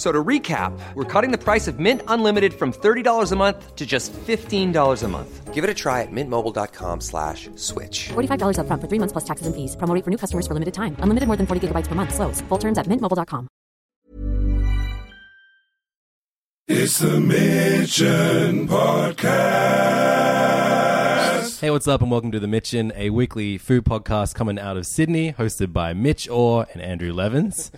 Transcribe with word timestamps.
F- 0.00 0.02
So 0.02 0.10
to 0.12 0.24
recap, 0.24 0.72
we're 0.94 1.04
cutting 1.04 1.30
the 1.30 1.36
price 1.36 1.68
of 1.68 1.78
Mint 1.78 2.00
Unlimited 2.08 2.54
from 2.54 2.72
$30 2.72 3.32
a 3.32 3.36
month 3.36 3.76
to 3.76 3.84
just 3.84 4.14
$15 4.14 5.02
a 5.02 5.08
month. 5.08 5.52
Give 5.52 5.62
it 5.62 5.68
a 5.68 5.74
try 5.74 6.00
at 6.00 6.10
mintmobile.com 6.10 7.02
slash 7.02 7.50
switch. 7.56 8.08
$45 8.08 8.56
upfront 8.56 8.80
for 8.80 8.88
three 8.88 8.98
months 8.98 9.12
plus 9.12 9.24
taxes 9.24 9.46
and 9.46 9.54
fees. 9.54 9.76
Promo 9.76 9.94
rate 9.94 10.02
for 10.04 10.10
new 10.10 10.16
customers 10.16 10.46
for 10.46 10.54
limited 10.54 10.72
time. 10.72 10.96
Unlimited 11.00 11.26
more 11.26 11.36
than 11.36 11.46
40 11.46 11.68
gigabytes 11.68 11.86
per 11.86 11.94
month. 11.94 12.14
Slows. 12.14 12.40
Full 12.48 12.56
terms 12.58 12.78
at 12.78 12.86
mintmobile.com. 12.86 13.46
It's 16.68 16.98
the 17.00 17.20
Mitchin 17.20 18.68
Podcast. 18.68 19.50
Hey, 21.60 21.70
what's 21.70 21.86
up, 21.88 22.00
and 22.00 22.10
welcome 22.10 22.32
to 22.32 22.40
the 22.40 22.46
Mitchin, 22.48 22.90
a 22.96 23.10
weekly 23.10 23.58
food 23.58 23.84
podcast 23.84 24.34
coming 24.34 24.58
out 24.58 24.78
of 24.78 24.86
Sydney, 24.86 25.34
hosted 25.34 25.74
by 25.74 25.92
Mitch 25.92 26.26
Orr 26.30 26.66
and 26.72 26.80
Andrew 26.80 27.12
Levins. 27.12 27.70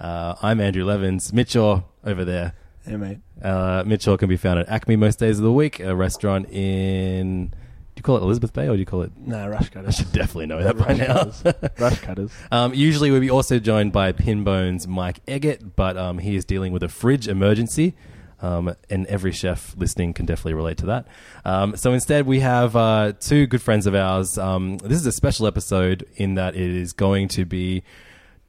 Uh, 0.00 0.34
I'm 0.42 0.60
Andrew 0.60 0.84
Levins. 0.84 1.32
Mitchell 1.32 1.88
over 2.04 2.24
there. 2.24 2.54
Hey, 2.86 2.96
mate. 2.96 3.18
Uh, 3.42 3.82
Mitch 3.86 4.06
Orr 4.08 4.16
can 4.16 4.28
be 4.28 4.36
found 4.36 4.58
at 4.60 4.68
Acme 4.68 4.96
most 4.96 5.18
days 5.18 5.38
of 5.38 5.44
the 5.44 5.52
week, 5.52 5.80
a 5.80 5.94
restaurant 5.94 6.48
in. 6.50 7.48
Do 7.48 8.00
you 8.00 8.02
call 8.02 8.16
it 8.16 8.22
Elizabeth 8.22 8.52
Bay 8.52 8.68
or 8.68 8.74
do 8.74 8.78
you 8.78 8.86
call 8.86 9.02
it? 9.02 9.10
Nah, 9.16 9.46
rush 9.46 9.66
I 9.70 9.74
cutters. 9.74 9.96
should 9.96 10.12
definitely 10.12 10.46
know 10.46 10.62
that 10.62 10.78
by 10.78 10.86
rush 10.86 10.98
now. 10.98 11.14
cutters. 11.14 11.42
Rushcutters. 11.42 12.30
Um, 12.52 12.72
usually, 12.74 13.10
we'll 13.10 13.20
be 13.20 13.30
also 13.30 13.58
joined 13.58 13.92
by 13.92 14.12
Pinbone's 14.12 14.86
Mike 14.86 15.18
Eggert, 15.26 15.74
but 15.76 15.96
um, 15.96 16.18
he 16.18 16.36
is 16.36 16.44
dealing 16.44 16.72
with 16.72 16.82
a 16.82 16.88
fridge 16.88 17.26
emergency. 17.28 17.94
Um, 18.40 18.72
and 18.88 19.04
every 19.08 19.32
chef 19.32 19.74
listening 19.76 20.14
can 20.14 20.24
definitely 20.24 20.54
relate 20.54 20.78
to 20.78 20.86
that. 20.86 21.08
Um, 21.44 21.74
so 21.76 21.92
instead, 21.92 22.24
we 22.24 22.38
have 22.38 22.76
uh, 22.76 23.14
two 23.18 23.48
good 23.48 23.60
friends 23.60 23.84
of 23.88 23.96
ours. 23.96 24.38
Um, 24.38 24.78
this 24.78 25.00
is 25.00 25.06
a 25.06 25.10
special 25.12 25.48
episode 25.48 26.06
in 26.14 26.34
that 26.36 26.54
it 26.54 26.70
is 26.70 26.92
going 26.92 27.26
to 27.30 27.44
be 27.44 27.82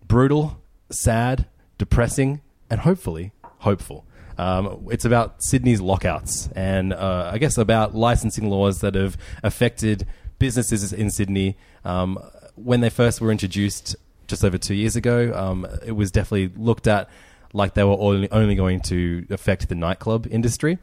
brutal, 0.07 0.61
sad, 0.89 1.45
depressing, 1.77 2.41
and 2.69 2.81
hopefully 2.81 3.31
hopeful. 3.59 4.05
Um, 4.37 4.87
it's 4.89 5.03
about 5.03 5.43
Sydney's 5.43 5.81
lockouts 5.81 6.47
and 6.55 6.93
uh, 6.93 7.29
I 7.33 7.39
guess 7.39 7.57
about 7.57 7.93
licensing 7.93 8.49
laws 8.49 8.79
that 8.79 8.95
have 8.95 9.17
affected 9.43 10.07
businesses 10.39 10.93
in 10.93 11.09
Sydney. 11.09 11.57
Um, 11.83 12.17
when 12.55 12.79
they 12.79 12.89
first 12.89 13.19
were 13.19 13.31
introduced 13.31 13.97
just 14.27 14.45
over 14.45 14.57
two 14.57 14.75
years 14.75 14.95
ago, 14.95 15.33
um, 15.35 15.67
it 15.85 15.91
was 15.91 16.11
definitely 16.11 16.51
looked 16.55 16.87
at 16.87 17.09
like 17.51 17.73
they 17.73 17.83
were 17.83 17.97
only, 17.99 18.31
only 18.31 18.55
going 18.55 18.79
to 18.81 19.25
affect 19.29 19.67
the 19.67 19.75
nightclub 19.75 20.27
industry. 20.29 20.77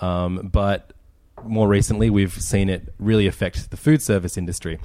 Um, 0.00 0.50
but 0.52 0.92
more 1.44 1.68
recently, 1.68 2.10
we've 2.10 2.32
seen 2.32 2.68
it 2.68 2.92
really 2.98 3.26
affect 3.26 3.70
the 3.70 3.76
food 3.76 4.02
service 4.02 4.36
industry. 4.36 4.80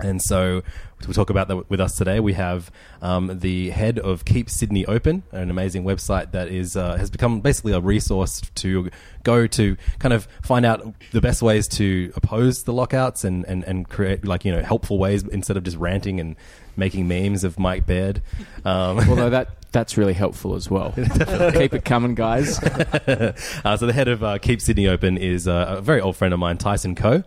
And 0.00 0.22
so, 0.22 0.62
to 1.02 1.12
talk 1.12 1.30
about 1.30 1.48
that 1.48 1.68
with 1.68 1.80
us 1.80 1.96
today, 1.96 2.18
we 2.20 2.32
have 2.32 2.70
um, 3.02 3.38
the 3.40 3.70
head 3.70 3.98
of 3.98 4.24
Keep 4.24 4.48
Sydney 4.48 4.86
Open, 4.86 5.22
an 5.32 5.50
amazing 5.50 5.84
website 5.84 6.32
that 6.32 6.48
is 6.48 6.76
uh, 6.76 6.96
has 6.96 7.10
become 7.10 7.40
basically 7.40 7.72
a 7.72 7.80
resource 7.80 8.40
to 8.56 8.90
go 9.22 9.46
to 9.46 9.76
kind 9.98 10.12
of 10.12 10.26
find 10.42 10.64
out 10.64 10.94
the 11.12 11.20
best 11.20 11.42
ways 11.42 11.68
to 11.68 12.12
oppose 12.16 12.64
the 12.64 12.72
lockouts 12.72 13.24
and, 13.24 13.44
and, 13.46 13.64
and 13.64 13.88
create 13.88 14.24
like 14.24 14.44
you 14.44 14.52
know 14.52 14.62
helpful 14.62 14.98
ways 14.98 15.26
instead 15.28 15.56
of 15.56 15.64
just 15.64 15.76
ranting 15.76 16.20
and 16.20 16.36
making 16.76 17.06
memes 17.06 17.44
of 17.44 17.58
Mike 17.58 17.86
Baird. 17.86 18.22
Um, 18.64 19.00
Although 19.08 19.30
that 19.30 19.48
that's 19.72 19.96
really 19.96 20.12
helpful 20.12 20.54
as 20.54 20.70
well. 20.70 20.92
Keep 21.52 21.74
it 21.74 21.84
coming, 21.84 22.14
guys. 22.14 22.62
uh, 22.62 23.76
so 23.76 23.86
the 23.86 23.92
head 23.92 24.06
of 24.06 24.22
uh, 24.22 24.38
Keep 24.38 24.60
Sydney 24.60 24.86
Open 24.86 25.18
is 25.18 25.48
uh, 25.48 25.76
a 25.78 25.80
very 25.80 26.00
old 26.00 26.16
friend 26.16 26.32
of 26.32 26.38
mine, 26.38 26.58
Tyson 26.58 26.94
Koh. 26.94 27.24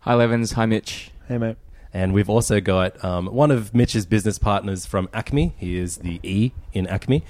Hi, 0.00 0.14
Levins. 0.14 0.52
Hi, 0.52 0.64
Mitch. 0.64 1.10
Hey, 1.26 1.36
mate. 1.36 1.56
And 1.92 2.12
we've 2.12 2.28
also 2.28 2.60
got 2.60 3.02
um, 3.04 3.26
one 3.26 3.50
of 3.50 3.74
Mitch's 3.74 4.06
business 4.06 4.38
partners 4.38 4.86
from 4.86 5.08
Acme. 5.12 5.54
He 5.56 5.78
is 5.78 5.98
the 5.98 6.20
E 6.22 6.52
in 6.72 6.86
Acme, 6.86 7.24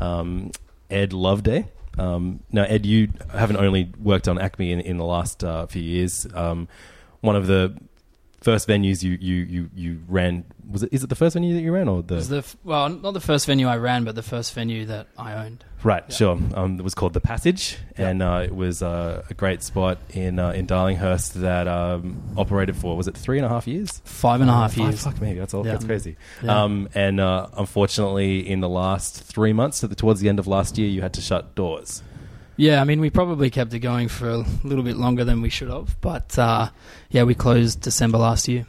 um, 0.00 0.50
Ed 0.90 1.12
Loveday. 1.12 1.68
Um, 1.98 2.40
now, 2.50 2.64
Ed, 2.64 2.86
you 2.86 3.10
haven't 3.32 3.56
only 3.56 3.92
worked 4.00 4.28
on 4.28 4.38
Acme 4.38 4.72
in, 4.72 4.80
in 4.80 4.96
the 4.96 5.04
last 5.04 5.44
uh, 5.44 5.66
few 5.66 5.82
years. 5.82 6.26
Um, 6.34 6.68
one 7.20 7.36
of 7.36 7.46
the 7.46 7.76
first 8.44 8.68
venues 8.68 9.02
you, 9.02 9.16
you, 9.20 9.34
you, 9.44 9.70
you 9.74 10.02
ran 10.06 10.44
was 10.70 10.82
it? 10.82 10.90
Is 10.92 11.02
it 11.04 11.08
the 11.08 11.14
first 11.14 11.34
venue 11.34 11.54
that 11.54 11.60
you 11.60 11.72
ran 11.72 11.88
or 11.88 12.02
the? 12.02 12.16
The 12.16 12.38
f- 12.38 12.56
well, 12.64 12.88
not 12.88 13.12
the 13.12 13.20
first 13.20 13.46
venue 13.46 13.66
I 13.66 13.76
ran, 13.76 14.04
but 14.04 14.14
the 14.14 14.22
first 14.22 14.54
venue 14.54 14.86
that 14.86 15.06
I 15.18 15.34
owned. 15.34 15.64
Right, 15.82 16.10
sure. 16.12 16.38
Um, 16.54 16.78
it 16.78 16.82
was 16.82 16.94
called 16.94 17.12
the 17.12 17.20
Passage, 17.20 17.76
and 17.96 18.22
uh, 18.22 18.42
it 18.44 18.54
was 18.54 18.82
uh, 18.82 19.22
a 19.28 19.34
great 19.34 19.62
spot 19.62 19.98
in 20.10 20.38
uh, 20.38 20.50
in 20.52 20.66
Darlinghurst 20.66 21.34
that 21.34 21.68
um, 21.68 22.22
operated 22.36 22.76
for 22.76 22.96
was 22.96 23.08
it 23.08 23.16
three 23.16 23.38
and 23.38 23.44
a 23.46 23.48
half 23.48 23.66
years? 23.66 24.00
Five 24.04 24.40
and 24.40 24.48
a 24.48 24.52
half 24.54 24.74
Five, 24.74 24.88
years. 24.88 25.04
fuck 25.04 25.20
me, 25.20 25.34
that's 25.34 25.52
all. 25.54 25.64
Yeah. 25.64 25.72
That's 25.72 25.84
crazy. 25.84 26.16
Yeah. 26.42 26.62
Um, 26.62 26.88
and 26.94 27.20
uh, 27.20 27.48
unfortunately, 27.56 28.48
in 28.48 28.60
the 28.60 28.68
last 28.68 29.22
three 29.22 29.52
months, 29.52 29.80
the, 29.80 29.94
towards 29.94 30.20
the 30.20 30.28
end 30.28 30.38
of 30.38 30.46
last 30.46 30.78
year, 30.78 30.88
you 30.88 31.02
had 31.02 31.12
to 31.14 31.20
shut 31.20 31.54
doors. 31.54 32.02
Yeah, 32.56 32.80
I 32.80 32.84
mean, 32.84 33.00
we 33.00 33.10
probably 33.10 33.50
kept 33.50 33.74
it 33.74 33.80
going 33.80 34.08
for 34.08 34.28
a 34.28 34.44
little 34.62 34.84
bit 34.84 34.96
longer 34.96 35.24
than 35.24 35.42
we 35.42 35.48
should 35.50 35.70
have, 35.70 36.00
but 36.00 36.38
uh, 36.38 36.68
yeah, 37.10 37.24
we 37.24 37.34
closed 37.34 37.80
December 37.80 38.18
last 38.18 38.48
year. 38.48 38.66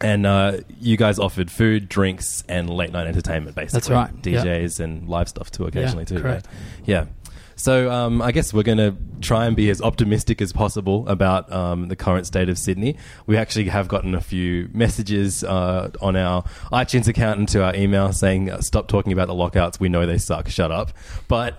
And 0.00 0.26
uh, 0.26 0.58
you 0.78 0.98
guys 0.98 1.18
offered 1.18 1.50
food, 1.50 1.88
drinks, 1.88 2.44
and 2.48 2.68
late 2.68 2.92
night 2.92 3.06
entertainment, 3.06 3.56
basically. 3.56 3.78
That's 3.78 3.90
right, 3.90 4.26
yeah. 4.26 4.44
DJs 4.44 4.80
and 4.80 5.08
live 5.08 5.28
stuff 5.28 5.50
too, 5.50 5.64
occasionally 5.64 6.04
too. 6.04 6.20
correct. 6.20 6.46
Yeah. 6.84 7.04
yeah. 7.04 7.06
So 7.58 7.90
um, 7.90 8.20
I 8.20 8.32
guess 8.32 8.52
we're 8.52 8.62
going 8.62 8.76
to 8.78 8.94
try 9.22 9.46
and 9.46 9.56
be 9.56 9.70
as 9.70 9.80
optimistic 9.80 10.42
as 10.42 10.52
possible 10.52 11.08
about 11.08 11.50
um, 11.50 11.88
the 11.88 11.96
current 11.96 12.26
state 12.26 12.50
of 12.50 12.58
Sydney. 12.58 12.98
We 13.26 13.38
actually 13.38 13.68
have 13.68 13.88
gotten 13.88 14.14
a 14.14 14.20
few 14.20 14.68
messages 14.74 15.42
uh, 15.42 15.90
on 16.02 16.16
our 16.16 16.42
iTunes 16.70 17.08
account 17.08 17.38
and 17.38 17.48
to 17.48 17.64
our 17.64 17.74
email 17.74 18.12
saying, 18.12 18.50
uh, 18.50 18.60
"Stop 18.60 18.88
talking 18.88 19.12
about 19.14 19.28
the 19.28 19.34
lockouts. 19.34 19.80
We 19.80 19.88
know 19.88 20.04
they 20.04 20.18
suck. 20.18 20.48
Shut 20.48 20.70
up." 20.70 20.92
But 21.28 21.58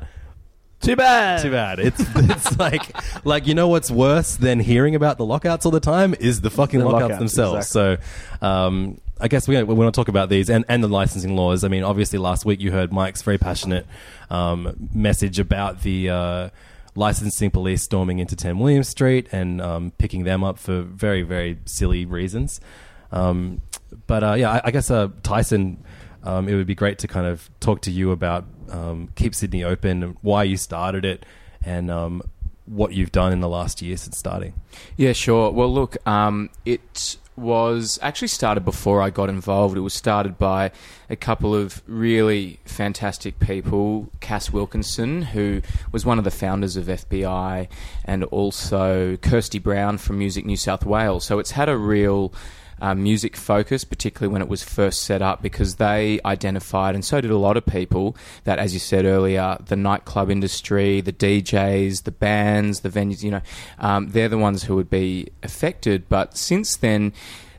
Too 0.82 0.96
bad. 0.96 1.42
too 1.42 1.52
bad. 1.52 1.80
It's 1.80 2.00
it's 2.16 2.58
like 2.60 2.96
like 3.26 3.48
you 3.48 3.56
know 3.56 3.68
what's 3.68 3.90
worse 3.90 4.36
than 4.36 4.60
hearing 4.60 4.96
about 4.96 5.18
the 5.18 5.26
lockouts 5.26 5.66
all 5.66 5.72
the 5.72 5.80
time 5.80 6.16
is 6.20 6.42
the 6.42 6.50
fucking 6.50 6.80
The 6.80 6.86
lockouts, 6.86 7.02
lockouts, 7.02 7.20
themselves. 7.20 7.68
So 7.68 7.98
um, 8.42 9.02
I 9.20 9.28
guess 9.28 9.48
we 9.48 9.62
we 9.64 9.74
want 9.74 9.94
to 9.94 9.98
talk 10.00 10.08
about 10.08 10.30
these 10.30 10.50
and, 10.50 10.66
and 10.70 10.84
the 10.84 10.88
licensing 10.88 11.36
laws. 11.36 11.64
I 11.64 11.68
mean, 11.68 11.84
obviously 11.84 12.20
last 12.20 12.46
week 12.46 12.62
you 12.62 12.72
heard 12.72 12.94
Mike's 12.94 13.22
very 13.22 13.38
passionate 13.38 13.86
um, 14.30 14.90
message 14.94 15.40
about 15.40 15.82
the. 15.82 16.10
Uh, 16.10 16.50
Licensing 16.96 17.52
police 17.52 17.84
storming 17.84 18.18
into 18.18 18.36
10 18.36 18.58
Williams 18.58 18.88
Street 18.88 19.28
and 19.32 19.62
um, 19.62 19.92
picking 20.00 20.24
them 20.24 20.44
up 20.44 20.58
for 20.58 20.82
very, 20.82 21.22
very 21.22 21.60
silly 21.66 22.06
reasons. 22.06 22.60
Um, 23.12 23.62
but 24.08 24.24
uh, 24.24 24.34
yeah, 24.34 24.50
I, 24.54 24.62
I 24.64 24.72
guess 24.72 24.90
uh, 24.90 25.10
Tyson, 25.22 25.84
um, 26.24 26.50
it 26.50 26.56
would 26.56 26.66
be 26.66 26.74
great 26.74 26.98
to 27.00 27.08
kind 27.08 27.28
of 27.28 27.52
talk 27.60 27.82
to 27.82 27.92
you 27.92 28.10
about 28.10 28.46
um, 28.70 29.10
Keep 29.16 29.36
Sydney 29.36 29.64
Open, 29.64 30.18
why 30.22 30.44
you 30.44 30.58
started 30.58 31.06
it, 31.06 31.26
and 31.64 31.90
um, 31.92 32.22
what 32.66 32.94
you've 32.94 33.12
done 33.12 33.32
in 33.32 33.40
the 33.40 33.50
last 33.50 33.82
year 33.82 33.98
since 33.98 34.18
starting. 34.18 34.54
Yeah, 34.96 35.14
sure. 35.14 35.52
Well, 35.52 35.74
look, 35.74 35.98
um, 36.08 36.50
it 36.66 37.18
was 37.38 38.00
actually 38.02 38.28
started 38.28 38.66
before 38.66 39.02
I 39.02 39.12
got 39.12 39.30
involved. 39.30 39.78
It 39.78 39.82
was 39.82 39.94
started 39.94 40.38
by 40.38 40.72
a 41.10 41.16
couple 41.16 41.56
of 41.56 41.82
really 41.88 42.60
fantastic 42.66 43.40
people. 43.40 44.10
Cass 44.20 44.52
Wilkinson, 44.52 45.22
who 45.22 45.62
was 45.92 46.06
one 46.06 46.18
of 46.18 46.24
the 46.24 46.32
founders 46.32 46.76
of 46.76 46.88
FBI, 46.88 47.68
and 48.06 48.24
also 48.26 49.18
Kirsty 49.18 49.60
Brown 49.60 50.00
from 50.00 50.18
Music 50.18 50.46
New 50.46 50.58
South 50.58 50.84
Wales. 50.84 51.24
So 51.26 51.38
it's 51.40 51.52
had 51.52 51.70
a 51.70 51.78
real 51.78 52.34
uh, 52.82 52.94
music 52.96 53.36
focus, 53.36 53.84
particularly 53.84 54.32
when 54.32 54.42
it 54.42 54.48
was 54.48 54.64
first 54.64 55.02
set 55.04 55.22
up, 55.22 55.42
because 55.42 55.76
they 55.76 56.20
identified, 56.26 56.96
and 56.96 57.04
so 57.04 57.22
did 57.22 57.32
a 57.32 57.38
lot 57.38 57.58
of 57.58 57.66
people, 57.66 58.16
that, 58.44 58.60
as 58.60 58.74
you 58.74 58.80
said 58.80 59.06
earlier, 59.06 59.58
the 59.66 59.76
nightclub 59.76 60.30
industry, 60.30 61.02
the 61.02 61.14
DJs, 61.14 62.04
the 62.04 62.12
bands, 62.12 62.82
the 62.82 62.90
venues, 62.90 63.24
you 63.24 63.32
know, 63.32 63.42
um, 63.80 64.10
they're 64.10 64.30
the 64.30 64.38
ones 64.38 64.64
who 64.64 64.76
would 64.76 64.90
be 64.90 65.28
affected. 65.44 66.08
But 66.10 66.38
since 66.38 66.76
then, 66.76 67.14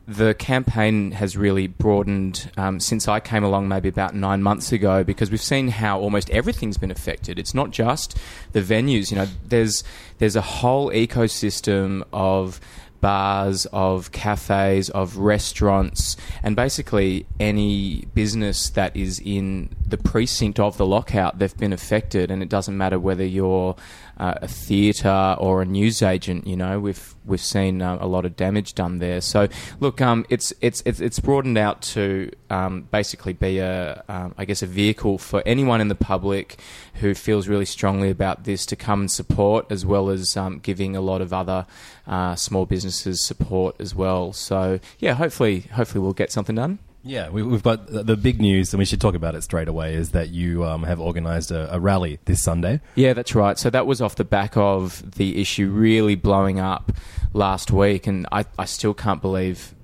the 0.08 0.32
campaign 0.32 1.12
has 1.12 1.36
really 1.36 1.66
broadened 1.66 2.50
um, 2.56 2.80
since 2.80 3.06
I 3.06 3.20
came 3.20 3.44
along, 3.44 3.68
maybe 3.68 3.90
about 3.90 4.14
nine 4.14 4.42
months 4.42 4.72
ago, 4.72 5.04
because 5.04 5.30
we've 5.30 5.40
seen 5.40 5.68
how 5.68 6.00
almost 6.00 6.30
everything's 6.30 6.78
been 6.78 6.90
affected. 6.90 7.38
It's 7.38 7.52
not 7.52 7.72
just 7.72 8.16
the 8.52 8.62
venues. 8.62 9.10
You 9.10 9.18
know, 9.18 9.26
there's 9.46 9.84
there's 10.16 10.34
a 10.34 10.40
whole 10.40 10.90
ecosystem 10.90 12.04
of 12.10 12.58
bars, 13.00 13.66
of 13.66 14.12
cafes, 14.12 14.90
of 14.90 15.16
restaurants, 15.16 16.16
and 16.42 16.56
basically 16.56 17.26
any 17.38 18.04
business 18.14 18.70
that 18.70 18.96
is 18.96 19.20
in 19.20 19.74
the 19.86 19.96
precinct 19.96 20.58
of 20.58 20.76
the 20.76 20.86
lockout, 20.86 21.38
they've 21.38 21.56
been 21.56 21.72
affected. 21.72 22.30
And 22.30 22.42
it 22.42 22.48
doesn't 22.48 22.76
matter 22.76 22.98
whether 22.98 23.24
you're 23.24 23.76
uh, 24.18 24.34
a 24.42 24.48
theatre 24.48 25.36
or 25.38 25.62
a 25.62 25.64
newsagent. 25.64 26.46
You 26.46 26.56
know, 26.56 26.80
we've 26.80 27.14
we've 27.24 27.40
seen 27.40 27.80
uh, 27.80 27.98
a 28.00 28.06
lot 28.06 28.24
of 28.24 28.36
damage 28.36 28.74
done 28.74 28.98
there. 28.98 29.20
So 29.20 29.48
look, 29.80 30.00
um, 30.00 30.26
it's 30.28 30.52
it's 30.60 30.82
it's 30.84 31.00
it's 31.00 31.20
broadened 31.20 31.58
out 31.58 31.82
to 31.82 32.30
um, 32.50 32.88
basically 32.90 33.32
be 33.32 33.58
a 33.58 34.02
um, 34.08 34.34
I 34.36 34.44
guess 34.44 34.62
a 34.62 34.66
vehicle 34.66 35.18
for 35.18 35.42
anyone 35.46 35.80
in 35.80 35.88
the 35.88 35.94
public 35.94 36.58
who 36.94 37.14
feels 37.14 37.48
really 37.48 37.64
strongly 37.64 38.10
about 38.10 38.44
this 38.44 38.66
to 38.66 38.76
come 38.76 39.00
and 39.00 39.10
support, 39.10 39.70
as 39.70 39.86
well 39.86 40.10
as 40.10 40.36
um, 40.36 40.58
giving 40.58 40.96
a 40.96 41.00
lot 41.00 41.20
of 41.20 41.32
other 41.32 41.66
uh, 42.06 42.34
small 42.34 42.66
businesses 42.66 43.20
support 43.20 43.76
as 43.78 43.94
well. 43.94 44.32
So 44.32 44.80
yeah, 44.98 45.14
hopefully 45.14 45.60
hopefully 45.72 46.02
we'll 46.02 46.12
get 46.12 46.32
something 46.32 46.56
done. 46.56 46.78
Yeah, 47.04 47.30
we, 47.30 47.42
we've 47.42 47.62
got 47.62 47.86
the 47.86 48.16
big 48.16 48.40
news, 48.40 48.72
and 48.74 48.78
we 48.78 48.84
should 48.84 49.00
talk 49.00 49.14
about 49.14 49.34
it 49.34 49.42
straight 49.42 49.68
away. 49.68 49.94
Is 49.94 50.10
that 50.10 50.30
you 50.30 50.64
um, 50.64 50.82
have 50.82 51.00
organised 51.00 51.50
a, 51.50 51.72
a 51.74 51.78
rally 51.80 52.18
this 52.24 52.42
Sunday? 52.42 52.80
Yeah, 52.96 53.12
that's 53.12 53.34
right. 53.34 53.56
So 53.58 53.70
that 53.70 53.86
was 53.86 54.02
off 54.02 54.16
the 54.16 54.24
back 54.24 54.56
of 54.56 55.12
the 55.12 55.40
issue 55.40 55.70
really 55.70 56.16
blowing 56.16 56.58
up 56.60 56.92
last 57.32 57.70
week, 57.70 58.06
and 58.06 58.26
I, 58.32 58.44
I 58.58 58.64
still 58.64 58.94
can't 58.94 59.22
believe 59.22 59.74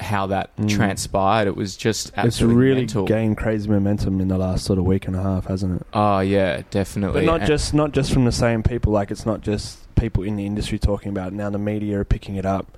how 0.00 0.26
that 0.26 0.54
Mm. 0.56 0.68
transpired. 0.68 1.46
It 1.46 1.56
was 1.56 1.76
just 1.76 2.10
It's 2.16 2.42
really 2.42 2.80
mental. 2.80 3.04
gained 3.06 3.36
crazy 3.36 3.68
momentum 3.70 4.20
in 4.20 4.26
the 4.26 4.36
last 4.36 4.64
sort 4.64 4.78
of 4.80 4.84
week 4.84 5.06
and 5.06 5.14
a 5.14 5.22
half, 5.22 5.46
hasn't 5.46 5.80
it? 5.80 5.86
Oh 5.94 6.18
yeah, 6.18 6.62
definitely. 6.70 7.20
But 7.20 7.26
not 7.26 7.40
And- 7.42 7.46
just 7.46 7.72
not 7.72 7.92
just 7.92 8.12
from 8.12 8.24
the 8.24 8.32
same 8.32 8.64
people. 8.64 8.92
Like 8.92 9.12
it's 9.12 9.24
not 9.24 9.40
just 9.40 9.78
people 9.94 10.24
in 10.24 10.34
the 10.34 10.44
industry 10.46 10.80
talking 10.80 11.10
about 11.10 11.28
it. 11.28 11.34
Now 11.34 11.48
the 11.48 11.58
media 11.58 12.00
are 12.00 12.04
picking 12.04 12.34
it 12.34 12.44
up. 12.44 12.76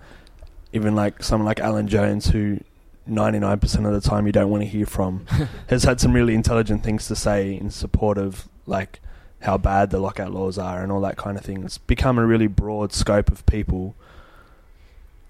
Even 0.75 0.95
like 0.95 1.23
someone 1.23 1.47
like 1.47 1.59
Alan 1.59 1.89
Jones, 1.89 2.27
who 2.29 2.59
ninety 3.07 3.39
nine 3.39 3.59
percent 3.59 3.87
of 3.87 3.93
the 3.93 4.01
time 4.01 4.27
you 4.27 4.33
don't 4.33 4.51
want 4.51 4.63
to 4.63 4.69
hear 4.69 4.87
from, 4.87 5.27
has 5.69 5.85
had 5.85 6.01
some 6.01 6.13
really 6.13 6.35
intelligent 6.35 6.83
things 6.83 7.07
to 7.09 7.17
say 7.17 7.55
in 7.57 7.71
support 7.71 8.19
of 8.19 8.49
like 8.67 9.01
how 9.43 9.57
bad 9.59 9.91
the 9.91 9.99
lockout 9.99 10.33
laws 10.33 10.59
are 10.59 10.83
and 10.83 10.91
all 10.91 11.01
that 11.03 11.17
kind 11.17 11.37
of 11.39 11.45
thing. 11.45 11.63
It's 11.65 11.79
become 11.79 12.19
a 12.19 12.27
really 12.27 12.47
broad 12.47 12.93
scope 12.93 13.31
of 13.31 13.45
people 13.47 13.95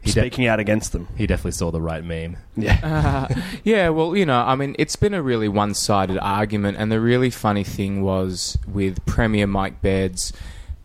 He 0.00 0.10
de- 0.12 0.20
speaking 0.20 0.46
out 0.46 0.60
against 0.60 0.92
them. 0.92 1.08
He 1.16 1.26
definitely 1.26 1.52
saw 1.52 1.70
the 1.70 1.82
right 1.82 2.04
meme. 2.04 2.36
Yeah. 2.56 3.28
Uh, 3.30 3.40
yeah, 3.64 3.88
well, 3.90 4.16
you 4.16 4.24
know, 4.24 4.38
I 4.40 4.54
mean, 4.54 4.76
it's 4.78 4.96
been 4.96 5.12
a 5.12 5.20
really 5.22 5.48
one 5.48 5.74
sided 5.74 6.18
argument, 6.18 6.78
and 6.78 6.90
the 6.90 7.00
really 7.00 7.30
funny 7.30 7.64
thing 7.64 8.02
was 8.02 8.56
with 8.66 9.04
Premier 9.06 9.46
Mike 9.46 9.82
Baird's 9.82 10.32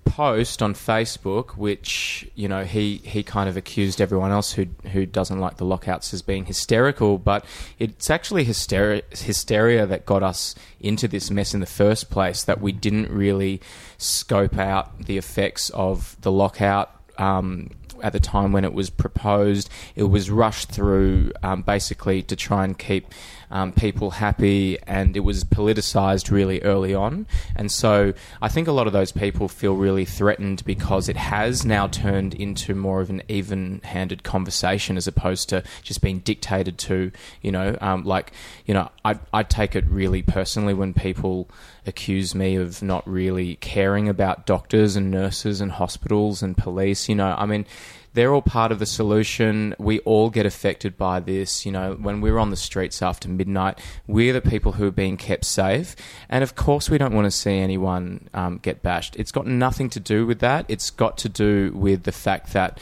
post 0.05 0.61
on 0.61 0.73
Facebook, 0.73 1.57
which, 1.57 2.29
you 2.35 2.47
know, 2.47 2.63
he, 2.63 2.97
he 2.97 3.23
kind 3.23 3.47
of 3.47 3.57
accused 3.57 4.01
everyone 4.01 4.31
else 4.31 4.53
who, 4.53 4.67
who 4.91 5.05
doesn't 5.05 5.39
like 5.39 5.57
the 5.57 5.65
lockouts 5.65 6.13
as 6.13 6.21
being 6.21 6.45
hysterical, 6.45 7.17
but 7.17 7.45
it's 7.79 8.09
actually 8.09 8.43
hysteria, 8.43 9.03
hysteria 9.11 9.85
that 9.85 10.05
got 10.05 10.23
us 10.23 10.55
into 10.79 11.07
this 11.07 11.31
mess 11.31 11.53
in 11.53 11.59
the 11.59 11.65
first 11.65 12.09
place, 12.09 12.43
that 12.43 12.61
we 12.61 12.71
didn't 12.71 13.09
really 13.09 13.61
scope 13.97 14.57
out 14.57 15.05
the 15.05 15.17
effects 15.17 15.69
of 15.71 16.17
the 16.21 16.31
lockout. 16.31 16.95
Um, 17.17 17.69
at 18.01 18.13
the 18.13 18.19
time 18.19 18.51
when 18.51 18.65
it 18.65 18.73
was 18.73 18.89
proposed. 18.89 19.69
It 19.95 20.03
was 20.03 20.31
rushed 20.31 20.71
through 20.71 21.31
um, 21.43 21.61
basically 21.61 22.23
to 22.23 22.35
try 22.35 22.63
and 22.63 22.77
keep 22.77 23.07
um, 23.51 23.73
people 23.73 24.11
happy, 24.11 24.79
and 24.87 25.15
it 25.15 25.21
was 25.21 25.43
politicised 25.43 26.31
really 26.31 26.61
early 26.61 26.95
on. 26.95 27.27
And 27.55 27.71
so 27.71 28.13
I 28.41 28.47
think 28.47 28.67
a 28.67 28.71
lot 28.71 28.87
of 28.87 28.93
those 28.93 29.11
people 29.11 29.47
feel 29.47 29.75
really 29.75 30.05
threatened 30.05 30.63
because 30.65 31.09
it 31.09 31.17
has 31.17 31.65
now 31.65 31.87
turned 31.87 32.33
into 32.33 32.73
more 32.73 33.01
of 33.01 33.09
an 33.09 33.21
even 33.27 33.81
handed 33.83 34.23
conversation 34.23 34.97
as 34.97 35.07
opposed 35.07 35.49
to 35.49 35.63
just 35.83 36.01
being 36.01 36.19
dictated 36.19 36.77
to, 36.79 37.11
you 37.41 37.51
know, 37.51 37.77
um, 37.81 38.03
like, 38.05 38.31
you 38.65 38.73
know, 38.73 38.89
I, 39.03 39.19
I 39.33 39.43
take 39.43 39.75
it 39.75 39.85
really 39.87 40.21
personally 40.21 40.73
when 40.73 40.93
people 40.93 41.49
accuse 41.85 42.33
me 42.33 42.55
of 42.55 42.81
not 42.81 43.07
really 43.07 43.55
caring 43.55 44.07
about 44.07 44.45
doctors 44.45 44.95
and 44.95 45.11
nurses 45.11 45.61
and 45.61 45.71
hospitals 45.71 46.41
and 46.41 46.57
police. 46.57 47.09
You 47.09 47.15
know, 47.15 47.35
I 47.37 47.45
mean, 47.45 47.65
they're 48.13 48.33
all 48.33 48.41
part 48.41 48.71
of 48.71 48.79
the 48.79 48.85
solution. 48.85 49.75
We 49.77 49.99
all 49.99 50.29
get 50.29 50.45
affected 50.45 50.97
by 50.97 51.19
this. 51.19 51.65
You 51.65 51.71
know, 51.71 51.93
when 51.93 52.21
we're 52.21 52.37
on 52.37 52.49
the 52.49 52.57
streets 52.57 53.01
after 53.01 53.29
midnight, 53.29 53.79
we're 54.07 54.33
the 54.33 54.41
people 54.41 54.73
who 54.73 54.87
are 54.87 54.91
being 54.91 55.17
kept 55.17 55.45
safe. 55.45 55.95
And 56.29 56.43
of 56.43 56.55
course, 56.55 56.89
we 56.89 56.97
don't 56.97 57.13
want 57.13 57.25
to 57.25 57.31
see 57.31 57.57
anyone 57.57 58.29
um, 58.33 58.57
get 58.57 58.81
bashed. 58.81 59.15
It's 59.15 59.31
got 59.31 59.47
nothing 59.47 59.89
to 59.91 59.99
do 59.99 60.25
with 60.25 60.39
that. 60.39 60.65
It's 60.67 60.89
got 60.89 61.17
to 61.19 61.29
do 61.29 61.71
with 61.73 62.03
the 62.03 62.11
fact 62.11 62.53
that 62.53 62.79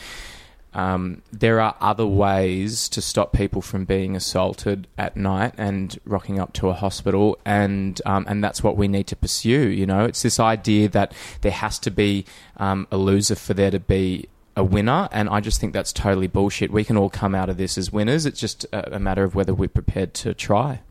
um, 0.73 1.23
there 1.31 1.59
are 1.59 1.75
other 1.81 2.05
ways 2.05 2.89
to 2.89 3.01
stop 3.01 3.33
people 3.33 3.61
from 3.61 3.85
being 3.85 4.15
assaulted 4.15 4.87
at 4.97 5.17
night 5.17 5.53
and 5.57 5.99
rocking 6.05 6.39
up 6.39 6.53
to 6.53 6.69
a 6.69 6.73
hospital, 6.73 7.39
and 7.43 7.99
um, 8.05 8.25
and 8.27 8.43
that's 8.43 8.63
what 8.63 8.77
we 8.77 8.87
need 8.87 9.07
to 9.07 9.15
pursue. 9.15 9.69
You 9.69 9.87
know, 9.87 10.05
it's 10.05 10.21
this 10.21 10.39
idea 10.39 10.87
that 10.89 11.13
there 11.41 11.51
has 11.51 11.79
to 11.79 11.91
be 11.91 12.25
um, 12.57 12.87
a 12.91 12.97
loser 12.97 13.35
for 13.35 13.55
there 13.55 13.71
to 13.71 13.79
be 13.79 14.27
a 14.59 14.63
winner, 14.63 15.07
and 15.13 15.29
I 15.29 15.39
just 15.39 15.61
think 15.61 15.73
that's 15.73 15.93
totally 15.93 16.27
bullshit. 16.27 16.69
We 16.69 16.83
can 16.83 16.97
all 16.97 17.09
come 17.09 17.33
out 17.33 17.49
of 17.49 17.55
this 17.55 17.77
as 17.77 17.93
winners. 17.93 18.25
It's 18.25 18.39
just 18.39 18.65
a, 18.73 18.99
matter 18.99 19.23
of 19.23 19.33
whether 19.33 19.53
we're 19.53 19.69
prepared 19.69 20.13
to 20.15 20.33
try. 20.33 20.81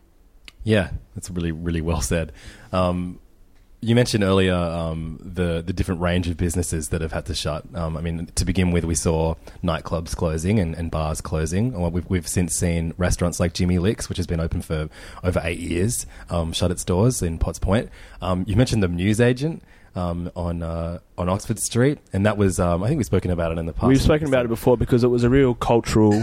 Yeah, 0.64 0.90
that's 1.14 1.30
really 1.30 1.52
really 1.52 1.82
well 1.82 2.00
said. 2.00 2.32
Um, 2.72 3.20
you 3.80 3.94
mentioned 3.94 4.24
earlier 4.24 4.54
um, 4.54 5.20
the 5.22 5.62
the 5.64 5.74
different 5.74 6.00
range 6.00 6.28
of 6.28 6.36
businesses 6.38 6.88
that 6.88 7.02
have 7.02 7.12
had 7.12 7.26
to 7.26 7.34
shut. 7.34 7.64
Um, 7.74 7.96
I 7.96 8.00
mean, 8.00 8.26
to 8.34 8.44
begin 8.46 8.70
with, 8.70 8.84
we 8.84 8.94
saw 8.94 9.34
nightclubs 9.62 10.16
closing 10.16 10.58
and, 10.58 10.74
and 10.74 10.90
bars 10.90 11.20
closing. 11.20 11.74
Or 11.74 11.90
we've, 11.90 12.08
we've 12.08 12.26
since 12.26 12.54
seen 12.54 12.94
restaurants 12.96 13.38
like 13.38 13.52
Jimmy 13.52 13.78
Liks, 13.78 14.08
which 14.08 14.16
has 14.16 14.26
been 14.26 14.40
open 14.40 14.62
for 14.62 14.88
over 15.22 15.40
eight 15.44 15.60
years, 15.60 16.06
um, 16.30 16.52
shut 16.52 16.70
its 16.70 16.84
doors 16.84 17.22
in 17.22 17.38
Potts 17.38 17.58
Point. 17.58 17.90
Um, 18.22 18.44
you 18.48 18.56
mentioned 18.56 18.82
the 18.82 18.88
newsagent 18.88 19.62
um, 19.98 20.30
on 20.36 20.62
uh, 20.62 20.98
on 21.18 21.28
Oxford 21.28 21.58
Street, 21.58 21.98
and 22.12 22.24
that 22.24 22.36
was 22.38 22.60
um, 22.60 22.82
I 22.82 22.88
think 22.88 22.98
we've 22.98 23.06
spoken 23.06 23.30
about 23.30 23.52
it 23.52 23.58
in 23.58 23.66
the 23.66 23.72
past. 23.72 23.88
We've 23.88 24.00
spoken 24.00 24.28
about 24.28 24.44
it 24.44 24.48
before 24.48 24.76
because 24.76 25.02
it 25.04 25.08
was 25.08 25.24
a 25.24 25.30
real 25.30 25.54
cultural. 25.54 26.22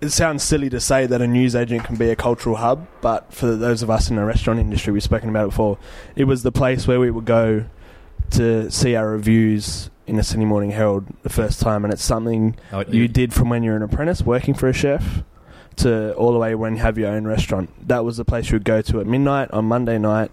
It 0.00 0.10
sounds 0.10 0.44
silly 0.44 0.70
to 0.70 0.78
say 0.80 1.06
that 1.06 1.20
a 1.20 1.26
newsagent 1.26 1.82
can 1.84 1.96
be 1.96 2.08
a 2.10 2.16
cultural 2.16 2.56
hub, 2.56 2.86
but 3.00 3.32
for 3.34 3.56
those 3.56 3.82
of 3.82 3.90
us 3.90 4.08
in 4.10 4.16
the 4.16 4.24
restaurant 4.24 4.60
industry, 4.60 4.92
we've 4.92 5.02
spoken 5.02 5.28
about 5.28 5.46
it 5.46 5.50
before. 5.50 5.76
It 6.14 6.24
was 6.24 6.44
the 6.44 6.52
place 6.52 6.86
where 6.86 7.00
we 7.00 7.10
would 7.10 7.24
go 7.24 7.64
to 8.30 8.70
see 8.70 8.94
our 8.94 9.10
reviews 9.10 9.90
in 10.06 10.14
the 10.16 10.22
Sydney 10.22 10.44
Morning 10.44 10.70
Herald 10.70 11.04
the 11.24 11.28
first 11.28 11.60
time, 11.60 11.84
and 11.84 11.92
it's 11.92 12.04
something 12.04 12.54
Oh, 12.72 12.80
it- 12.80 12.90
you 12.90 13.08
did 13.08 13.34
from 13.34 13.48
when 13.50 13.64
you're 13.64 13.74
an 13.76 13.82
apprentice 13.82 14.22
working 14.22 14.54
for 14.54 14.68
a 14.68 14.72
chef 14.72 15.22
to 15.76 16.12
all 16.14 16.32
the 16.32 16.38
way 16.38 16.54
when 16.54 16.76
you 16.76 16.82
have 16.82 16.96
your 16.96 17.10
own 17.10 17.26
restaurant. 17.26 17.68
That 17.88 18.04
was 18.04 18.18
the 18.18 18.24
place 18.24 18.50
you 18.50 18.54
would 18.54 18.64
go 18.64 18.80
to 18.82 19.00
at 19.00 19.06
midnight 19.06 19.50
on 19.50 19.64
Monday 19.64 19.98
night 19.98 20.30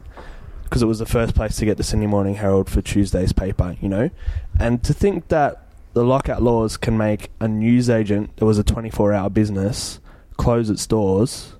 because 0.65 0.81
it 0.81 0.87
was 0.87 0.99
the 0.99 1.05
first 1.05 1.33
place 1.33 1.55
to 1.57 1.65
get 1.65 1.77
the 1.77 1.83
Sydney 1.83 2.07
Morning 2.07 2.35
Herald 2.35 2.69
for 2.69 2.81
Tuesday's 2.81 3.31
paper, 3.31 3.77
you 3.81 3.87
know? 3.87 4.09
And 4.59 4.83
to 4.83 4.93
think 4.93 5.29
that 5.29 5.63
the 5.93 6.03
lockout 6.03 6.43
laws 6.43 6.75
can 6.75 6.97
make 6.97 7.29
a 7.39 7.47
newsagent 7.47 8.35
that 8.35 8.45
was 8.45 8.59
a 8.59 8.63
24 8.63 9.13
hour 9.13 9.29
business 9.29 9.99
close 10.37 10.69
its 10.69 10.85
doors, 10.85 11.53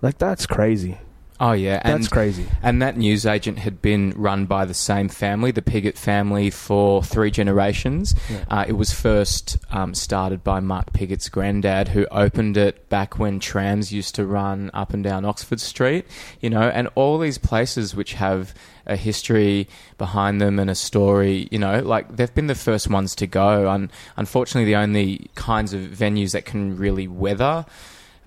like 0.00 0.18
that's 0.18 0.46
crazy. 0.46 0.98
Oh 1.40 1.52
yeah, 1.52 1.80
and 1.82 1.94
That's 1.94 2.08
crazy. 2.08 2.46
And 2.62 2.80
that 2.80 2.96
newsagent 2.96 3.58
had 3.58 3.82
been 3.82 4.12
run 4.16 4.46
by 4.46 4.64
the 4.64 4.74
same 4.74 5.08
family, 5.08 5.50
the 5.50 5.62
Piggott 5.62 5.98
family, 5.98 6.48
for 6.48 7.02
three 7.02 7.32
generations. 7.32 8.14
Yeah. 8.30 8.44
Uh, 8.48 8.64
it 8.68 8.74
was 8.74 8.92
first 8.92 9.58
um, 9.70 9.94
started 9.94 10.44
by 10.44 10.60
Mark 10.60 10.92
Piggott's 10.92 11.28
granddad, 11.28 11.88
who 11.88 12.06
opened 12.12 12.56
it 12.56 12.88
back 12.88 13.18
when 13.18 13.40
trams 13.40 13.92
used 13.92 14.14
to 14.14 14.24
run 14.24 14.70
up 14.74 14.94
and 14.94 15.02
down 15.02 15.24
Oxford 15.24 15.60
Street. 15.60 16.06
You 16.40 16.50
know, 16.50 16.62
and 16.62 16.88
all 16.94 17.18
these 17.18 17.38
places 17.38 17.96
which 17.96 18.14
have 18.14 18.54
a 18.86 18.96
history 18.96 19.68
behind 19.98 20.40
them 20.40 20.60
and 20.60 20.70
a 20.70 20.74
story. 20.76 21.48
You 21.50 21.58
know, 21.58 21.80
like 21.80 22.14
they've 22.14 22.34
been 22.34 22.46
the 22.46 22.54
first 22.54 22.88
ones 22.88 23.16
to 23.16 23.26
go. 23.26 23.68
And 23.68 23.90
unfortunately, 24.16 24.66
the 24.66 24.76
only 24.76 25.30
kinds 25.34 25.72
of 25.72 25.80
venues 25.80 26.30
that 26.32 26.44
can 26.44 26.76
really 26.76 27.08
weather 27.08 27.66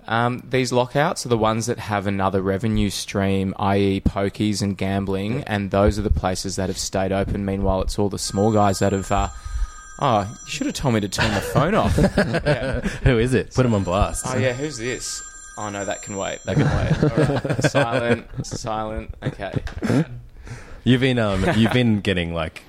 um, 0.08 0.42
these 0.48 0.72
lockouts 0.72 1.26
are 1.26 1.28
the 1.28 1.36
ones 1.36 1.66
that 1.66 1.78
have 1.78 2.06
another 2.06 2.40
revenue 2.40 2.88
stream, 2.88 3.54
i.e., 3.58 4.00
pokies 4.00 4.62
and 4.62 4.76
gambling, 4.76 5.44
and 5.44 5.70
those 5.70 5.98
are 5.98 6.02
the 6.02 6.10
places 6.10 6.56
that 6.56 6.70
have 6.70 6.78
stayed 6.78 7.12
open. 7.12 7.44
Meanwhile, 7.44 7.82
it's 7.82 7.98
all 7.98 8.08
the 8.08 8.18
small 8.18 8.50
guys 8.50 8.78
that 8.78 8.92
have. 8.92 9.12
Uh, 9.12 9.28
oh, 10.00 10.38
you 10.46 10.50
should 10.50 10.66
have 10.66 10.74
told 10.74 10.94
me 10.94 11.00
to 11.00 11.08
turn 11.10 11.32
the 11.34 11.40
phone 11.42 11.74
off. 11.74 11.96
Yeah. 12.48 12.80
Who 12.80 13.18
is 13.18 13.34
it? 13.34 13.52
Put 13.54 13.66
him 13.66 13.74
on 13.74 13.84
blast. 13.84 14.24
Oh 14.26 14.38
yeah, 14.38 14.54
who's 14.54 14.78
this? 14.78 15.22
Oh 15.58 15.68
no, 15.68 15.84
that 15.84 16.02
can 16.02 16.16
wait. 16.16 16.42
That 16.44 16.56
can 16.56 16.64
wait. 16.64 17.44
Right. 17.44 17.64
Silent, 17.70 18.46
silent. 18.46 19.14
Okay. 19.22 19.52
You've 20.84 21.00
been 21.02 21.18
um, 21.18 21.44
you've 21.56 21.72
been 21.72 22.00
getting 22.00 22.32
like 22.32 22.62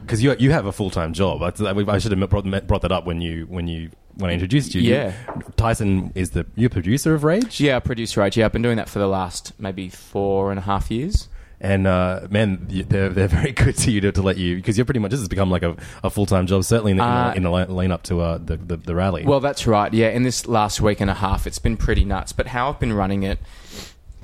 because 0.00 0.22
you 0.22 0.34
you 0.38 0.50
have 0.50 0.66
a 0.66 0.72
full 0.72 0.90
time 0.90 1.12
job. 1.12 1.42
I, 1.42 1.52
I 1.70 1.98
should 1.98 2.10
have 2.10 2.30
brought, 2.30 2.66
brought 2.66 2.82
that 2.82 2.90
up 2.92 3.06
when 3.06 3.20
you 3.20 3.46
when 3.46 3.68
you 3.68 3.90
when 4.16 4.30
I 4.30 4.32
introduced 4.34 4.74
you. 4.74 4.80
Yeah. 4.82 5.12
You- 5.34 5.42
Tyson 5.56 6.12
is 6.14 6.30
the 6.30 6.46
you 6.54 6.68
producer 6.68 7.14
of 7.14 7.24
Rage. 7.24 7.60
Yeah, 7.60 7.78
producer 7.80 8.20
Rage. 8.20 8.36
Yeah, 8.36 8.44
I've 8.46 8.52
been 8.52 8.62
doing 8.62 8.76
that 8.76 8.88
for 8.88 8.98
the 8.98 9.06
last 9.08 9.52
maybe 9.58 9.88
four 9.88 10.50
and 10.50 10.58
a 10.58 10.62
half 10.62 10.90
years. 10.90 11.28
And 11.58 11.86
uh, 11.86 12.26
man, 12.30 12.66
they're 12.68 13.08
they're 13.08 13.28
very 13.40 13.52
good 13.52 13.76
to 13.78 13.90
you 13.90 14.02
to, 14.02 14.12
to 14.12 14.20
let 14.22 14.36
you 14.36 14.56
because 14.56 14.76
you're 14.76 14.84
pretty 14.84 15.00
much 15.00 15.10
this 15.10 15.20
has 15.20 15.28
become 15.28 15.50
like 15.50 15.62
a, 15.62 15.74
a 16.04 16.10
full 16.10 16.26
time 16.26 16.46
job. 16.46 16.64
Certainly 16.64 16.90
in 16.92 16.96
the, 16.98 17.02
Uh, 17.04 17.32
in 17.34 17.44
the, 17.44 17.52
in 17.54 17.68
the 17.68 17.74
lean 17.74 17.90
up 17.92 18.02
to 18.04 18.20
uh, 18.20 18.36
the, 18.38 18.58
the 18.58 18.76
the 18.76 18.94
rally. 18.94 19.24
Well, 19.24 19.40
that's 19.40 19.66
right. 19.66 19.92
Yeah, 19.92 20.08
in 20.08 20.22
this 20.22 20.46
last 20.46 20.82
week 20.82 21.00
and 21.00 21.08
a 21.10 21.14
half, 21.14 21.46
it's 21.46 21.58
been 21.58 21.78
pretty 21.78 22.04
nuts. 22.04 22.32
But 22.32 22.48
how 22.48 22.68
I've 22.68 22.78
been 22.78 22.92
running 22.92 23.22
it, 23.22 23.38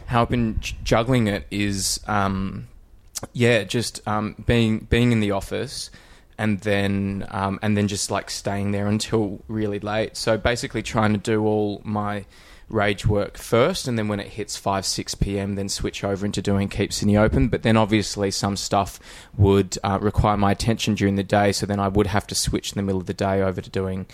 how 0.07 0.21
I've 0.23 0.29
been 0.29 0.61
j- 0.61 0.77
juggling 0.85 1.27
it 1.27 1.47
is, 1.51 2.01
um, 2.07 2.69
yeah, 3.33 3.65
just 3.65 4.07
um, 4.07 4.37
being 4.47 4.81
being 4.91 5.11
in 5.11 5.21
the 5.21 5.31
office, 5.31 5.91
and 6.43 6.59
then 6.63 7.25
um, 7.31 7.61
and 7.63 7.77
then 7.77 7.87
just 7.87 8.11
like 8.11 8.29
staying 8.29 8.73
there 8.73 8.89
until 8.89 9.41
really 9.47 9.79
late. 9.79 10.17
So 10.17 10.37
basically, 10.37 10.83
trying 10.83 11.13
to 11.13 11.19
do 11.19 11.47
all 11.47 11.81
my 11.85 12.25
rage 12.69 13.07
work 13.07 13.39
first, 13.39 13.87
and 13.87 13.97
then 13.97 14.09
when 14.09 14.19
it 14.19 14.27
hits 14.27 14.57
five 14.57 14.85
six 14.85 15.15
p.m., 15.15 15.55
then 15.55 15.69
switch 15.69 16.03
over 16.03 16.27
into 16.27 16.43
doing 16.43 16.69
Keep 16.69 16.93
Sydney 16.93 17.17
Open. 17.17 17.47
But 17.47 17.63
then 17.63 17.77
obviously 17.77 18.33
some 18.33 18.57
stuff 18.57 18.99
would 19.37 19.79
uh, 19.85 20.01
require 20.03 20.37
my 20.37 20.51
attention 20.51 20.97
during 20.97 21.15
the 21.15 21.23
day, 21.23 21.53
so 21.53 21.65
then 21.65 21.79
I 21.79 21.87
would 21.87 22.09
have 22.09 22.27
to 22.27 22.35
switch 22.35 22.73
in 22.73 22.77
the 22.77 22.83
middle 22.83 23.01
of 23.01 23.07
the 23.07 23.15
day 23.15 23.41
over 23.41 23.61
to 23.61 23.71
doing 23.71 24.07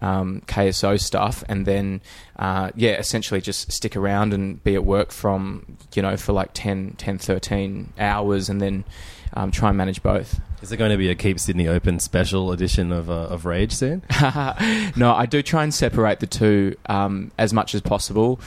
um, 0.00 0.42
KSO 0.46 1.00
stuff, 1.00 1.42
and 1.48 1.66
then 1.66 2.00
uh, 2.36 2.70
yeah, 2.76 2.92
essentially 2.92 3.40
just 3.40 3.72
stick 3.72 3.96
around 3.96 4.32
and 4.32 4.62
be 4.62 4.76
at 4.76 4.84
work 4.84 5.10
from 5.10 5.78
you 5.96 6.02
know 6.02 6.16
for 6.16 6.32
like 6.32 6.50
10, 6.54 6.94
10 6.96 7.18
13 7.18 7.92
hours, 7.98 8.48
and 8.48 8.60
then 8.60 8.84
um, 9.34 9.50
try 9.50 9.70
and 9.70 9.76
manage 9.76 10.00
both. 10.00 10.40
Is 10.62 10.68
there 10.68 10.78
going 10.78 10.92
to 10.92 10.96
be 10.96 11.10
a 11.10 11.14
Keep 11.14 11.40
Sydney 11.40 11.66
Open 11.66 11.98
special 11.98 12.52
edition 12.52 12.92
of 12.92 13.10
uh, 13.10 13.26
of 13.26 13.44
Rage 13.44 13.72
soon? 13.72 14.02
no, 14.96 15.12
I 15.14 15.26
do 15.28 15.42
try 15.42 15.64
and 15.64 15.74
separate 15.74 16.20
the 16.20 16.26
two 16.26 16.76
um, 16.86 17.32
as 17.36 17.52
much 17.52 17.74
as 17.74 17.80
possible. 17.80 18.40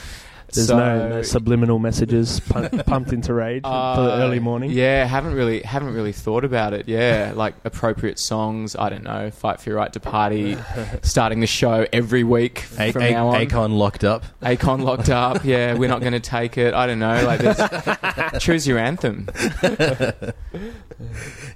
There's 0.52 0.68
So- 0.68 0.78
no, 0.78 1.08
no 1.08 1.22
subliminal 1.22 1.78
messages 1.78 2.40
pun- 2.48 2.70
pumped 2.86 3.12
into 3.12 3.34
rage 3.34 3.62
for 3.62 3.68
the 3.68 4.12
Uh, 4.14 4.18
early 4.22 4.38
morning. 4.38 4.70
Yeah, 4.70 5.04
haven't 5.04 5.34
really 5.34 5.60
haven't 5.62 5.92
really 5.94 6.12
thought 6.12 6.44
about 6.44 6.72
it. 6.72 6.88
Yeah, 6.88 7.32
like 7.34 7.54
appropriate 7.64 8.18
songs. 8.18 8.76
I 8.76 8.88
don't 8.88 9.02
know. 9.04 9.30
Fight 9.30 9.60
for 9.60 9.70
your 9.70 9.78
right 9.78 9.92
to 9.92 10.00
party. 10.00 10.56
starting 11.02 11.40
the 11.40 11.46
show 11.46 11.86
every 11.92 12.22
week 12.24 12.64
A- 12.78 12.92
from 12.92 13.02
A- 13.02 13.10
now 13.10 13.28
on. 13.28 13.40
Akon 13.46 13.76
locked 13.76 14.04
up. 14.04 14.24
Akon 14.42 14.82
locked 14.82 15.10
up. 15.10 15.44
Yeah, 15.44 15.74
we're 15.74 15.88
not 15.88 16.00
going 16.00 16.12
to 16.12 16.20
take 16.20 16.56
it. 16.58 16.74
I 16.74 16.86
don't 16.86 16.98
know. 17.00 17.24
Like, 17.26 18.40
choose 18.40 18.66
your 18.68 18.78
anthem. 18.78 19.28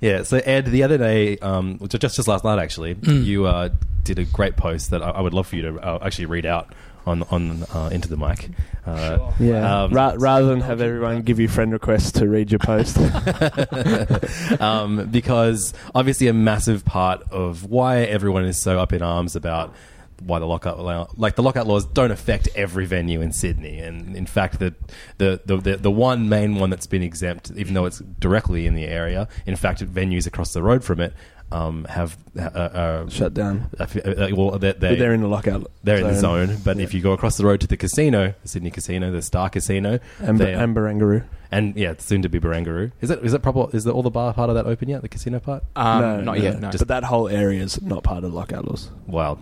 Yeah. 0.00 0.22
So 0.22 0.38
Ed, 0.38 0.66
the 0.66 0.82
other 0.82 0.98
day, 0.98 1.38
um, 1.38 1.78
just 1.88 2.16
just 2.16 2.28
last 2.28 2.44
night 2.44 2.58
actually, 2.58 2.94
Mm. 2.96 3.24
you 3.24 3.46
uh, 3.46 3.70
did 4.04 4.18
a 4.18 4.24
great 4.24 4.56
post 4.56 4.90
that 4.90 5.02
I, 5.02 5.10
I 5.10 5.20
would 5.20 5.34
love 5.34 5.46
for 5.46 5.56
you 5.56 5.62
to 5.62 5.78
uh, 5.78 5.98
actually 6.02 6.26
read 6.26 6.46
out 6.46 6.72
on 7.06 7.22
on 7.24 7.64
uh, 7.74 7.88
into 7.92 8.08
the 8.08 8.16
mic. 8.16 8.50
Uh, 8.86 9.32
Yeah. 9.38 9.82
Um, 9.84 9.92
Ra- 9.92 10.14
rather 10.16 10.46
than 10.46 10.60
have 10.60 10.80
everyone 10.80 11.22
give 11.22 11.38
you 11.40 11.48
friend 11.48 11.72
requests 11.72 12.12
to 12.12 12.28
read 12.28 12.50
your 12.50 12.58
post. 12.58 12.98
um, 14.60 15.08
because 15.10 15.72
obviously 15.94 16.28
a 16.28 16.32
massive 16.32 16.84
part 16.84 17.22
of 17.30 17.64
why 17.64 17.98
everyone 18.02 18.44
is 18.44 18.60
so 18.60 18.78
up 18.78 18.92
in 18.92 19.02
arms 19.02 19.36
about 19.36 19.74
why 20.22 20.38
the 20.38 20.44
lockout 20.46 20.78
like 21.18 21.34
the 21.34 21.42
lockout 21.42 21.66
laws 21.66 21.86
don't 21.86 22.10
affect 22.10 22.48
every 22.54 22.84
venue 22.84 23.22
in 23.22 23.32
Sydney, 23.32 23.78
and 23.78 24.14
in 24.14 24.26
fact, 24.26 24.58
the 24.58 24.74
the, 25.16 25.40
the 25.46 25.56
the 25.56 25.76
the 25.78 25.90
one 25.90 26.28
main 26.28 26.56
one 26.56 26.68
that's 26.68 26.86
been 26.86 27.02
exempt, 27.02 27.50
even 27.56 27.72
though 27.72 27.86
it's 27.86 28.00
directly 28.18 28.66
in 28.66 28.74
the 28.74 28.84
area, 28.84 29.28
in 29.46 29.56
fact, 29.56 29.82
venues 29.82 30.26
across 30.26 30.52
the 30.52 30.62
road 30.62 30.84
from 30.84 31.00
it 31.00 31.14
um, 31.52 31.84
have 31.84 32.16
uh, 32.38 32.42
uh, 32.42 33.08
Shut 33.08 33.34
down. 33.34 33.68
uh, 33.78 33.84
uh, 33.84 34.28
well, 34.32 34.58
they, 34.58 34.72
they, 34.72 34.90
But 34.90 34.98
they're 34.98 35.12
in 35.14 35.20
the 35.20 35.28
lockout. 35.28 35.70
they're 35.82 35.98
in 35.98 36.06
the 36.06 36.14
zone. 36.14 36.46
zone, 36.48 36.56
but 36.64 36.78
if 36.78 36.94
you 36.94 37.00
go 37.00 37.12
across 37.12 37.36
the 37.36 37.44
road 37.44 37.60
to 37.62 37.66
the 37.66 37.76
casino, 37.76 38.34
the 38.42 38.48
Sydney 38.48 38.70
Casino, 38.70 39.10
the 39.10 39.20
Star 39.22 39.50
Casino, 39.50 39.98
Amber, 40.22 40.44
they 40.44 40.54
are- 40.54 40.62
and 40.62 40.76
Barangaroo. 40.76 41.24
and 41.50 41.74
yeah, 41.76 41.90
it's 41.90 42.04
soon 42.04 42.22
to 42.22 42.28
be 42.28 42.38
Barangaroo. 42.38 42.92
Is 43.00 43.10
it 43.10 43.18
is 43.24 43.34
it 43.34 43.42
proper? 43.42 43.66
Is 43.76 43.84
the, 43.84 43.92
all 43.92 44.02
the 44.04 44.10
bar 44.10 44.32
part 44.32 44.48
of 44.48 44.54
that 44.54 44.66
open 44.66 44.88
yet? 44.88 45.02
The 45.02 45.08
casino 45.08 45.40
part? 45.40 45.64
Um, 45.74 46.00
no, 46.00 46.20
not 46.20 46.36
no. 46.38 46.42
yet. 46.42 46.60
No. 46.60 46.70
But 46.70 46.88
that 46.88 47.04
whole 47.04 47.28
area 47.28 47.62
is 47.62 47.82
not 47.82 48.02
part 48.04 48.22
of 48.24 48.30
the 48.30 48.36
lockout 48.36 48.66
laws. 48.68 48.90
Wild. 49.06 49.38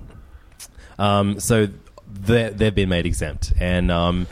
Um, 0.98 1.38
so 1.40 1.68
they- 2.10 2.50
they've 2.50 2.74
been 2.74 2.88
made 2.88 3.04
exempt, 3.06 3.52
and 3.60 3.90
um, 3.90 4.26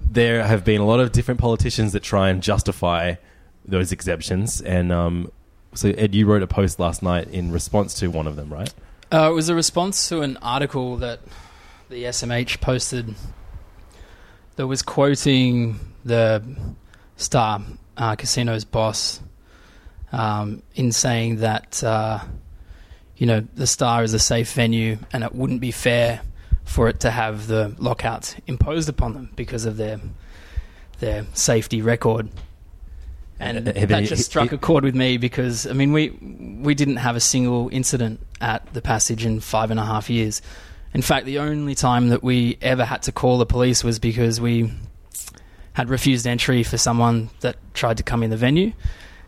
there 0.00 0.42
have 0.44 0.64
been 0.64 0.80
a 0.80 0.84
lot 0.86 0.98
of 1.00 1.12
different 1.12 1.38
politicians 1.40 1.92
that 1.92 2.02
try 2.02 2.30
and 2.30 2.42
justify 2.42 3.14
those 3.64 3.92
exemptions. 3.92 4.60
And 4.60 4.90
um, 4.90 5.30
so, 5.74 5.88
Ed, 5.90 6.14
you 6.14 6.26
wrote 6.26 6.42
a 6.42 6.46
post 6.46 6.80
last 6.80 7.02
night 7.02 7.28
in 7.28 7.52
response 7.52 7.94
to 7.94 8.08
one 8.08 8.26
of 8.26 8.36
them, 8.36 8.52
right? 8.52 8.72
Uh, 9.12 9.30
it 9.30 9.34
was 9.34 9.48
a 9.48 9.54
response 9.54 10.08
to 10.08 10.22
an 10.22 10.36
article 10.38 10.96
that 10.96 11.20
the 11.88 12.04
SMH 12.04 12.60
posted 12.60 13.14
that 14.56 14.66
was 14.66 14.82
quoting 14.82 15.78
the 16.04 16.42
Star 17.16 17.60
uh, 17.96 18.16
Casino's 18.16 18.64
boss 18.64 19.20
um, 20.12 20.62
in 20.74 20.92
saying 20.92 21.36
that, 21.36 21.82
uh, 21.84 22.20
you 23.16 23.26
know, 23.26 23.46
the 23.54 23.66
Star 23.66 24.02
is 24.02 24.14
a 24.14 24.18
safe 24.18 24.52
venue 24.52 24.98
and 25.12 25.22
it 25.22 25.34
wouldn't 25.34 25.60
be 25.60 25.70
fair 25.70 26.20
for 26.64 26.88
it 26.88 27.00
to 27.00 27.10
have 27.10 27.46
the 27.46 27.74
lockouts 27.78 28.36
imposed 28.46 28.88
upon 28.88 29.14
them 29.14 29.30
because 29.34 29.64
of 29.64 29.76
their 29.76 30.00
their 31.00 31.24
safety 31.32 31.82
record. 31.82 32.28
And 33.40 33.66
Uh, 33.66 33.72
that 33.86 34.04
just 34.04 34.26
struck 34.26 34.52
a 34.52 34.58
chord 34.58 34.84
with 34.84 34.94
me 34.94 35.16
because 35.16 35.66
I 35.66 35.72
mean 35.72 35.92
we 35.92 36.10
we 36.62 36.74
didn't 36.74 36.96
have 36.96 37.16
a 37.16 37.20
single 37.20 37.70
incident 37.72 38.20
at 38.40 38.72
the 38.74 38.82
passage 38.82 39.24
in 39.24 39.40
five 39.40 39.70
and 39.70 39.80
a 39.80 39.84
half 39.84 40.10
years. 40.10 40.42
In 40.92 41.02
fact, 41.02 41.24
the 41.24 41.38
only 41.38 41.74
time 41.74 42.10
that 42.10 42.22
we 42.22 42.58
ever 42.60 42.84
had 42.84 43.02
to 43.02 43.12
call 43.12 43.38
the 43.38 43.46
police 43.46 43.82
was 43.82 43.98
because 43.98 44.40
we 44.40 44.70
had 45.72 45.88
refused 45.88 46.26
entry 46.26 46.62
for 46.62 46.76
someone 46.76 47.30
that 47.40 47.56
tried 47.74 47.96
to 47.96 48.02
come 48.02 48.22
in 48.22 48.30
the 48.30 48.36
venue. 48.36 48.72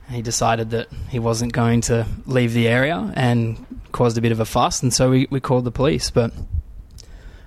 And 0.07 0.17
he 0.17 0.23
decided 0.23 0.71
that 0.71 0.89
he 1.09 1.19
wasn't 1.19 1.53
going 1.53 1.81
to 1.83 2.07
leave 2.27 2.53
the 2.53 2.69
area 2.69 3.13
and 3.15 3.65
caused 3.93 4.19
a 4.19 4.21
bit 4.21 4.33
of 4.33 4.41
a 4.41 4.45
fuss, 4.45 4.83
and 4.83 4.93
so 4.93 5.11
we, 5.11 5.29
we 5.31 5.41
called 5.41 5.65
the 5.65 5.71
police. 5.71 6.11
But 6.11 6.33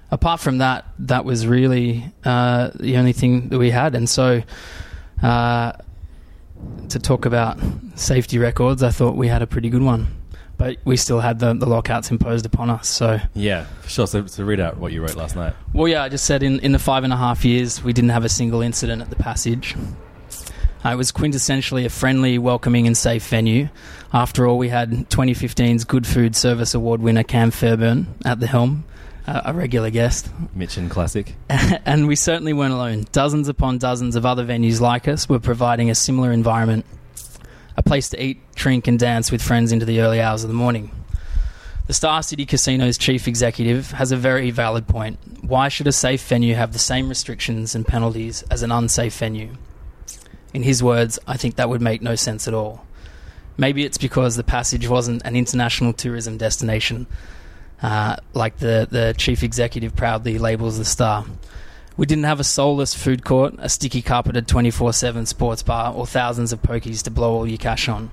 apart 0.09 0.39
from 0.39 0.59
that, 0.59 0.85
that 0.99 1.25
was 1.25 1.45
really 1.45 2.05
uh, 2.23 2.71
the 2.79 2.97
only 2.97 3.13
thing 3.13 3.49
that 3.49 3.59
we 3.59 3.71
had. 3.71 3.95
And 3.95 4.09
so 4.09 4.41
uh, 5.21 5.73
to 6.89 6.99
talk 6.99 7.25
about 7.25 7.57
safety 7.95 8.37
records, 8.37 8.83
I 8.83 8.89
thought 8.89 9.15
we 9.15 9.27
had 9.27 9.41
a 9.41 9.47
pretty 9.47 9.69
good 9.69 9.83
one. 9.83 10.07
But 10.57 10.77
we 10.85 10.95
still 10.95 11.19
had 11.19 11.39
the, 11.39 11.53
the 11.53 11.65
lockouts 11.65 12.11
imposed 12.11 12.45
upon 12.45 12.69
us. 12.69 12.87
So, 12.87 13.19
Yeah, 13.33 13.65
for 13.81 13.89
sure. 13.89 14.07
So, 14.07 14.25
so 14.25 14.43
read 14.45 14.61
out 14.61 14.77
what 14.77 14.93
you 14.93 15.01
wrote 15.01 15.15
last 15.15 15.35
night. 15.35 15.53
well, 15.73 15.87
yeah, 15.87 16.03
I 16.03 16.07
just 16.09 16.25
said 16.25 16.43
in, 16.43 16.59
in 16.61 16.71
the 16.71 16.79
five 16.79 17.03
and 17.03 17.11
a 17.11 17.17
half 17.17 17.43
years, 17.43 17.83
we 17.83 17.91
didn't 17.91 18.11
have 18.11 18.23
a 18.23 18.29
single 18.29 18.61
incident 18.61 19.01
at 19.01 19.09
the 19.09 19.17
passage. 19.17 19.75
Uh, 20.85 20.89
it 20.91 20.95
was 20.95 21.11
quintessentially 21.11 21.83
a 21.85 21.89
friendly, 21.89 22.37
welcoming, 22.37 22.87
and 22.87 22.95
safe 22.95 23.27
venue. 23.27 23.67
After 24.13 24.47
all, 24.47 24.57
we 24.57 24.69
had 24.69 24.91
2015's 25.09 25.83
Good 25.83 26.07
Food 26.07 26.35
Service 26.37 26.73
Award 26.73 27.01
winner 27.01 27.23
Cam 27.23 27.51
Fairburn 27.51 28.07
at 28.23 28.39
the 28.39 28.47
helm, 28.47 28.85
uh, 29.27 29.41
a 29.45 29.53
regular 29.53 29.89
guest. 29.89 30.29
Mitchin 30.53 30.89
Classic. 30.89 31.35
and 31.49 32.07
we 32.07 32.15
certainly 32.15 32.53
weren't 32.53 32.73
alone. 32.73 33.05
Dozens 33.11 33.47
upon 33.47 33.77
dozens 33.77 34.15
of 34.15 34.25
other 34.25 34.45
venues 34.45 34.79
like 34.81 35.07
us 35.07 35.27
were 35.27 35.39
providing 35.39 35.89
a 35.89 35.95
similar 35.95 36.31
environment, 36.31 36.85
a 37.77 37.83
place 37.83 38.09
to 38.09 38.23
eat, 38.23 38.39
drink, 38.55 38.87
and 38.87 38.99
dance 38.99 39.31
with 39.31 39.41
friends 39.41 39.71
into 39.71 39.85
the 39.85 40.01
early 40.01 40.21
hours 40.21 40.43
of 40.43 40.49
the 40.49 40.55
morning. 40.55 40.91
The 41.87 41.93
Star 41.93 42.23
City 42.23 42.47
Casino's 42.47 42.97
chief 42.97 43.27
executive 43.27 43.91
has 43.91 44.11
a 44.11 44.17
very 44.17 44.49
valid 44.49 44.87
point. 44.87 45.19
Why 45.43 45.69
should 45.69 45.85
a 45.85 45.91
safe 45.91 46.27
venue 46.27 46.55
have 46.55 46.73
the 46.73 46.79
same 46.79 47.09
restrictions 47.09 47.75
and 47.75 47.85
penalties 47.85 48.43
as 48.49 48.63
an 48.63 48.71
unsafe 48.71 49.15
venue? 49.15 49.55
In 50.51 50.63
his 50.63 50.81
words, 50.81 51.19
I 51.27 51.37
think 51.37 51.57
that 51.57 51.69
would 51.69 51.81
make 51.81 52.01
no 52.01 52.15
sense 52.15 52.47
at 52.47 52.55
all. 52.55 52.85
Maybe 53.57 53.85
it's 53.85 53.99
because 53.99 54.35
the 54.35 54.43
passage 54.43 54.89
wasn't 54.89 55.21
an 55.25 55.35
international 55.35 55.93
tourism 55.93 56.37
destination, 56.37 57.05
uh, 57.85 58.15
like 58.33 58.57
the, 58.57 58.87
the 58.89 59.13
chief 59.15 59.43
executive 59.43 59.95
proudly 59.95 60.39
labels 60.39 60.79
the 60.79 60.85
Star. 60.85 61.23
We 61.97 62.07
didn't 62.07 62.23
have 62.23 62.39
a 62.39 62.43
soulless 62.43 62.95
food 62.95 63.23
court, 63.23 63.53
a 63.59 63.69
sticky 63.69 64.01
carpeted 64.01 64.47
24 64.47 64.91
7 64.91 65.27
sports 65.27 65.61
bar, 65.61 65.93
or 65.93 66.07
thousands 66.07 66.51
of 66.51 66.63
pokies 66.63 67.03
to 67.03 67.11
blow 67.11 67.35
all 67.35 67.47
your 67.47 67.59
cash 67.59 67.87
on. 67.87 68.09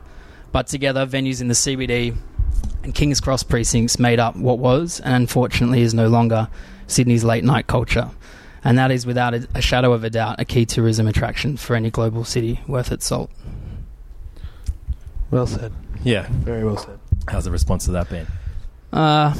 But 0.52 0.66
together, 0.66 1.06
venues 1.06 1.40
in 1.40 1.48
the 1.48 1.54
CBD 1.54 2.14
and 2.82 2.94
King's 2.94 3.18
Cross 3.18 3.44
precincts 3.44 3.98
made 3.98 4.20
up 4.20 4.36
what 4.36 4.58
was, 4.58 5.00
and 5.00 5.14
unfortunately 5.14 5.80
is 5.80 5.94
no 5.94 6.08
longer, 6.08 6.48
Sydney's 6.86 7.24
late 7.24 7.42
night 7.42 7.66
culture. 7.66 8.10
And 8.62 8.76
that 8.76 8.90
is, 8.90 9.06
without 9.06 9.32
a, 9.32 9.48
a 9.54 9.62
shadow 9.62 9.94
of 9.94 10.04
a 10.04 10.10
doubt, 10.10 10.38
a 10.38 10.44
key 10.44 10.66
tourism 10.66 11.06
attraction 11.08 11.56
for 11.56 11.74
any 11.76 11.90
global 11.90 12.24
city 12.24 12.60
worth 12.68 12.92
its 12.92 13.06
salt. 13.06 13.30
Well 15.30 15.46
said. 15.46 15.72
Yeah. 16.04 16.26
Very 16.30 16.62
well 16.62 16.76
said. 16.76 16.98
How's 17.26 17.44
the 17.44 17.50
response 17.50 17.86
to 17.86 17.92
that 17.92 18.10
been? 18.10 18.26
Uh, 18.92 19.34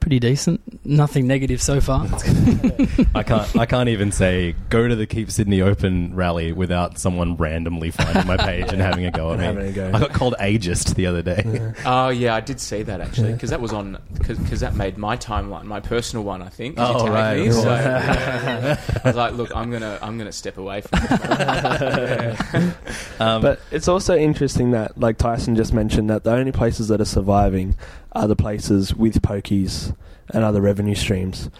pretty 0.00 0.18
decent. 0.18 0.60
Nothing 0.84 1.26
negative 1.26 1.60
so 1.60 1.80
far. 1.80 2.06
I 3.14 3.22
can't. 3.22 3.56
I 3.56 3.66
can't 3.66 3.88
even 3.90 4.10
say 4.10 4.54
go 4.70 4.88
to 4.88 4.96
the 4.96 5.06
Keep 5.06 5.30
Sydney 5.30 5.60
Open 5.60 6.14
rally 6.16 6.52
without 6.52 6.98
someone 6.98 7.36
randomly 7.36 7.90
finding 7.90 8.26
my 8.26 8.38
page 8.38 8.72
and 8.72 8.80
having 8.80 9.04
a 9.04 9.10
go 9.10 9.32
at 9.34 9.54
me. 9.54 9.72
go. 9.72 9.90
I 9.94 10.00
got 10.00 10.12
called 10.14 10.34
ageist 10.40 10.94
the 10.94 11.06
other 11.06 11.22
day. 11.22 11.72
Oh 11.84 12.08
yeah, 12.08 12.34
I 12.34 12.40
did 12.40 12.60
see 12.60 12.82
that 12.82 13.00
actually 13.00 13.32
because 13.32 13.50
that 13.50 13.60
was 13.60 13.72
on 13.72 13.98
because 14.14 14.60
that 14.60 14.74
made 14.74 14.96
my 14.98 15.16
timeline, 15.16 15.64
my 15.64 15.80
personal 15.80 16.24
one. 16.24 16.42
I 16.42 16.48
think. 16.48 16.76
Oh, 16.78 17.00
tagged 17.00 17.08
right. 17.12 17.38
Me, 17.40 17.50
so, 17.52 17.68
yeah. 17.70 18.80
I 19.04 19.08
was 19.08 19.16
like, 19.16 19.34
look, 19.34 19.54
I'm 19.54 19.70
gonna 19.70 19.98
I'm 20.02 20.18
gonna 20.18 20.32
step 20.32 20.56
away 20.58 20.80
from 20.80 20.98
this. 21.00 21.10
Yeah. 21.20 22.72
Um, 23.18 23.42
But 23.42 23.60
it's 23.70 23.86
also 23.88 24.16
interesting 24.16 24.70
that, 24.72 24.98
like 24.98 25.18
Tyson 25.18 25.56
just 25.56 25.72
mentioned, 25.72 26.10
that 26.10 26.24
the 26.24 26.32
only 26.32 26.52
places 26.52 26.88
that 26.88 27.00
are 27.00 27.04
surviving 27.06 27.76
are 28.12 28.26
the 28.26 28.36
places 28.36 28.94
with 28.94 29.22
pokies 29.22 29.96
and 30.30 30.44
other 30.44 30.60
revenue 30.60 30.94
streams. 30.94 31.50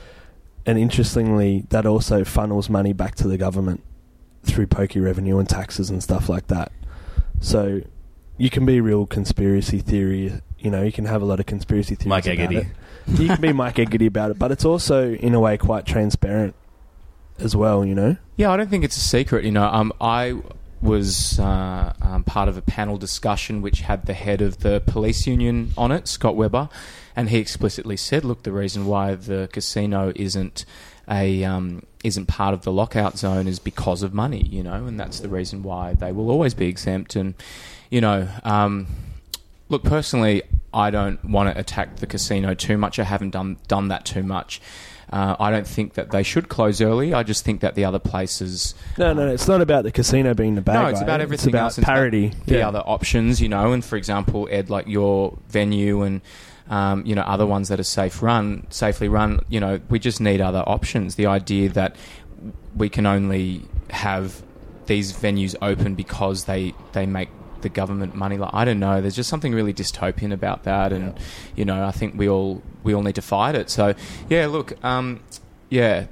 And 0.66 0.78
interestingly, 0.78 1.64
that 1.71 1.87
also 1.87 2.25
funnels 2.25 2.69
money 2.69 2.92
back 2.92 3.14
to 3.16 3.28
the 3.28 3.38
government 3.38 3.83
through 4.42 4.66
pokey 4.66 5.00
revenue 5.00 5.38
and 5.38 5.49
taxes 5.49 5.90
and 5.90 6.02
stuff 6.02 6.28
like 6.28 6.49
that. 6.49 6.73
So 7.40 7.83
you 8.37 8.50
can 8.50 8.66
be 8.66 8.80
real 8.80 9.07
conspiracy 9.07 9.78
theory. 9.78 10.40
You 10.59 10.71
know, 10.71 10.83
you 10.83 10.92
can 10.92 11.07
have 11.07 11.23
a 11.23 11.25
lot 11.25 11.40
of 11.40 11.47
conspiracy 11.47 11.95
theories. 11.95 12.09
Mike 12.09 12.26
about 12.26 12.52
it. 12.52 12.66
You 13.07 13.28
can 13.28 13.40
be 13.40 13.52
Mike 13.54 13.76
Eggety 13.76 14.07
about 14.07 14.30
it, 14.30 14.38
but 14.38 14.50
it's 14.50 14.64
also 14.64 15.14
in 15.14 15.35
a 15.35 15.40
way 15.40 15.57
quite 15.57 15.87
transparent 15.87 16.54
as 17.38 17.57
well. 17.57 17.85
You 17.85 17.95
know. 17.95 18.16
Yeah, 18.37 18.50
I 18.50 18.57
don't 18.57 18.69
think 18.69 18.85
it's 18.85 18.97
a 18.97 19.00
secret. 19.00 19.45
You 19.45 19.52
know, 19.52 19.64
um, 19.64 19.92
I 20.00 20.40
was 20.83 21.39
uh, 21.39 21.93
um, 22.01 22.25
part 22.25 22.49
of 22.49 22.57
a 22.57 22.63
panel 22.63 22.97
discussion 22.97 23.63
which 23.63 23.83
had 23.83 24.07
the 24.07 24.15
head 24.15 24.41
of 24.41 24.59
the 24.59 24.81
police 24.87 25.27
union 25.27 25.73
on 25.77 25.93
it, 25.93 26.09
Scott 26.09 26.37
Weber, 26.37 26.69
and 27.15 27.31
he 27.31 27.39
explicitly 27.39 27.97
said, 27.97 28.25
"Look, 28.25 28.43
the 28.43 28.53
reason 28.53 28.87
why 28.87 29.15
the 29.15 29.49
casino 29.53 30.13
isn't 30.17 30.65
a 31.09 31.45
um, 31.45 31.85
isn't 32.03 32.27
part 32.27 32.55
of 32.55 32.63
the 32.63 32.73
lockout 32.73 33.19
zone 33.19 33.47
is 33.47 33.59
because 33.59 34.03
of 34.03 34.15
money. 34.15 34.43
You 34.43 34.63
know, 34.63 34.87
and 34.87 34.99
that's 34.99 35.21
the 35.21 35.29
reason 35.29 35.63
why 35.63 35.95
they 35.95 36.13
will 36.13 36.31
always 36.31 36.55
be 36.55 36.67
exempt. 36.67 37.17
And 37.17 37.35
you 37.91 38.01
know." 38.01 38.29
Um, 38.45 38.87
Look, 39.71 39.85
personally, 39.85 40.43
I 40.75 40.91
don't 40.91 41.25
want 41.25 41.55
to 41.55 41.59
attack 41.59 41.97
the 41.97 42.07
casino 42.07 42.55
too 42.55 42.77
much. 42.77 42.99
I 42.99 43.05
haven't 43.05 43.31
done 43.31 43.57
done 43.69 43.87
that 43.89 44.05
too 44.05 44.25
much. 44.25 44.61
Uh, 45.11 45.35
I 45.40 45.50
don't 45.50 45.67
think 45.67 45.95
that 45.95 46.11
they 46.12 46.23
should 46.23 46.49
close 46.49 46.81
early. 46.81 47.12
I 47.12 47.23
just 47.25 47.45
think 47.45 47.61
that 47.62 47.75
the 47.75 47.85
other 47.85 47.99
places. 47.99 48.75
No, 48.97 49.12
no, 49.12 49.26
no, 49.26 49.33
it's 49.33 49.49
not 49.49 49.61
about 49.61 49.83
the 49.83 49.90
casino 49.90 50.35
being 50.35 50.55
the 50.55 50.61
bad 50.61 50.75
no, 50.75 50.83
guy. 50.83 50.90
it's 50.90 51.00
about 51.00 51.21
everything 51.21 51.49
It's 51.49 51.55
about 51.55 51.62
else. 51.64 51.79
and 51.79 51.85
about 51.85 51.95
parity. 51.95 52.33
The 52.47 52.59
Yeah. 52.59 52.69
other 52.69 52.83
options, 52.87 53.40
you 53.43 53.49
know, 53.49 53.73
and 53.73 53.85
for 53.85 53.97
example, 53.97 54.47
Ed, 54.50 54.71
like 54.71 54.87
your 54.87 55.37
venue 55.49 56.02
and. 56.02 56.21
Um, 56.69 57.05
you 57.05 57.17
know, 57.17 57.23
other 57.23 57.47
ones 57.47 57.67
that 57.67 57.81
are 57.81 57.83
safe 57.83 58.23
run, 58.23 58.64
safely 58.71 59.09
run. 59.09 59.40
You 59.49 59.59
know, 59.59 59.81
we 59.88 59.99
just 59.99 60.21
need 60.21 60.40
other 60.40 60.62
options. 60.64 61.17
The 61.17 61.26
idea 61.26 61.69
that 61.71 61.97
we 62.76 62.88
can 62.88 63.07
only 63.07 63.62
have 63.90 64.40
these 64.87 65.12
venues 65.12 65.57
open 65.62 65.97
because 65.97 66.45
they 66.45 66.73
they 66.93 67.07
make 67.07 67.29
the 67.62 67.69
government 67.69 68.14
money. 68.14 68.37
Like 68.37 68.50
I 68.52 68.64
don't 68.64 68.81
know. 68.81 69.00
There's 69.00 69.17
just 69.17 69.29
something 69.29 69.55
really 69.55 69.75
dystopian 69.75 70.33
about 70.33 70.64
that, 70.64 70.93
and 70.93 71.19
you 71.57 71.64
know, 71.64 71.85
I 71.85 71.90
think 71.90 72.17
we 72.17 72.29
all 72.29 72.62
we 72.83 72.95
all 72.95 73.02
need 73.02 73.17
to 73.17 73.23
fight 73.23 73.55
it. 73.55 73.71
So 73.71 73.95
yeah, 74.29 74.47
look, 74.47 74.83
um, 74.85 75.21
yeah, 75.69 76.07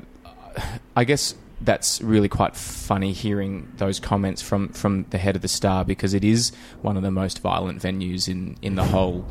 I 0.96 1.04
guess 1.04 1.34
that's 1.60 2.00
really 2.00 2.28
quite 2.28 2.56
funny 2.56 3.12
hearing 3.12 3.72
those 3.78 3.98
comments 3.98 4.42
from 4.42 4.68
from 4.70 5.04
the 5.10 5.18
head 5.18 5.36
of 5.36 5.42
the 5.42 5.48
Star 5.48 5.84
because 5.84 6.14
it 6.14 6.24
is 6.24 6.52
one 6.82 6.96
of 6.96 7.02
the 7.02 7.10
most 7.10 7.40
violent 7.40 7.82
venues 7.82 8.28
in 8.28 8.56
in 8.62 8.74
the 8.74 8.84
whole 8.84 9.26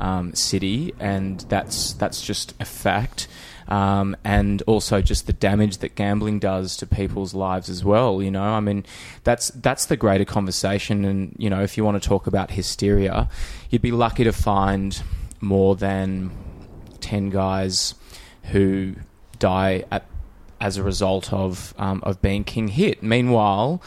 um, 0.00 0.34
city, 0.34 0.94
and 0.98 1.40
that's 1.48 1.92
that's 1.94 2.22
just 2.22 2.54
a 2.60 2.64
fact. 2.64 3.28
Um, 3.68 4.16
and 4.24 4.62
also 4.66 5.00
just 5.00 5.26
the 5.26 5.32
damage 5.32 5.78
that 5.78 5.94
gambling 5.94 6.38
does 6.38 6.76
to 6.78 6.86
people's 6.86 7.34
lives 7.34 7.68
as 7.68 7.84
well. 7.84 8.22
You 8.22 8.30
know, 8.30 8.42
I 8.42 8.60
mean, 8.60 8.84
that's 9.24 9.48
that's 9.48 9.86
the 9.86 9.96
greater 9.96 10.24
conversation. 10.24 11.04
And 11.04 11.34
you 11.38 11.48
know, 11.48 11.62
if 11.62 11.76
you 11.76 11.84
want 11.84 12.02
to 12.02 12.08
talk 12.08 12.26
about 12.26 12.50
hysteria, 12.50 13.28
you'd 13.70 13.82
be 13.82 13.92
lucky 13.92 14.24
to 14.24 14.32
find 14.32 15.02
more 15.40 15.76
than 15.76 16.30
ten 17.00 17.30
guys 17.30 17.94
who 18.44 18.94
die 19.38 19.84
at 19.90 20.06
as 20.60 20.76
a 20.76 20.82
result 20.82 21.32
of 21.32 21.74
um, 21.78 22.00
of 22.04 22.22
being 22.22 22.44
king 22.44 22.68
hit. 22.68 23.02
Meanwhile, 23.02 23.82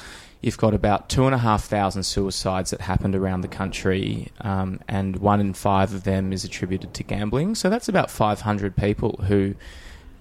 you've 0.45 0.57
got 0.59 0.75
about 0.75 1.09
two 1.09 1.25
and 1.25 1.33
a 1.33 1.39
half 1.39 1.63
thousand 1.65 2.03
suicides 2.03 2.69
that 2.69 2.79
happened 2.81 3.15
around 3.15 3.41
the 3.41 3.47
country, 3.47 4.31
um, 4.41 4.79
and 4.87 5.15
one 5.15 5.39
in 5.41 5.55
five 5.55 5.91
of 5.91 6.03
them 6.03 6.31
is 6.31 6.43
attributed 6.43 6.93
to 6.93 7.01
gambling. 7.01 7.55
So 7.55 7.67
that's 7.67 7.89
about 7.89 8.11
five 8.11 8.41
hundred 8.41 8.75
people 8.75 9.19
who, 9.27 9.55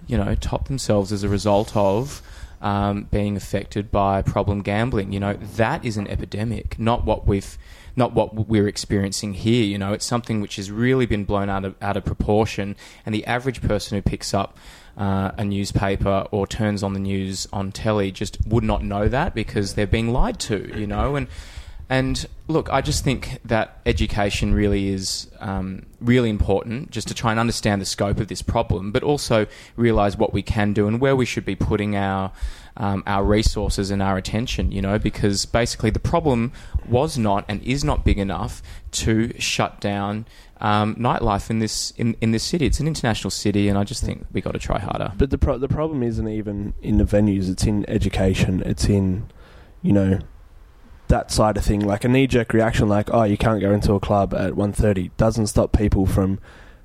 you 0.07 0.17
know, 0.17 0.35
top 0.35 0.67
themselves 0.67 1.13
as 1.13 1.23
a 1.25 1.29
result 1.29 1.77
of. 1.77 2.23
Um, 2.63 3.09
being 3.11 3.37
affected 3.37 3.91
by 3.91 4.23
problem 4.23 4.63
gambling, 4.63 5.13
you 5.13 5.21
know 5.21 5.35
that 5.35 5.85
is 5.85 5.99
an 5.99 6.09
epidemic, 6.09 6.79
not 6.79 7.05
what 7.05 7.27
we've, 7.27 7.59
not 7.97 8.15
what 8.15 8.49
we're 8.49 8.69
experiencing 8.69 9.35
here. 9.35 9.65
You 9.65 9.79
know, 9.79 9.93
it's 9.93 10.05
something 10.05 10.41
which 10.41 10.57
has 10.57 10.71
really 10.71 11.07
been 11.07 11.25
blown 11.25 11.49
out 11.49 11.65
of 11.65 11.75
out 11.81 11.97
of 11.97 12.05
proportion, 12.05 12.77
and 13.05 13.15
the 13.15 13.25
average 13.27 13.63
person 13.63 13.97
who 13.97 14.03
picks 14.03 14.35
up 14.35 14.57
uh, 14.97 15.33
a 15.37 15.45
newspaper 15.45 16.27
or 16.31 16.47
turns 16.47 16.83
on 16.83 16.93
the 16.93 17.01
news 17.01 17.49
on 17.53 17.73
telly 17.73 18.11
just 18.11 18.39
would 18.47 18.65
not 18.65 18.85
know 18.85 19.09
that 19.09 19.35
because 19.35 19.75
they're 19.75 19.87
being 19.87 20.13
lied 20.13 20.39
to, 20.41 20.73
you 20.79 20.87
know. 20.87 21.17
And 21.17 21.29
and 21.89 22.27
look, 22.49 22.73
I 22.73 22.81
just 22.81 23.05
think 23.05 23.39
that 23.45 23.81
education 23.85 24.55
really 24.55 24.89
is 24.89 25.31
um, 25.41 25.87
really 26.01 26.31
important, 26.31 26.91
just 26.91 27.09
to 27.09 27.15
try 27.15 27.31
and 27.31 27.41
understand 27.41 27.81
the 27.81 27.87
scope 27.87 28.19
of 28.19 28.29
this 28.29 28.43
problem, 28.43 28.91
but 28.91 29.03
also 29.03 29.47
realise 29.77 30.17
what 30.17 30.33
we 30.33 30.43
can 30.43 30.73
do 30.73 30.87
and 30.87 31.01
where 31.01 31.15
we 31.15 31.27
should 31.27 31.45
be 31.45 31.57
putting 31.57 31.97
our 31.97 32.33
um, 32.77 33.05
our 33.07 33.23
resources 33.23 33.91
and 33.91 34.03
our 34.03 34.17
attention. 34.17 34.73
You 34.73 34.83
know, 34.83 34.99
because 34.99 35.45
basically 35.47 35.91
the 35.91 36.01
problem 36.01 36.53
was 36.89 37.19
not 37.19 37.45
and 37.49 37.63
is 37.63 37.85
not 37.85 38.05
big 38.05 38.19
enough 38.19 38.63
to 38.93 39.39
shut 39.39 39.81
down 39.81 40.27
um, 40.61 40.95
nightlife 40.97 41.51
in 41.51 41.59
this 41.59 41.91
in, 41.93 42.17
in 42.21 42.31
this 42.31 42.43
city. 42.43 42.65
It's 42.65 42.81
an 42.81 42.87
international 42.87 43.31
city, 43.31 43.69
and 43.69 43.77
I 43.77 43.85
just 43.85 44.03
think 44.03 44.27
we 44.33 44.41
got 44.41 44.53
to 44.53 44.59
try 44.59 44.79
harder. 44.79 45.13
But 45.19 45.31
the 45.31 45.39
pro- 45.39 45.59
the 45.59 45.69
problem 45.69 46.03
isn't 46.03 46.29
even 46.29 46.73
in 46.81 46.97
the 46.97 47.05
venues; 47.05 47.51
it's 47.51 47.65
in 47.65 47.89
education. 47.91 48.63
It's 48.65 48.87
in, 48.87 49.31
you 49.83 49.93
know, 49.93 50.21
that 51.15 51.31
side 51.31 51.57
of 51.57 51.65
thing. 51.65 51.81
Like 51.81 52.05
a 52.05 52.09
knee 52.09 52.27
jerk 52.27 52.53
reaction, 52.53 52.89
like 52.89 53.09
oh, 53.13 53.23
you 53.23 53.37
can't 53.39 53.61
go 53.61 53.71
into 53.73 53.95
a 53.95 54.01
club 54.01 54.35
at 54.35 54.53
1.30 54.55 55.11
doesn't 55.17 55.47
stop 55.47 55.73
people 55.73 56.07
from 56.07 56.39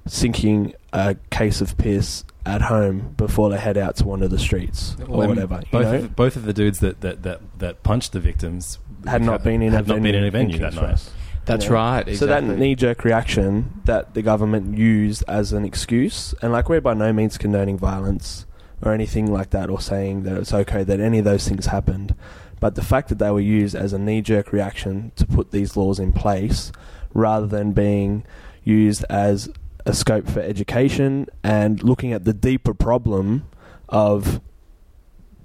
sinking 0.06 0.74
a 0.94 1.16
case 1.32 1.62
of 1.62 1.78
piss 1.78 2.24
at 2.46 2.62
home 2.64 3.14
before 3.18 3.50
they 3.50 3.58
head 3.58 3.78
out 3.78 3.96
to 3.98 4.06
one 4.06 4.22
of 4.24 4.32
the 4.32 4.40
streets 4.40 4.96
or 5.02 5.18
Well, 5.18 5.28
whatever. 5.30 5.56
You 5.66 5.72
Both, 5.72 5.84
know, 5.84 5.96
of, 5.96 6.02
the- 6.04 6.08
both 6.10 6.36
of 6.36 6.46
the 6.46 6.54
dudes 6.54 6.80
that, 6.80 7.02
that, 7.02 7.24
that, 7.24 7.42
that 7.60 7.84
punched 7.84 8.14
the 8.14 8.20
victims 8.20 8.80
had 9.06 9.22
not 9.22 9.44
been 9.44 9.62
in 9.62 9.74
had 9.74 9.86
a 9.86 9.94
not 9.94 10.02
been 10.02 10.16
in 10.16 10.24
a 10.24 10.32
venue 10.32 10.58
that 10.60 10.74
King's 10.74 10.82
night. 10.82 11.10
That's 11.46 11.66
You 11.66 11.70
know? 11.72 11.76
right. 11.76 12.16
So 12.16 12.26
that 12.28 12.44
knee 12.44 12.76
jerk 12.76 13.04
reaction 13.04 13.82
that 13.86 14.14
the 14.14 14.22
government 14.22 14.78
used 14.78 15.24
as 15.28 15.54
an 15.54 15.64
excuse, 15.66 16.34
and 16.42 16.52
like 16.52 16.70
we're 16.70 16.82
by 16.82 16.94
no 16.94 17.12
means 17.14 17.38
condoning 17.38 17.78
violence 17.78 18.46
or 18.82 18.94
anything 18.94 19.32
like 19.32 19.50
that, 19.52 19.70
or 19.70 19.80
saying 19.82 20.24
that 20.24 20.38
it's 20.38 20.54
okay 20.54 20.84
that 20.84 21.00
any 21.00 21.20
of 21.20 21.26
those 21.26 21.48
things 21.48 21.66
happened, 21.68 22.16
but 22.60 22.76
the 22.76 22.84
fact 22.84 23.10
that 23.10 23.20
they 23.20 23.32
were 23.32 23.40
used 23.40 23.76
as 23.76 23.94
a 23.94 24.00
knee 24.00 24.22
jerk 24.22 24.52
reaction 24.52 25.12
to 25.16 25.26
put 25.26 25.52
these 25.52 25.78
laws 25.78 26.00
in 26.00 26.12
place, 26.12 26.72
rather 27.14 27.48
than 27.48 27.72
being 27.72 28.24
used 28.64 29.04
as 29.10 29.50
a 29.86 29.94
scope 29.94 30.28
for 30.28 30.42
education 30.42 31.28
and 31.44 31.84
looking 31.84 32.14
at 32.14 32.26
the 32.26 32.34
deeper 32.34 32.74
problem 32.74 33.48
of 33.88 34.42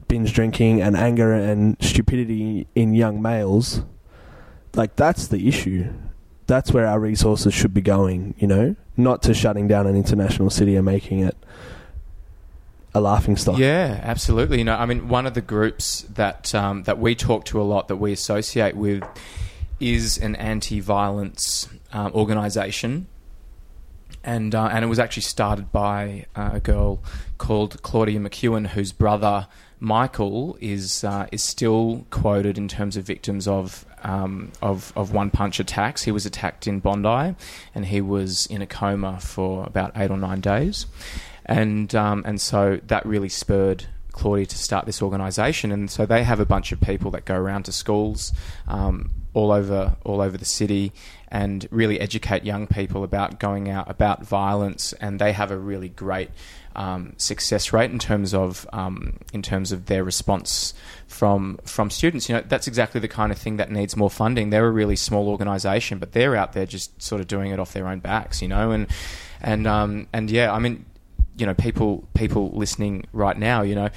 binge 0.09 0.33
drinking 0.33 0.83
and 0.83 0.97
anger 0.97 1.33
and 1.33 1.77
stupidity 1.81 2.67
in 2.75 2.93
young 2.93 3.23
males 3.23 3.83
like 4.77 4.97
that's 4.97 5.29
the 5.29 5.49
issue. 5.49 5.93
That's 6.47 6.73
where 6.73 6.87
our 6.87 7.01
resources 7.01 7.55
should 7.55 7.73
be 7.73 7.81
going, 7.81 8.35
you 8.39 8.47
know, 8.47 8.77
not 8.97 9.23
to 9.23 9.35
shutting 9.35 9.67
down 9.67 9.87
an 9.87 9.97
international 9.97 10.51
city 10.51 10.77
and 10.77 10.85
making 10.85 11.21
it 11.21 11.37
a 12.95 13.01
laughing 13.01 13.37
stock. 13.37 13.59
Yeah, 13.59 14.01
absolutely. 14.03 14.59
You 14.59 14.65
know, 14.65 14.77
I 14.77 14.87
mean, 14.87 15.09
one 15.09 15.27
of 15.27 15.35
the 15.35 15.41
groups 15.41 16.03
that 16.15 16.55
um, 16.55 16.85
that 16.85 16.99
we 16.99 17.15
talk 17.15 17.45
to 17.47 17.61
a 17.61 17.65
lot, 17.65 17.89
that 17.89 17.97
we 17.97 18.13
associate 18.13 18.77
with, 18.77 19.03
is 19.81 20.17
an 20.19 20.37
anti-violence 20.37 21.69
um, 21.93 22.13
organisation, 22.13 23.09
and 24.23 24.55
uh, 24.55 24.67
and 24.67 24.85
it 24.85 24.89
was 24.89 24.99
actually 24.99 25.23
started 25.23 25.73
by 25.73 26.27
uh, 26.37 26.51
a 26.55 26.61
girl 26.61 27.03
called 27.39 27.83
Claudia 27.83 28.21
McEwen, 28.21 28.69
whose 28.69 28.93
brother 28.93 29.49
Michael 29.81 30.57
is 30.61 31.03
uh, 31.05 31.27
is 31.33 31.43
still 31.43 32.07
quoted 32.11 32.57
in 32.57 32.69
terms 32.69 32.97
of 32.97 33.05
victims 33.05 33.49
of 33.49 33.85
um, 34.05 34.53
of 34.63 34.93
of 34.95 35.13
one 35.13 35.31
punch 35.31 35.59
attacks. 35.59 36.05
He 36.05 36.13
was 36.13 36.25
attacked 36.27 36.67
in 36.67 36.79
Bondi, 36.79 37.35
and 37.75 37.87
he 37.87 38.01
was 38.01 38.47
in 38.47 38.63
a 38.63 38.67
coma 38.67 39.19
for 39.21 39.65
about 39.67 39.93
eight 39.97 40.11
or 40.11 40.17
nine 40.17 40.41
days, 40.41 40.87
and 41.47 41.95
um, 41.95 42.23
and 42.27 42.41
so 42.41 42.81
that 42.87 43.05
really 43.07 43.29
spurred. 43.29 43.87
Claudia 44.13 44.47
to 44.47 44.57
start 44.57 44.87
this 44.87 45.03
organisation, 45.03 45.73
and 45.73 45.91
so 45.91 46.07
they 46.07 46.23
have 46.23 46.39
a 46.39 46.47
bunch 46.47 46.71
of 46.71 46.81
people 46.81 47.11
that 47.11 47.25
go 47.25 47.35
around 47.35 47.65
to 47.65 47.73
schools, 47.73 48.33
um, 48.69 49.11
all 49.35 49.51
over 49.51 49.97
all 50.05 50.21
over 50.21 50.39
the 50.39 50.45
city 50.45 50.93
and 51.29 51.67
really 51.73 52.01
educate 52.01 52.45
young 52.45 52.69
people 52.69 53.03
about 53.03 53.41
going 53.41 53.69
out 53.69 53.91
about 53.91 54.25
violence 54.25 54.93
and 54.95 55.19
they 55.19 55.33
have 55.33 55.51
a 55.51 55.59
really 55.59 55.89
great 55.89 56.31
um, 56.77 57.13
success 57.17 57.73
rate 57.73 57.91
in 57.91 57.99
terms 57.99 58.35
of 58.35 58.67
um, 58.73 59.19
in 59.33 59.43
terms 59.43 59.73
of 59.73 59.87
their 59.87 60.03
response 60.03 60.75
from 61.07 61.59
from 61.65 61.91
students. 61.91 62.29
You 62.29 62.37
know, 62.37 62.45
that's 62.47 62.67
exactly 62.67 63.01
the 63.01 63.09
kind 63.09 63.31
of 63.31 63.39
thing 63.39 63.57
that 63.57 63.71
needs 63.71 63.97
more 63.97 64.11
funding. 64.11 64.51
They're 64.51 64.67
a 64.67 64.73
really 64.73 64.97
small 64.97 65.29
organisation, 65.29 65.99
but 65.99 66.13
they're 66.13 66.37
out 66.37 66.53
there 66.53 66.67
just 66.67 67.01
sort 67.01 67.21
of 67.21 67.29
doing 67.29 67.51
it 67.53 67.61
off 67.61 67.73
their 67.73 67.87
own 67.87 68.01
backs. 68.01 68.43
You 68.43 68.49
know, 68.49 68.73
and 68.73 68.89
and 69.41 69.67
um, 69.67 70.09
and 70.13 70.31
yeah, 70.31 70.53
I 70.53 70.59
mean, 70.59 70.85
you 71.37 71.47
know, 71.47 71.55
people 71.55 72.09
people 72.15 72.51
listening 72.53 73.07
right 73.13 73.37
now, 73.37 73.63
you 73.63 73.75
know. 73.75 73.91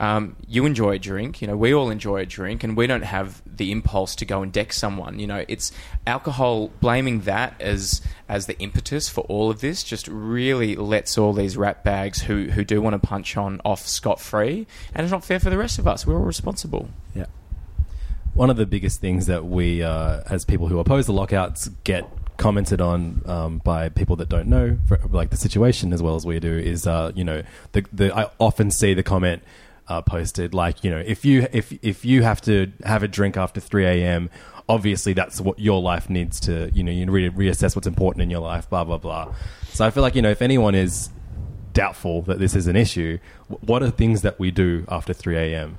Um, 0.00 0.36
you 0.48 0.64
enjoy 0.64 0.92
a 0.92 0.98
drink, 0.98 1.42
you 1.42 1.46
know, 1.46 1.58
we 1.58 1.74
all 1.74 1.90
enjoy 1.90 2.20
a 2.20 2.26
drink, 2.26 2.64
and 2.64 2.74
we 2.74 2.86
don't 2.86 3.02
have 3.02 3.42
the 3.44 3.70
impulse 3.70 4.16
to 4.16 4.24
go 4.24 4.40
and 4.40 4.50
deck 4.50 4.72
someone. 4.72 5.18
You 5.18 5.26
know, 5.26 5.44
it's 5.46 5.72
alcohol. 6.06 6.68
Blaming 6.80 7.20
that 7.22 7.60
as 7.60 8.00
as 8.26 8.46
the 8.46 8.58
impetus 8.60 9.10
for 9.10 9.20
all 9.24 9.50
of 9.50 9.60
this 9.60 9.82
just 9.82 10.08
really 10.08 10.74
lets 10.74 11.18
all 11.18 11.34
these 11.34 11.58
rat 11.58 11.84
bags 11.84 12.22
who 12.22 12.44
who 12.46 12.64
do 12.64 12.80
want 12.80 12.94
to 12.94 13.06
punch 13.06 13.36
on 13.36 13.60
off 13.62 13.86
scot 13.86 14.20
free, 14.20 14.66
and 14.94 15.04
it's 15.04 15.12
not 15.12 15.22
fair 15.22 15.38
for 15.38 15.50
the 15.50 15.58
rest 15.58 15.78
of 15.78 15.86
us. 15.86 16.06
We're 16.06 16.16
all 16.16 16.24
responsible. 16.24 16.88
Yeah. 17.14 17.26
One 18.32 18.48
of 18.48 18.56
the 18.56 18.64
biggest 18.64 19.02
things 19.02 19.26
that 19.26 19.44
we, 19.44 19.82
uh, 19.82 20.22
as 20.30 20.46
people 20.46 20.68
who 20.68 20.78
oppose 20.78 21.04
the 21.04 21.12
lockouts, 21.12 21.68
get 21.84 22.08
commented 22.40 22.80
on 22.80 23.22
um, 23.26 23.58
by 23.58 23.90
people 23.90 24.16
that 24.16 24.28
don't 24.28 24.48
know, 24.48 24.78
for, 24.88 24.98
like 25.10 25.28
the 25.30 25.36
situation 25.36 25.92
as 25.92 26.02
well 26.02 26.16
as 26.16 26.26
we 26.26 26.40
do, 26.40 26.52
is 26.52 26.86
uh, 26.86 27.12
you 27.14 27.22
know 27.22 27.42
the 27.72 27.84
the 27.92 28.16
I 28.16 28.30
often 28.40 28.70
see 28.70 28.94
the 28.94 29.02
comment 29.02 29.42
uh, 29.86 30.02
posted 30.02 30.54
like 30.54 30.82
you 30.82 30.90
know 30.90 30.98
if 30.98 31.24
you 31.24 31.46
if 31.52 31.72
if 31.84 32.04
you 32.04 32.22
have 32.22 32.40
to 32.42 32.72
have 32.84 33.02
a 33.02 33.08
drink 33.08 33.36
after 33.36 33.60
three 33.60 33.84
a.m. 33.84 34.30
Obviously, 34.68 35.12
that's 35.12 35.40
what 35.40 35.58
your 35.58 35.82
life 35.82 36.08
needs 36.08 36.40
to. 36.40 36.70
You 36.72 36.84
know, 36.84 36.92
you 36.92 37.10
re- 37.10 37.28
reassess 37.30 37.74
what's 37.74 37.88
important 37.88 38.22
in 38.22 38.30
your 38.30 38.40
life. 38.40 38.70
Blah 38.70 38.84
blah 38.84 38.98
blah. 38.98 39.34
So 39.68 39.84
I 39.84 39.90
feel 39.90 40.02
like 40.02 40.14
you 40.14 40.22
know 40.22 40.30
if 40.30 40.42
anyone 40.42 40.74
is 40.74 41.10
doubtful 41.72 42.22
that 42.22 42.38
this 42.38 42.56
is 42.56 42.66
an 42.66 42.76
issue, 42.76 43.18
what 43.48 43.82
are 43.82 43.90
things 43.90 44.22
that 44.22 44.38
we 44.38 44.50
do 44.50 44.84
after 44.88 45.12
three 45.12 45.36
a.m. 45.36 45.78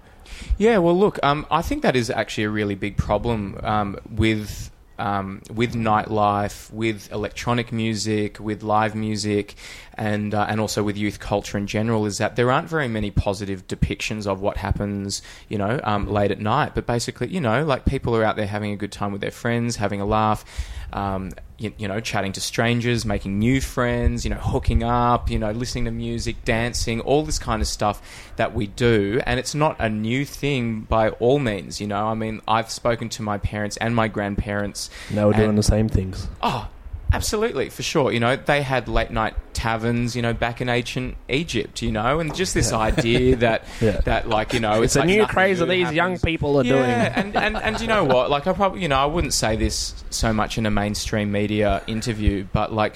Yeah, 0.58 0.78
well, 0.78 0.97
look, 0.97 1.19
um, 1.24 1.45
I 1.52 1.62
think 1.62 1.84
that 1.84 1.95
is 1.95 2.10
actually 2.10 2.45
a 2.45 2.50
really 2.50 2.76
big 2.76 2.97
problem 2.97 3.60
um, 3.63 3.97
with 4.10 4.71
um, 4.97 5.41
with 5.54 5.73
nightlife, 5.73 6.71
with 6.71 7.12
electronic 7.12 7.71
music, 7.71 8.39
with 8.39 8.63
live 8.63 8.95
music, 8.95 9.56
and 9.95 10.34
uh, 10.34 10.45
and 10.49 10.60
also 10.60 10.84
with 10.84 10.97
youth 10.97 11.19
culture 11.19 11.58
in 11.58 11.67
general. 11.67 12.06
Is 12.06 12.17
that 12.17 12.36
there 12.36 12.51
aren't 12.51 12.69
very 12.69 12.88
many 12.88 13.12
positive 13.12 13.67
depictions 13.67 14.27
of 14.27 14.41
what 14.41 14.58
happens, 14.58 15.21
you 15.49 15.58
know, 15.58 15.80
um, 15.84 16.12
late 16.12 16.32
at 16.32 16.39
night. 16.39 16.73
But 16.75 16.86
basically, 16.86 17.27
you 17.27 17.41
know, 17.41 17.63
like 17.63 17.86
people 17.86 18.15
are 18.15 18.23
out 18.23 18.36
there 18.36 18.47
having 18.47 18.71
a 18.71 18.77
good 18.77 18.91
time 18.91 19.12
with 19.12 19.21
their 19.21 19.32
friends, 19.32 19.75
having 19.75 20.01
a 20.01 20.06
laugh. 20.06 20.45
Um, 20.93 21.32
you, 21.58 21.71
you 21.77 21.88
know, 21.88 21.99
chatting 21.99 22.34
to 22.34 22.41
strangers, 22.41 23.06
making 23.06 23.38
new 23.39 23.62
friends, 23.62 24.25
you 24.25 24.32
know, 24.32 24.38
hooking 24.38 24.84
up, 24.84 25.30
you 25.30 25.38
know, 25.39 25.51
listening 25.51 25.86
to 25.86 25.91
music, 25.91 26.43
dancing, 26.43 26.99
all 27.01 27.23
this 27.23 27.39
kind 27.39 27.62
of 27.62 27.67
stuff 27.67 28.34
that 28.36 28.54
we 28.54 28.67
do. 28.67 29.21
And 29.25 29.39
it's 29.39 29.54
not 29.54 29.75
a 29.80 29.88
new 29.88 30.25
thing 30.25 30.82
by 30.82 31.10
all 31.12 31.39
means, 31.39 31.80
you 31.80 31.88
know. 31.88 32.08
I 32.08 32.15
mean, 32.15 32.41
I've 32.47 32.71
spoken 32.71 33.10
to 33.10 33.21
my 33.21 33.38
parents 33.38 33.77
and 33.77 33.95
my 33.95 34.08
grandparents. 34.08 34.89
Now 35.12 35.27
we're 35.27 35.34
doing 35.34 35.56
the 35.56 35.63
same 35.63 35.88
things. 35.88 36.27
Oh, 36.41 36.67
absolutely, 37.13 37.69
for 37.69 37.84
sure. 37.84 38.12
You 38.12 38.19
know, 38.19 38.36
they 38.36 38.62
had 38.62 38.88
late 38.88 39.12
night 39.12 39.36
taverns, 39.54 40.15
you 40.15 40.21
know, 40.21 40.34
back 40.34 40.62
in 40.62 40.69
ancient 40.69 41.15
Egypt, 41.30 41.82
you 41.82 41.91
know, 41.91 42.19
and 42.19 42.34
just 42.36 42.54
this 42.54 42.71
idea 42.74 43.36
that 43.38 43.65
Yeah. 43.80 44.02
that 44.06 44.28
like, 44.30 44.54
you 44.54 44.60
know, 44.60 44.82
It's 44.82 44.95
it's, 44.95 44.95
a 44.95 45.00
like 45.00 45.08
new 45.08 45.26
craze 45.26 45.60
that 45.60 45.67
these 45.67 45.91
young 45.91 46.17
people 46.19 46.58
are 46.60 46.63
yeah, 46.63 46.74
doing. 47.21 47.36
and, 47.36 47.36
and 47.36 47.58
and 47.63 47.82
you 47.82 47.88
know 47.88 48.04
what? 48.04 48.30
Like 48.30 48.47
I 48.47 48.54
probably, 48.54 48.82
you 48.82 48.88
know, 48.88 48.97
I 48.97 49.06
wouldn't 49.06 49.34
say 49.34 49.56
this 49.56 49.93
so 50.10 50.34
much 50.34 50.58
in 50.58 50.65
a 50.65 50.71
mainstream 50.71 51.32
media 51.32 51.82
interview, 51.88 52.45
but 52.54 52.74
like 52.74 52.95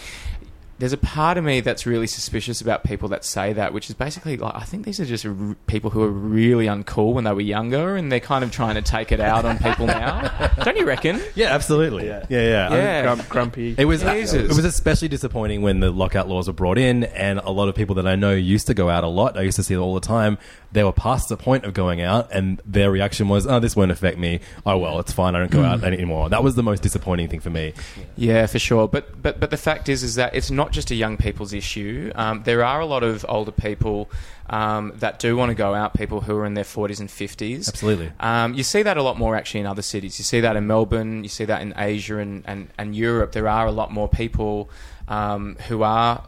there's 0.78 0.94
a 0.94 0.98
part 0.98 1.38
of 1.38 1.44
me 1.44 1.62
that's 1.62 1.86
really 1.86 2.08
suspicious 2.08 2.60
about 2.60 2.84
people 2.84 3.08
that 3.10 3.24
say 3.24 3.54
that, 3.54 3.74
which 3.74 3.90
is 3.90 3.96
basically 3.96 4.36
like 4.36 4.54
I 4.56 4.64
think 4.64 4.86
these 4.86 5.00
are 5.00 5.06
just 5.06 5.26
r- 5.26 5.56
people 5.68 5.90
who 5.90 6.04
are 6.04 6.10
really 6.10 6.66
uncool 6.66 7.14
when 7.14 7.24
they 7.24 7.32
were 7.32 7.42
younger, 7.42 7.96
and 7.96 8.12
they're 8.12 8.20
kind 8.20 8.44
of 8.44 8.52
trying 8.52 8.76
to 8.76 8.82
take 8.82 9.12
it 9.12 9.20
out 9.22 9.46
on 9.46 9.58
people 9.58 9.88
now. 9.88 10.52
Don't 10.64 10.76
you 10.76 10.86
reckon? 10.86 11.22
Yeah, 11.34 11.54
absolutely. 11.54 12.08
Yeah, 12.08 12.26
yeah. 12.30 12.42
yeah. 12.42 12.76
Yeah. 12.76 13.02
Grump, 13.04 13.30
grumpy. 13.30 13.76
It 13.78 13.86
was 13.86 14.02
Jesus. 14.04 14.34
it 14.52 14.56
was 14.56 14.66
especially 14.66 15.08
disappointing 15.08 15.62
when 15.62 15.80
the 15.80 15.92
lockout 15.92 16.28
laws 16.28 16.48
were 16.48 16.54
brought 16.54 16.78
in, 16.78 17.06
and 17.06 17.40
a 17.40 17.52
lot 17.52 17.70
of 17.70 17.76
people 17.76 17.96
that 17.96 18.08
I 18.08 18.16
know 18.16 18.34
used 18.34 18.68
to 18.68 18.74
go 18.74 18.90
out 18.90 19.04
a 19.04 19.10
lot. 19.10 19.38
I 19.38 19.44
used 19.44 19.56
to 19.56 19.64
see 19.64 19.74
it 19.74 19.78
all 19.78 19.94
the 19.94 20.02
time. 20.02 20.38
They 20.76 20.84
were 20.84 20.92
past 20.92 21.30
the 21.30 21.38
point 21.38 21.64
of 21.64 21.74
going 21.74 22.02
out, 22.02 22.30
and 22.34 22.62
their 22.66 22.92
reaction 22.92 23.30
was, 23.30 23.48
"Oh, 23.48 23.62
this 23.62 23.78
won't 23.78 23.92
affect 23.92 24.18
me. 24.18 24.42
Oh 24.66 24.78
well, 24.78 25.00
it's 25.00 25.14
fine. 25.14 25.34
I 25.34 25.40
don't 25.40 25.50
go 25.50 25.64
out 25.64 25.86
anymore." 25.86 26.28
That 26.30 26.44
was 26.44 26.56
the 26.56 26.64
most 26.64 26.84
disappointing 26.84 27.30
thing 27.30 27.40
for 27.40 27.50
me. 27.50 27.72
Yeah, 28.18 28.46
for 28.46 28.60
sure. 28.60 28.86
But 28.90 29.22
but 29.22 29.40
but 29.40 29.52
the 29.52 29.58
fact 29.58 29.88
is, 29.88 30.04
is 30.04 30.16
that 30.16 30.36
it's 30.36 30.52
not 30.52 30.74
just 30.74 30.92
a 30.92 30.96
young 30.96 31.16
people's 31.16 31.54
issue. 31.54 32.12
Um, 32.16 32.44
there 32.44 32.62
are 32.62 32.82
a 32.82 32.86
lot 32.86 33.04
of 33.04 33.26
older 33.30 33.54
people 33.54 34.12
um, 34.50 34.92
that 34.98 35.18
do 35.18 35.38
want 35.38 35.50
to 35.50 35.56
go 35.56 35.74
out. 35.74 35.94
People 35.94 36.20
who 36.20 36.36
are 36.36 36.46
in 36.46 36.56
their 36.56 36.66
forties 36.66 37.00
and 37.00 37.10
fifties. 37.10 37.70
Absolutely. 37.70 38.12
Um, 38.20 38.54
you 38.54 38.64
see 38.64 38.84
that 38.84 38.98
a 38.98 39.02
lot 39.02 39.18
more 39.18 39.38
actually 39.38 39.62
in 39.62 39.68
other 39.68 39.82
cities. 39.82 40.20
You 40.20 40.26
see 40.26 40.42
that 40.42 40.58
in 40.58 40.68
Melbourne. 40.68 41.24
You 41.24 41.30
see 41.30 41.46
that 41.46 41.62
in 41.62 41.74
Asia 41.78 42.18
and 42.18 42.44
and, 42.46 42.68
and 42.78 42.94
Europe. 42.94 43.32
There 43.32 43.48
are 43.48 43.66
a 43.66 43.72
lot 43.72 43.94
more 43.94 44.10
people 44.10 44.70
um, 45.08 45.56
who 45.70 45.84
are. 45.84 46.22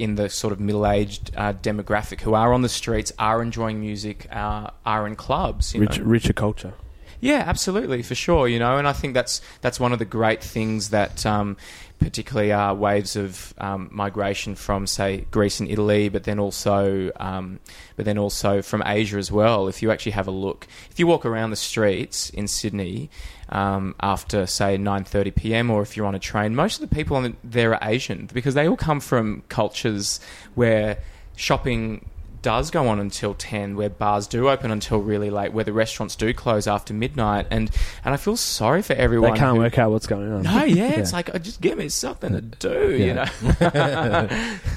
In 0.00 0.14
the 0.14 0.30
sort 0.30 0.52
of 0.54 0.60
middle-aged 0.60 1.30
uh, 1.36 1.52
demographic, 1.52 2.22
who 2.22 2.32
are 2.32 2.54
on 2.54 2.62
the 2.62 2.70
streets, 2.70 3.12
are 3.18 3.42
enjoying 3.42 3.80
music, 3.80 4.26
uh, 4.32 4.70
are 4.86 5.06
in 5.06 5.14
clubs. 5.14 5.74
You 5.74 5.82
Rich, 5.82 5.98
richer 5.98 6.32
culture. 6.32 6.72
Yeah, 7.20 7.44
absolutely, 7.46 8.02
for 8.02 8.14
sure. 8.14 8.48
You 8.48 8.58
know, 8.58 8.78
and 8.78 8.88
I 8.88 8.94
think 8.94 9.12
that's 9.12 9.42
that's 9.60 9.78
one 9.78 9.92
of 9.92 9.98
the 9.98 10.06
great 10.06 10.42
things 10.42 10.88
that, 10.88 11.26
um, 11.26 11.58
particularly, 11.98 12.50
are 12.50 12.74
waves 12.74 13.14
of 13.14 13.52
um, 13.58 13.90
migration 13.92 14.54
from, 14.54 14.86
say, 14.86 15.26
Greece 15.30 15.60
and 15.60 15.70
Italy, 15.70 16.08
but 16.08 16.24
then 16.24 16.38
also, 16.38 17.12
um, 17.20 17.60
but 17.96 18.06
then 18.06 18.16
also 18.16 18.62
from 18.62 18.82
Asia 18.86 19.18
as 19.18 19.30
well. 19.30 19.68
If 19.68 19.82
you 19.82 19.90
actually 19.90 20.12
have 20.12 20.28
a 20.28 20.30
look, 20.32 20.66
if 20.90 20.98
you 20.98 21.06
walk 21.06 21.26
around 21.26 21.50
the 21.50 21.56
streets 21.56 22.30
in 22.30 22.48
Sydney 22.48 23.10
um, 23.50 23.94
after, 24.00 24.46
say, 24.46 24.76
nine 24.78 25.04
thirty 25.04 25.30
p.m., 25.30 25.70
or 25.70 25.82
if 25.82 25.96
you're 25.96 26.06
on 26.06 26.14
a 26.14 26.18
train, 26.20 26.54
most 26.54 26.80
of 26.80 26.88
the 26.88 26.94
people 26.94 27.16
on 27.16 27.22
the, 27.24 27.34
there 27.44 27.74
are 27.74 27.88
Asian 27.90 28.28
because 28.32 28.54
they 28.54 28.68
all 28.68 28.76
come 28.76 29.00
from 29.00 29.42
cultures 29.48 30.20
where 30.54 30.98
shopping 31.36 32.06
does 32.42 32.70
go 32.70 32.88
on 32.88 32.98
until 32.98 33.34
10 33.34 33.76
where 33.76 33.90
bars 33.90 34.26
do 34.26 34.48
open 34.48 34.70
until 34.70 34.96
really 34.98 35.28
late 35.28 35.52
where 35.52 35.62
the 35.64 35.74
restaurants 35.74 36.16
do 36.16 36.32
close 36.32 36.66
after 36.66 36.94
midnight 36.94 37.46
and 37.50 37.70
and 38.02 38.14
I 38.14 38.16
feel 38.16 38.34
sorry 38.34 38.80
for 38.80 38.94
everyone 38.94 39.34
They 39.34 39.38
can't 39.38 39.56
who- 39.56 39.62
work 39.62 39.78
out 39.78 39.90
what's 39.90 40.06
going 40.06 40.32
on. 40.32 40.42
no 40.44 40.64
yeah, 40.64 40.92
it's 40.98 41.12
like 41.12 41.28
oh, 41.34 41.38
just 41.38 41.60
give 41.60 41.76
me 41.76 41.90
something 41.90 42.32
to 42.32 42.40
do 42.40 42.96
you 42.96 43.12
know 43.12 43.26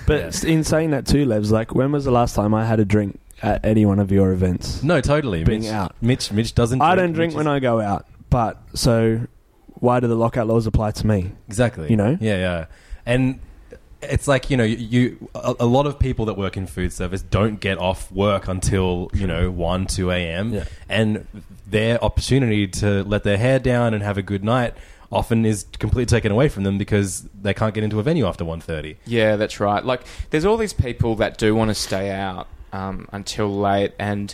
But 0.06 0.44
in 0.44 0.64
saying 0.66 0.92
that 0.92 1.06
too, 1.08 1.26
Levs, 1.26 1.52
like 1.52 1.74
when 1.74 1.94
was 1.94 2.04
the 2.04 2.12
last 2.12 2.36
time 2.36 2.54
I 2.54 2.66
had 2.66 2.82
a 2.82 2.86
drink 2.86 3.18
at 3.42 3.64
any 3.66 3.86
one 3.86 4.00
of 4.00 4.12
your 4.12 4.32
events? 4.34 4.84
No, 4.84 5.00
totally. 5.02 5.44
Being 5.46 5.62
Mitch, 5.62 5.72
out. 5.72 5.96
Mitch, 6.02 6.32
Mitch 6.34 6.54
doesn't. 6.56 6.82
I 6.82 6.96
don't 6.96 7.14
drink 7.14 7.32
Mitch 7.32 7.38
when 7.38 7.48
is- 7.48 7.52
I 7.52 7.60
go 7.60 7.80
out, 7.80 8.06
but 8.34 8.58
so 8.74 9.28
why 9.76 10.00
do 10.00 10.08
the 10.08 10.16
lockout 10.16 10.48
laws 10.48 10.66
apply 10.66 10.90
to 10.90 11.06
me? 11.06 11.34
Exactly. 11.48 11.88
You 11.92 11.96
know? 11.96 12.18
Yeah, 12.20 12.38
yeah. 12.38 12.66
And 13.06 13.40
it's 14.02 14.28
like 14.28 14.50
you 14.50 14.58
know, 14.58 14.64
you 14.64 15.30
a, 15.36 15.54
a 15.60 15.66
lot 15.68 15.86
of 15.86 16.00
people 16.00 16.26
that 16.26 16.34
work 16.34 16.58
in 16.58 16.66
food 16.66 16.92
service 16.92 17.22
don't 17.22 17.60
get 17.60 17.78
off 17.78 18.12
work 18.12 18.48
until 18.48 19.12
you 19.14 19.28
know 19.28 19.52
one, 19.72 19.86
two 19.86 20.10
a.m. 20.10 20.52
Yeah. 20.52 20.66
and 20.90 21.28
their 21.68 22.04
opportunity 22.04 22.68
to 22.68 23.04
let 23.04 23.24
their 23.24 23.38
hair 23.38 23.60
down 23.60 23.94
and 23.94 24.02
have 24.02 24.18
a 24.18 24.24
good 24.24 24.44
night 24.44 24.74
often 25.12 25.46
is 25.46 25.68
completely 25.78 26.08
taken 26.08 26.32
away 26.32 26.50
from 26.50 26.64
them 26.64 26.80
because 26.80 27.30
they 27.40 27.54
can't 27.54 27.76
get 27.76 27.84
into 27.84 28.00
a 28.00 28.04
venue 28.04 28.26
after 28.26 28.44
1.30. 28.44 28.96
Yeah, 29.06 29.36
that's 29.36 29.60
right. 29.60 29.86
Like, 29.86 30.02
there's 30.32 30.44
all 30.44 30.58
these 30.58 30.74
people 30.74 31.16
that 31.18 31.38
do 31.38 31.54
want 31.54 31.70
to 31.70 31.76
stay 31.76 32.10
out 32.10 32.48
um, 32.72 33.08
until 33.12 33.56
late, 33.56 33.94
and 34.00 34.34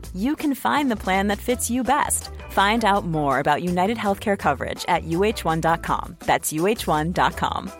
you 0.15 0.35
can 0.35 0.55
find 0.55 0.89
the 0.89 1.03
plan 1.05 1.27
that 1.27 1.39
fits 1.39 1.69
you 1.69 1.83
best. 1.83 2.29
Find 2.49 2.83
out 2.83 3.05
more 3.05 3.39
about 3.39 3.63
United 3.63 3.97
Healthcare 3.97 4.37
coverage 4.37 4.83
at 4.87 5.03
uh1.com. 5.03 6.17
That's 6.25 6.51
uh1.com. 6.51 7.71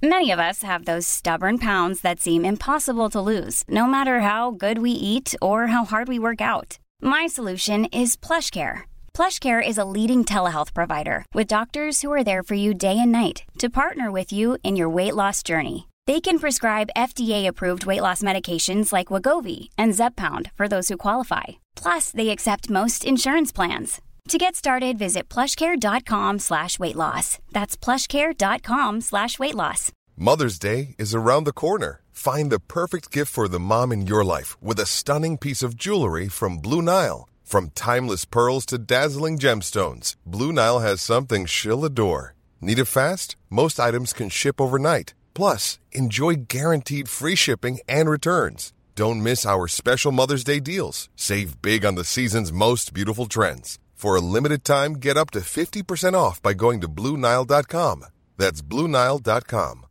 Many 0.00 0.30
of 0.30 0.38
us 0.38 0.62
have 0.62 0.84
those 0.84 1.08
stubborn 1.08 1.58
pounds 1.58 2.02
that 2.02 2.20
seem 2.20 2.44
impossible 2.44 3.10
to 3.10 3.20
lose, 3.20 3.64
no 3.68 3.84
matter 3.84 4.20
how 4.20 4.52
good 4.52 4.78
we 4.78 4.92
eat 4.92 5.34
or 5.42 5.66
how 5.66 5.84
hard 5.84 6.06
we 6.06 6.20
work 6.20 6.40
out. 6.40 6.78
My 7.02 7.26
solution 7.26 7.84
is 7.86 8.16
PlushCare. 8.16 8.82
PlushCare 9.12 9.60
is 9.60 9.76
a 9.76 9.84
leading 9.84 10.24
telehealth 10.24 10.72
provider 10.72 11.26
with 11.34 11.48
doctors 11.48 12.02
who 12.02 12.12
are 12.12 12.22
there 12.22 12.44
for 12.44 12.54
you 12.54 12.74
day 12.74 12.96
and 12.96 13.10
night 13.10 13.42
to 13.58 13.68
partner 13.68 14.12
with 14.12 14.32
you 14.32 14.56
in 14.62 14.76
your 14.76 14.88
weight 14.88 15.16
loss 15.16 15.42
journey. 15.42 15.87
They 16.08 16.22
can 16.22 16.38
prescribe 16.38 16.94
FDA-approved 16.96 17.84
weight 17.84 18.00
loss 18.00 18.22
medications 18.22 18.94
like 18.94 19.12
Wegovy 19.12 19.68
and 19.76 19.92
Zepbound 19.92 20.50
for 20.54 20.66
those 20.66 20.88
who 20.88 20.96
qualify. 20.96 21.58
Plus, 21.74 22.10
they 22.12 22.30
accept 22.30 22.70
most 22.70 23.04
insurance 23.04 23.52
plans. 23.52 24.00
To 24.28 24.38
get 24.38 24.56
started, 24.56 24.96
visit 24.98 25.28
plushcare.com 25.28 26.38
slash 26.38 26.78
weight 26.78 26.96
loss. 26.96 27.38
That's 27.52 27.76
plushcare.com 27.76 29.02
slash 29.02 29.38
weight 29.38 29.54
loss. 29.54 29.92
Mother's 30.16 30.58
Day 30.58 30.94
is 30.98 31.14
around 31.14 31.44
the 31.44 31.52
corner. 31.52 32.00
Find 32.10 32.50
the 32.50 32.60
perfect 32.60 33.10
gift 33.10 33.30
for 33.30 33.46
the 33.46 33.60
mom 33.60 33.92
in 33.92 34.06
your 34.06 34.24
life 34.24 34.56
with 34.62 34.80
a 34.80 34.86
stunning 34.86 35.36
piece 35.36 35.62
of 35.62 35.76
jewelry 35.76 36.28
from 36.28 36.56
Blue 36.56 36.80
Nile. 36.80 37.28
From 37.44 37.68
timeless 37.74 38.24
pearls 38.24 38.64
to 38.66 38.78
dazzling 38.78 39.36
gemstones, 39.38 40.16
Blue 40.24 40.52
Nile 40.52 40.78
has 40.78 41.02
something 41.02 41.44
she'll 41.44 41.84
adore. 41.84 42.34
Need 42.62 42.78
it 42.78 42.86
fast? 42.86 43.36
Most 43.50 43.78
items 43.78 44.14
can 44.14 44.30
ship 44.30 44.58
overnight. 44.58 45.12
Plus, 45.38 45.78
enjoy 45.92 46.34
guaranteed 46.48 47.08
free 47.08 47.36
shipping 47.36 47.78
and 47.88 48.10
returns. 48.10 48.72
Don't 48.96 49.22
miss 49.22 49.46
our 49.46 49.68
special 49.68 50.10
Mother's 50.10 50.42
Day 50.42 50.58
deals. 50.58 51.08
Save 51.14 51.62
big 51.62 51.84
on 51.84 51.94
the 51.94 52.02
season's 52.02 52.50
most 52.50 52.92
beautiful 52.92 53.26
trends. 53.26 53.78
For 53.94 54.16
a 54.16 54.20
limited 54.20 54.64
time, 54.64 54.94
get 54.94 55.16
up 55.16 55.30
to 55.30 55.38
50% 55.38 56.14
off 56.14 56.42
by 56.42 56.54
going 56.54 56.80
to 56.80 56.88
BlueNile.com. 56.88 58.04
That's 58.36 58.62
BlueNile.com. 58.62 59.84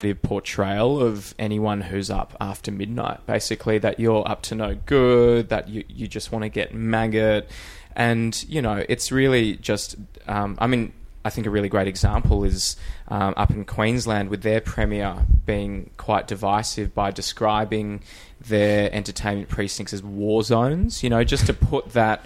the 0.00 0.14
portrayal 0.14 1.00
of 1.00 1.34
anyone 1.38 1.80
who's 1.82 2.10
up 2.10 2.36
after 2.38 2.70
midnight. 2.70 3.24
Basically, 3.26 3.78
that 3.78 3.98
you're 3.98 4.26
up 4.28 4.42
to 4.42 4.54
no 4.54 4.74
good, 4.74 5.48
that 5.48 5.68
you, 5.68 5.84
you 5.88 6.06
just 6.06 6.32
want 6.32 6.42
to 6.42 6.50
get 6.50 6.74
maggot. 6.74 7.50
And, 7.96 8.42
you 8.48 8.60
know, 8.62 8.84
it's 8.88 9.10
really 9.12 9.56
just, 9.56 9.96
um, 10.26 10.56
I 10.58 10.66
mean, 10.66 10.92
I 11.24 11.30
think 11.30 11.46
a 11.46 11.50
really 11.50 11.68
great 11.68 11.88
example 11.88 12.44
is 12.44 12.76
um, 13.08 13.34
up 13.36 13.50
in 13.50 13.64
Queensland 13.64 14.30
with 14.30 14.42
their 14.42 14.60
premier 14.60 15.26
being 15.44 15.90
quite 15.96 16.26
divisive 16.26 16.94
by 16.94 17.10
describing 17.10 18.02
their 18.40 18.92
entertainment 18.94 19.48
precincts 19.48 19.92
as 19.92 20.02
war 20.02 20.42
zones. 20.42 21.02
You 21.02 21.10
know, 21.10 21.22
just 21.24 21.46
to 21.46 21.54
put 21.54 21.92
that 21.92 22.24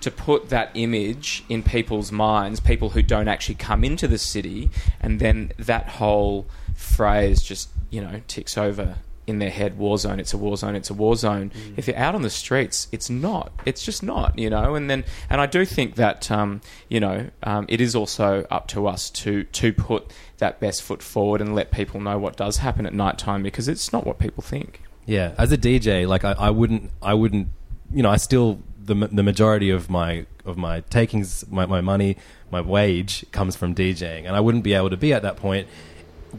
to 0.00 0.10
put 0.10 0.48
that 0.48 0.70
image 0.72 1.44
in 1.50 1.62
people's 1.62 2.10
minds, 2.10 2.58
people 2.58 2.90
who 2.90 3.02
don't 3.02 3.28
actually 3.28 3.56
come 3.56 3.84
into 3.84 4.08
the 4.08 4.16
city, 4.16 4.70
and 5.00 5.20
then 5.20 5.52
that 5.58 5.88
whole 5.88 6.46
phrase 6.74 7.42
just 7.42 7.68
you 7.90 8.00
know 8.00 8.22
ticks 8.26 8.56
over 8.56 8.96
in 9.30 9.38
their 9.38 9.50
head 9.50 9.78
war 9.78 9.96
zone 9.96 10.20
it's 10.20 10.34
a 10.34 10.38
war 10.38 10.56
zone 10.56 10.74
it's 10.76 10.90
a 10.90 10.94
war 10.94 11.16
zone. 11.16 11.50
Mm. 11.50 11.78
if 11.78 11.86
you're 11.86 11.96
out 11.96 12.14
on 12.14 12.22
the 12.22 12.30
streets 12.30 12.88
it's 12.92 13.08
not. 13.08 13.52
It's 13.64 13.84
just 13.84 14.02
not 14.02 14.38
you 14.38 14.50
know? 14.50 14.74
And 14.74 14.90
then 14.90 15.04
and 15.30 15.40
i 15.40 15.46
do 15.46 15.64
think 15.64 15.94
that 15.94 16.30
um, 16.30 16.60
you 16.88 17.00
know 17.00 17.30
um, 17.42 17.66
it 17.68 17.80
is 17.80 17.94
also 17.94 18.46
up 18.50 18.66
to 18.68 18.86
us 18.86 19.08
to 19.10 19.44
to 19.44 19.72
put 19.72 20.12
that 20.40 20.58
best 20.58 20.82
foot 20.82 21.02
forward 21.02 21.40
and 21.40 21.54
let 21.54 21.70
people 21.70 22.00
know 22.00 22.18
what 22.18 22.36
does 22.36 22.58
happen 22.58 22.84
at 22.84 22.92
night 22.92 23.18
time 23.18 23.42
because 23.42 23.68
it's 23.68 23.92
not 23.92 24.04
what 24.06 24.18
people 24.18 24.42
think. 24.42 24.82
Yeah, 25.06 25.34
as 25.38 25.52
a 25.52 25.58
DJ, 25.58 26.06
like 26.06 26.24
I, 26.24 26.32
I 26.32 26.50
wouldn't, 26.50 26.90
I 27.00 27.14
wouldn't, 27.14 27.48
you 27.92 28.02
know, 28.02 28.10
I 28.10 28.16
still 28.16 28.60
the 28.82 28.94
the 28.94 29.22
majority 29.22 29.70
of 29.70 29.88
my 29.88 30.26
of 30.44 30.56
my 30.56 30.80
takings, 30.80 31.44
my, 31.50 31.66
my 31.66 31.80
money, 31.80 32.16
my 32.50 32.60
wage 32.60 33.24
comes 33.30 33.56
from 33.56 33.74
DJing, 33.74 34.26
and 34.26 34.34
I 34.34 34.40
wouldn't 34.40 34.64
be 34.64 34.74
able 34.74 34.90
to 34.90 34.96
be 34.96 35.12
at 35.12 35.22
that 35.22 35.36
point 35.36 35.68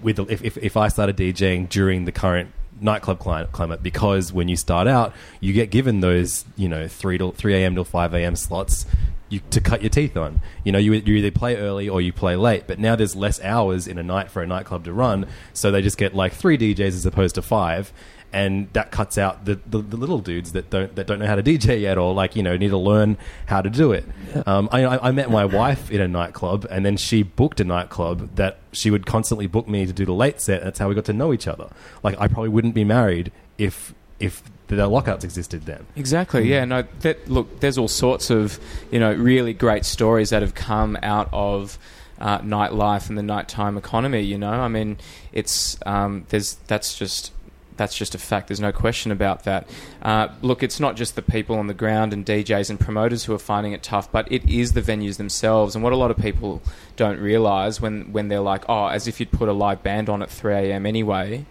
with 0.01 0.19
if 0.19 0.43
if, 0.43 0.57
if 0.57 0.77
I 0.77 0.89
started 0.89 1.17
DJing 1.17 1.69
during 1.69 2.05
the 2.05 2.11
current 2.11 2.51
nightclub 2.81 3.19
climate 3.19 3.83
because 3.83 4.33
when 4.33 4.47
you 4.47 4.55
start 4.55 4.87
out, 4.87 5.13
you 5.39 5.53
get 5.53 5.71
given 5.71 6.01
those 6.01 6.45
you 6.55 6.67
know 6.67 6.87
three 6.87 7.17
to 7.17 7.31
three 7.31 7.55
a.m. 7.55 7.75
till 7.75 7.85
five 7.85 8.13
a.m. 8.13 8.35
slots. 8.35 8.85
You, 9.29 9.39
to 9.51 9.61
cut 9.61 9.81
your 9.81 9.89
teeth 9.89 10.17
on, 10.17 10.41
you 10.65 10.73
know, 10.73 10.77
you, 10.77 10.91
you 10.91 11.15
either 11.15 11.31
play 11.31 11.55
early 11.55 11.87
or 11.87 12.01
you 12.01 12.11
play 12.11 12.35
late. 12.35 12.65
But 12.67 12.79
now 12.79 12.97
there's 12.97 13.15
less 13.15 13.41
hours 13.41 13.87
in 13.87 13.97
a 13.97 14.03
night 14.03 14.29
for 14.29 14.43
a 14.43 14.45
nightclub 14.45 14.83
to 14.83 14.91
run, 14.91 15.25
so 15.53 15.71
they 15.71 15.81
just 15.81 15.97
get 15.97 16.13
like 16.13 16.33
three 16.33 16.57
DJs 16.57 16.87
as 16.87 17.05
opposed 17.05 17.35
to 17.35 17.41
five, 17.41 17.93
and 18.33 18.71
that 18.73 18.91
cuts 18.91 19.17
out 19.17 19.45
the, 19.45 19.59
the, 19.67 19.79
the 19.79 19.97
little 19.97 20.19
dudes 20.19 20.53
that 20.53 20.69
don't 20.69 20.95
that 20.95 21.07
don't 21.07 21.19
know 21.19 21.25
how 21.25 21.35
to 21.35 21.43
DJ 21.43 21.81
yet 21.81 21.97
or 21.97 22.13
like 22.13 22.35
you 22.35 22.43
know 22.43 22.55
need 22.55 22.69
to 22.69 22.77
learn 22.77 23.17
how 23.45 23.61
to 23.61 23.69
do 23.69 23.91
it. 23.91 24.05
Um, 24.45 24.69
I, 24.71 24.85
I 24.85 25.11
met 25.11 25.29
my 25.29 25.45
wife 25.45 25.91
in 25.91 26.01
a 26.01 26.07
nightclub 26.07 26.65
and 26.69 26.85
then 26.85 26.97
she 26.97 27.23
booked 27.23 27.59
a 27.59 27.63
nightclub 27.63 28.35
that 28.35 28.59
she 28.71 28.89
would 28.89 29.05
constantly 29.05 29.47
book 29.47 29.67
me 29.67 29.85
to 29.85 29.93
do 29.93 30.05
the 30.05 30.13
late 30.13 30.39
set. 30.39 30.59
And 30.59 30.67
that's 30.67 30.79
how 30.79 30.87
we 30.87 30.95
got 30.95 31.05
to 31.05 31.13
know 31.13 31.33
each 31.33 31.47
other. 31.47 31.69
Like 32.03 32.19
I 32.19 32.27
probably 32.27 32.49
wouldn't 32.49 32.73
be 32.73 32.83
married 32.83 33.31
if 33.57 33.93
if 34.19 34.43
the 34.67 34.87
lockouts 34.87 35.23
existed 35.23 35.65
then. 35.65 35.85
Exactly. 35.95 36.47
Yeah. 36.47 36.63
No. 36.65 36.83
That 37.01 37.29
look. 37.29 37.59
There's 37.59 37.77
all 37.77 37.87
sorts 37.87 38.29
of 38.29 38.59
you 38.91 38.99
know 38.99 39.13
really 39.13 39.53
great 39.53 39.85
stories 39.85 40.29
that 40.29 40.41
have 40.41 40.55
come 40.55 40.97
out 41.03 41.29
of 41.33 41.77
uh, 42.19 42.39
nightlife 42.39 43.09
and 43.09 43.17
the 43.17 43.23
nighttime 43.23 43.77
economy. 43.77 44.21
You 44.21 44.37
know. 44.37 44.51
I 44.51 44.69
mean, 44.69 44.97
it's 45.33 45.77
um, 45.85 46.25
there's 46.29 46.55
that's 46.67 46.97
just 46.97 47.33
that's 47.81 47.95
just 47.95 48.13
a 48.13 48.19
fact. 48.19 48.47
There's 48.47 48.59
no 48.59 48.71
question 48.71 49.11
about 49.11 49.43
that. 49.45 49.67
Uh, 50.03 50.27
look, 50.43 50.61
it's 50.61 50.79
not 50.79 50.95
just 50.95 51.15
the 51.15 51.23
people 51.23 51.57
on 51.57 51.65
the 51.65 51.73
ground 51.73 52.13
and 52.13 52.23
DJs 52.23 52.69
and 52.69 52.79
promoters 52.79 53.23
who 53.23 53.33
are 53.33 53.39
finding 53.39 53.73
it 53.73 53.81
tough, 53.81 54.11
but 54.11 54.31
it 54.31 54.47
is 54.47 54.73
the 54.73 54.83
venues 54.83 55.17
themselves. 55.17 55.73
And 55.73 55.83
what 55.83 55.91
a 55.91 55.95
lot 55.95 56.11
of 56.11 56.17
people 56.17 56.61
don't 56.95 57.19
realise 57.19 57.81
when 57.81 58.11
when 58.11 58.27
they're 58.27 58.39
like, 58.39 58.65
oh, 58.69 58.85
as 58.85 59.07
if 59.07 59.19
you'd 59.19 59.31
put 59.31 59.49
a 59.49 59.53
live 59.53 59.81
band 59.81 60.09
on 60.09 60.21
at 60.21 60.29
3 60.29 60.53
a.m. 60.53 60.85
anyway. 60.85 61.45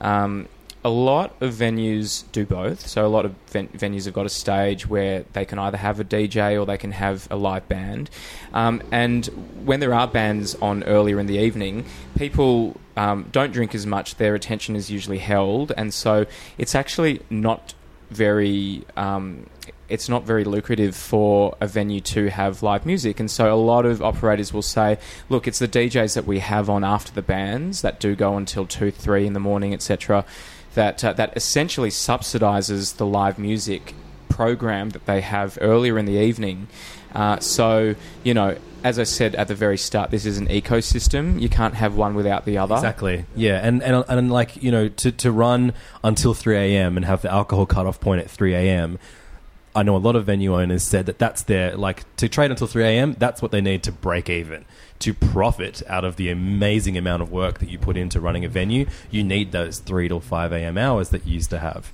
Um, 0.00 0.48
a 0.84 0.88
lot 0.88 1.36
of 1.40 1.54
venues 1.54 2.24
do 2.32 2.44
both. 2.44 2.86
So 2.86 3.06
a 3.06 3.08
lot 3.08 3.24
of 3.24 3.34
ven- 3.48 3.68
venues 3.68 4.04
have 4.06 4.14
got 4.14 4.26
a 4.26 4.30
stage 4.30 4.88
where 4.88 5.24
they 5.32 5.44
can 5.44 5.58
either 5.60 5.76
have 5.76 6.00
a 6.00 6.04
DJ 6.04 6.60
or 6.60 6.66
they 6.66 6.78
can 6.78 6.92
have 6.92 7.28
a 7.30 7.36
live 7.36 7.68
band. 7.68 8.10
Um, 8.52 8.82
and 8.90 9.26
when 9.64 9.80
there 9.80 9.94
are 9.94 10.08
bands 10.08 10.56
on 10.56 10.82
earlier 10.84 11.20
in 11.20 11.26
the 11.26 11.38
evening, 11.38 11.84
people 12.16 12.80
um, 12.98 13.28
don't 13.30 13.52
drink 13.52 13.76
as 13.76 13.86
much. 13.86 14.16
Their 14.16 14.34
attention 14.34 14.74
is 14.74 14.90
usually 14.90 15.18
held, 15.18 15.72
and 15.76 15.94
so 15.94 16.26
it's 16.58 16.74
actually 16.74 17.20
not 17.30 17.74
very. 18.10 18.84
Um, 18.96 19.46
it's 19.88 20.08
not 20.08 20.24
very 20.24 20.44
lucrative 20.44 20.94
for 20.96 21.56
a 21.60 21.66
venue 21.66 22.00
to 22.00 22.28
have 22.28 22.60
live 22.60 22.84
music, 22.84 23.20
and 23.20 23.30
so 23.30 23.54
a 23.54 23.56
lot 23.56 23.86
of 23.86 24.02
operators 24.02 24.52
will 24.52 24.62
say, 24.62 24.98
"Look, 25.28 25.46
it's 25.46 25.60
the 25.60 25.68
DJs 25.68 26.14
that 26.14 26.26
we 26.26 26.40
have 26.40 26.68
on 26.68 26.82
after 26.82 27.12
the 27.12 27.22
bands 27.22 27.82
that 27.82 28.00
do 28.00 28.16
go 28.16 28.36
until 28.36 28.66
two, 28.66 28.90
three 28.90 29.26
in 29.26 29.32
the 29.32 29.40
morning, 29.40 29.72
etc." 29.72 30.24
That 30.74 31.04
uh, 31.04 31.12
that 31.12 31.36
essentially 31.36 31.90
subsidizes 31.90 32.96
the 32.96 33.06
live 33.06 33.38
music 33.38 33.94
program 34.28 34.90
that 34.90 35.06
they 35.06 35.20
have 35.20 35.56
earlier 35.60 35.98
in 35.98 36.04
the 36.04 36.18
evening. 36.18 36.66
Uh, 37.14 37.38
so 37.38 37.94
you 38.24 38.34
know, 38.34 38.56
as 38.84 38.98
I 38.98 39.04
said 39.04 39.34
at 39.34 39.48
the 39.48 39.54
very 39.54 39.78
start, 39.78 40.10
this 40.10 40.24
is 40.24 40.38
an 40.38 40.46
ecosystem. 40.48 41.40
You 41.40 41.48
can't 41.48 41.74
have 41.74 41.96
one 41.96 42.14
without 42.14 42.44
the 42.44 42.58
other. 42.58 42.74
Exactly. 42.74 43.24
Yeah, 43.34 43.60
and 43.62 43.82
and 43.82 44.04
and 44.08 44.30
like 44.30 44.62
you 44.62 44.70
know 44.70 44.88
to 44.88 45.12
to 45.12 45.32
run 45.32 45.72
until 46.04 46.34
three 46.34 46.56
a.m. 46.56 46.96
and 46.96 47.04
have 47.04 47.22
the 47.22 47.30
alcohol 47.30 47.66
cutoff 47.66 48.00
point 48.00 48.20
at 48.20 48.30
three 48.30 48.54
a.m. 48.54 48.98
I 49.74 49.82
know 49.82 49.94
a 49.94 49.98
lot 49.98 50.16
of 50.16 50.26
venue 50.26 50.56
owners 50.56 50.82
said 50.82 51.06
that 51.06 51.18
that's 51.18 51.42
their 51.42 51.76
like 51.76 52.04
to 52.16 52.28
trade 52.28 52.50
until 52.50 52.66
three 52.66 52.84
a.m. 52.84 53.14
That's 53.18 53.42
what 53.42 53.52
they 53.52 53.60
need 53.60 53.82
to 53.84 53.92
break 53.92 54.28
even 54.28 54.64
to 55.00 55.14
profit 55.14 55.82
out 55.86 56.04
of 56.04 56.16
the 56.16 56.30
amazing 56.30 56.96
amount 56.96 57.22
of 57.22 57.30
work 57.30 57.60
that 57.60 57.68
you 57.68 57.78
put 57.78 57.96
into 57.96 58.20
running 58.20 58.44
a 58.44 58.48
venue. 58.48 58.86
You 59.10 59.22
need 59.22 59.52
those 59.52 59.78
three 59.78 60.08
to 60.08 60.20
five 60.20 60.52
a.m. 60.52 60.76
hours 60.76 61.10
that 61.10 61.26
you 61.26 61.34
used 61.34 61.50
to 61.50 61.58
have. 61.58 61.92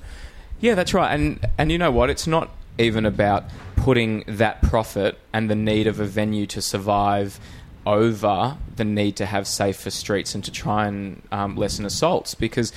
Yeah, 0.60 0.74
that's 0.74 0.94
right. 0.94 1.12
And 1.12 1.44
and 1.58 1.70
you 1.70 1.78
know 1.78 1.90
what? 1.90 2.10
It's 2.10 2.26
not 2.26 2.50
even 2.78 3.06
about 3.06 3.44
putting 3.76 4.24
that 4.26 4.62
profit 4.62 5.18
and 5.32 5.50
the 5.50 5.54
need 5.54 5.86
of 5.86 6.00
a 6.00 6.04
venue 6.04 6.46
to 6.46 6.62
survive 6.62 7.38
over 7.86 8.56
the 8.76 8.84
need 8.84 9.16
to 9.16 9.26
have 9.26 9.46
safer 9.46 9.90
streets 9.90 10.34
and 10.34 10.42
to 10.44 10.50
try 10.50 10.86
and 10.86 11.22
um, 11.30 11.56
lessen 11.56 11.84
assaults 11.84 12.34
because 12.34 12.72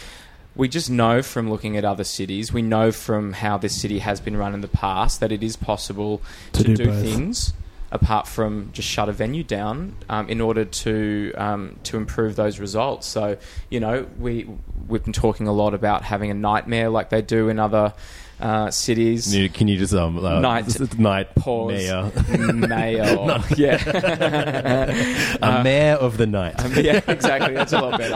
we 0.56 0.68
just 0.68 0.90
know 0.90 1.22
from 1.22 1.50
looking 1.50 1.78
at 1.78 1.86
other 1.86 2.04
cities, 2.04 2.52
we 2.52 2.62
know 2.62 2.92
from 2.92 3.34
how 3.34 3.58
this 3.58 3.80
city 3.80 4.00
has 4.00 4.20
been 4.20 4.36
run 4.36 4.54
in 4.54 4.62
the 4.62 4.68
past 4.68 5.20
that 5.20 5.32
it 5.32 5.44
is 5.44 5.56
possible 5.56 6.22
To 6.54 6.64
to, 6.64 6.76
do 6.76 6.86
do, 6.86 6.92
things 6.92 7.54
apart 7.92 8.28
from 8.28 8.70
just 8.74 8.88
shut 8.88 9.08
a 9.08 9.14
venue 9.14 9.44
down 9.44 9.96
um, 10.10 10.28
in 10.28 10.42
order 10.42 10.66
to 10.66 11.32
um, 11.38 11.80
to 11.84 11.96
improve 11.96 12.36
those 12.36 12.60
results. 12.60 13.08
So 13.08 13.38
you 13.70 13.80
know 13.80 14.08
we 14.20 14.50
we've 14.88 15.04
been 15.04 15.14
talking 15.14 15.48
a 15.48 15.54
lot 15.54 15.74
about 15.74 16.04
having 16.04 16.32
a 16.32 16.34
nightmare 16.34 16.90
like 16.90 17.10
they 17.10 17.22
do 17.22 17.50
in 17.50 17.60
other 17.60 17.94
uh, 18.40 18.70
cities. 18.72 19.26
Can 19.32 19.42
you, 19.42 19.50
can 19.50 19.68
you 19.68 19.78
just 19.78 19.94
um 19.94 20.24
uh, 20.24 20.40
Night- 20.40 21.00
night 21.00 21.34
Pause. 21.36 21.72
mayor 21.74 22.12
Mayor. 22.54 23.16
No. 23.28 23.44
yeah. 23.58 23.82
a 23.88 25.38
Uh, 25.42 25.64
mayor 25.64 25.94
of 25.96 26.18
the 26.18 26.28
night. 26.28 26.64
um, 26.64 26.72
yeah, 26.76 27.02
exactly. 27.08 27.54
That's 27.54 27.74
a 27.74 27.82
lot 27.82 27.98
better. 27.98 28.14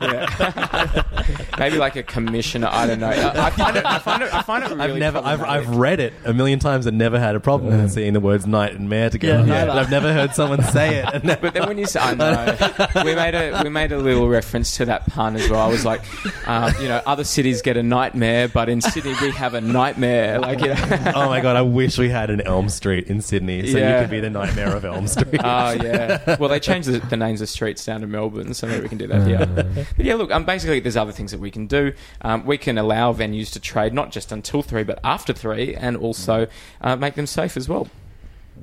Yeah. 0.00 1.02
Maybe 1.58 1.76
like 1.76 1.96
a 1.96 2.02
commissioner. 2.02 2.68
I 2.70 2.86
don't 2.86 3.00
know. 3.00 3.08
I, 3.08 3.46
I 3.46 3.50
find 3.50 3.76
it. 3.76 3.84
I 3.84 3.98
find 3.98 4.22
it. 4.22 4.32
I 4.34 4.42
find 4.42 4.64
it 4.64 4.70
really. 4.70 4.82
I've 4.92 4.96
never, 4.98 5.18
I've, 5.18 5.38
problematic. 5.40 5.68
I've 5.68 5.76
read 5.76 6.00
it 6.00 6.12
a 6.24 6.32
million 6.32 6.58
times 6.58 6.86
and 6.86 6.96
never 6.96 7.18
had 7.20 7.34
a 7.34 7.40
problem 7.40 7.76
with 7.82 7.92
seeing 7.92 8.12
the 8.14 8.20
words 8.20 8.46
night 8.46 8.74
and 8.74 8.88
mayor 8.88 9.10
together. 9.10 9.46
Yeah, 9.46 9.64
neither. 9.66 9.70
I've 9.72 9.90
never 9.90 10.12
heard 10.12 10.34
someone 10.34 10.62
say 10.64 10.96
it. 11.02 11.06
And 11.12 11.38
But 11.40 11.52
then 11.54 11.66
when 11.66 11.76
you 11.78 11.86
say, 11.86 12.00
I 12.00 12.14
know, 12.14 13.04
we 13.04 13.14
made 13.14 13.34
a 13.34 13.60
we 13.62 13.68
made 13.70 13.92
a 13.92 13.98
little 13.98 14.28
reference 14.28 14.76
to 14.78 14.84
that 14.86 15.06
pun 15.10 15.36
as 15.36 15.48
well. 15.50 15.60
I 15.60 15.68
was 15.68 15.84
like, 15.84 16.00
uh, 16.46 16.72
you 16.80 16.88
know, 16.88 17.02
other 17.06 17.24
cities 17.24 17.60
get 17.62 17.76
a 17.76 17.82
nightmare, 17.82 18.48
but 18.48 18.68
in 18.68 18.80
Sydney 18.80 19.14
we 19.20 19.30
have 19.32 19.49
have 19.50 19.62
a 19.64 19.66
nightmare. 19.66 20.40
Like, 20.50 20.60
you 20.60 20.68
know. 20.68 21.12
oh 21.14 21.28
my 21.28 21.40
god, 21.40 21.56
I 21.56 21.62
wish 21.62 21.98
we 21.98 22.08
had 22.08 22.30
an 22.30 22.40
Elm 22.40 22.68
Street 22.68 23.08
in 23.08 23.20
Sydney, 23.20 23.66
so 23.70 23.78
Yeah. 23.78 23.96
you 23.96 24.02
could 24.02 24.10
be 24.10 24.20
the 24.20 24.30
nightmare 24.30 24.74
of 24.74 24.84
Elm 24.84 25.06
Street. 25.06 25.40
Oh 25.44 25.72
yeah. 25.72 26.36
Well, 26.38 26.48
they 26.48 26.60
changed 26.60 26.88
the, 26.88 26.98
the 26.98 27.16
names 27.16 27.40
of 27.40 27.48
streets 27.48 27.84
down 27.84 28.00
to 28.00 28.06
Melbourne, 28.06 28.54
so 28.54 28.66
maybe 28.66 28.82
we 28.82 28.88
can 28.88 28.98
do 28.98 29.06
that 29.08 29.26
here. 29.26 29.46
But 29.96 30.04
yeah, 30.04 30.14
look. 30.14 30.30
Um, 30.30 30.44
basically, 30.44 30.80
there's 30.80 30.96
other 30.96 31.12
things 31.12 31.30
that 31.32 31.40
we 31.40 31.50
can 31.50 31.66
do. 31.66 31.92
Um, 32.22 32.44
we 32.46 32.58
can 32.58 32.78
allow 32.78 33.12
venues 33.12 33.52
to 33.52 33.60
trade 33.60 33.92
not 33.92 34.10
just 34.10 34.32
until 34.32 34.62
three, 34.62 34.82
but 34.84 34.98
after 35.04 35.32
three, 35.32 35.74
and 35.74 35.96
also 35.96 36.46
uh, 36.80 36.96
make 36.96 37.14
them 37.14 37.26
safe 37.26 37.56
as 37.56 37.68
well. 37.68 37.88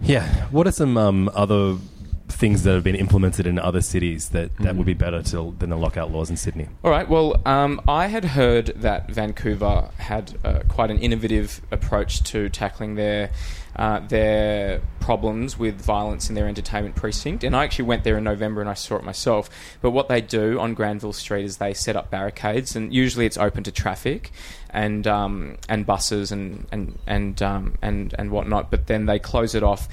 Yeah. 0.01 0.25
What 0.51 0.67
are 0.67 0.71
some 0.71 0.97
um, 0.97 1.29
other 1.33 1.77
things 2.27 2.63
that 2.63 2.73
have 2.73 2.83
been 2.83 2.95
implemented 2.95 3.47
in 3.47 3.57
other 3.57 3.81
cities 3.81 4.29
that, 4.29 4.55
that 4.57 4.75
would 4.75 4.85
be 4.85 4.93
better 4.93 5.21
to, 5.23 5.55
than 5.59 5.69
the 5.69 5.77
lockout 5.77 6.11
laws 6.11 6.29
in 6.29 6.37
Sydney? 6.37 6.67
All 6.83 6.91
right. 6.91 7.07
Well, 7.07 7.41
um, 7.45 7.81
I 7.87 8.07
had 8.07 8.25
heard 8.25 8.67
that 8.75 9.09
Vancouver 9.09 9.89
had 9.97 10.37
uh, 10.43 10.59
quite 10.67 10.91
an 10.91 10.99
innovative 10.99 11.61
approach 11.71 12.23
to 12.23 12.49
tackling 12.49 12.95
their 12.95 13.31
uh, 13.77 13.99
their 13.99 14.81
problems 14.99 15.59
with 15.59 15.79
violence 15.79 16.29
in 16.29 16.35
their 16.35 16.47
entertainment 16.47 16.95
precinct, 16.95 17.43
and 17.43 17.55
I 17.55 17.63
actually 17.63 17.85
went 17.85 18.03
there 18.03 18.17
in 18.17 18.23
November 18.23 18.59
and 18.59 18.67
I 18.67 18.73
saw 18.73 18.95
it 18.95 19.03
myself. 19.03 19.51
But 19.81 19.91
what 19.91 20.07
they 20.07 20.19
do 20.19 20.59
on 20.59 20.73
Granville 20.73 21.13
Street 21.13 21.45
is 21.45 21.57
they 21.57 21.75
set 21.75 21.95
up 21.95 22.09
barricades, 22.09 22.75
and 22.75 22.91
usually 22.91 23.27
it's 23.27 23.37
open 23.37 23.63
to 23.63 23.71
traffic 23.71 24.31
and 24.71 25.05
um, 25.05 25.57
and 25.69 25.85
buses 25.85 26.31
and 26.31 26.65
and 26.71 26.97
and 27.05 27.41
um, 27.43 27.75
and 27.81 28.15
and 28.17 28.31
whatnot. 28.31 28.71
But 28.71 28.87
then 28.87 29.05
they 29.05 29.19
close 29.19 29.53
it 29.53 29.61
off. 29.61 29.87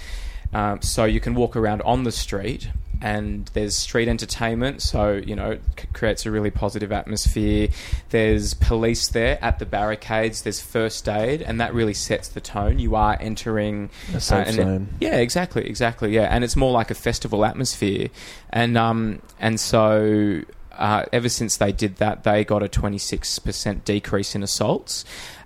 Um, 0.55 0.81
so 0.83 1.05
you 1.05 1.21
can 1.21 1.35
walk 1.35 1.57
around 1.57 1.83
on 1.83 2.05
the 2.05 2.13
street 2.13 2.69
and 3.03 3.51
there's 3.53 3.77
street 3.77 4.09
entertainment. 4.09 4.81
So 4.81 5.15
you 5.15 5.35
know 5.37 5.51
it 5.53 5.63
c- 5.79 5.89
creates 5.93 6.25
a 6.27 6.31
really 6.31 6.51
positive 6.51 6.93
atmosphere. 6.93 7.69
There's 8.11 8.55
police 8.55 9.09
there 9.09 9.39
at 9.45 9.59
the 9.59 9.67
barricades. 9.67 10.43
There's 10.43 10.61
first 10.63 11.09
aid 11.09 11.43
and 11.43 11.61
that 11.61 11.75
really 11.75 11.93
sets 11.93 12.29
the 12.29 12.41
tone. 12.41 12.79
You 12.79 12.95
are 12.95 13.19
entering 13.21 13.91
A 14.15 14.21
safe 14.21 14.47
and- 14.47 14.57
zone. 14.57 14.89
yeah 15.01 15.17
exactly 15.17 15.67
exactly 15.67 16.15
yeah. 16.15 16.29
And 16.31 16.45
it's 16.45 16.57
more 16.57 16.73
like 16.73 16.91
a 16.91 16.95
festival 16.95 17.45
atmosphere. 17.45 18.09
And 18.51 18.79
um 18.79 19.21
and 19.41 19.59
so 19.61 20.43
uh, 20.77 21.05
ever 21.13 21.29
since 21.29 21.57
they 21.59 21.71
did 21.71 21.97
that, 21.99 22.25
they 22.25 22.45
got 22.45 22.61
a 22.61 22.69
26% 22.69 23.85
decrease 23.85 24.35
in 24.35 24.43
assaults. 24.43 25.05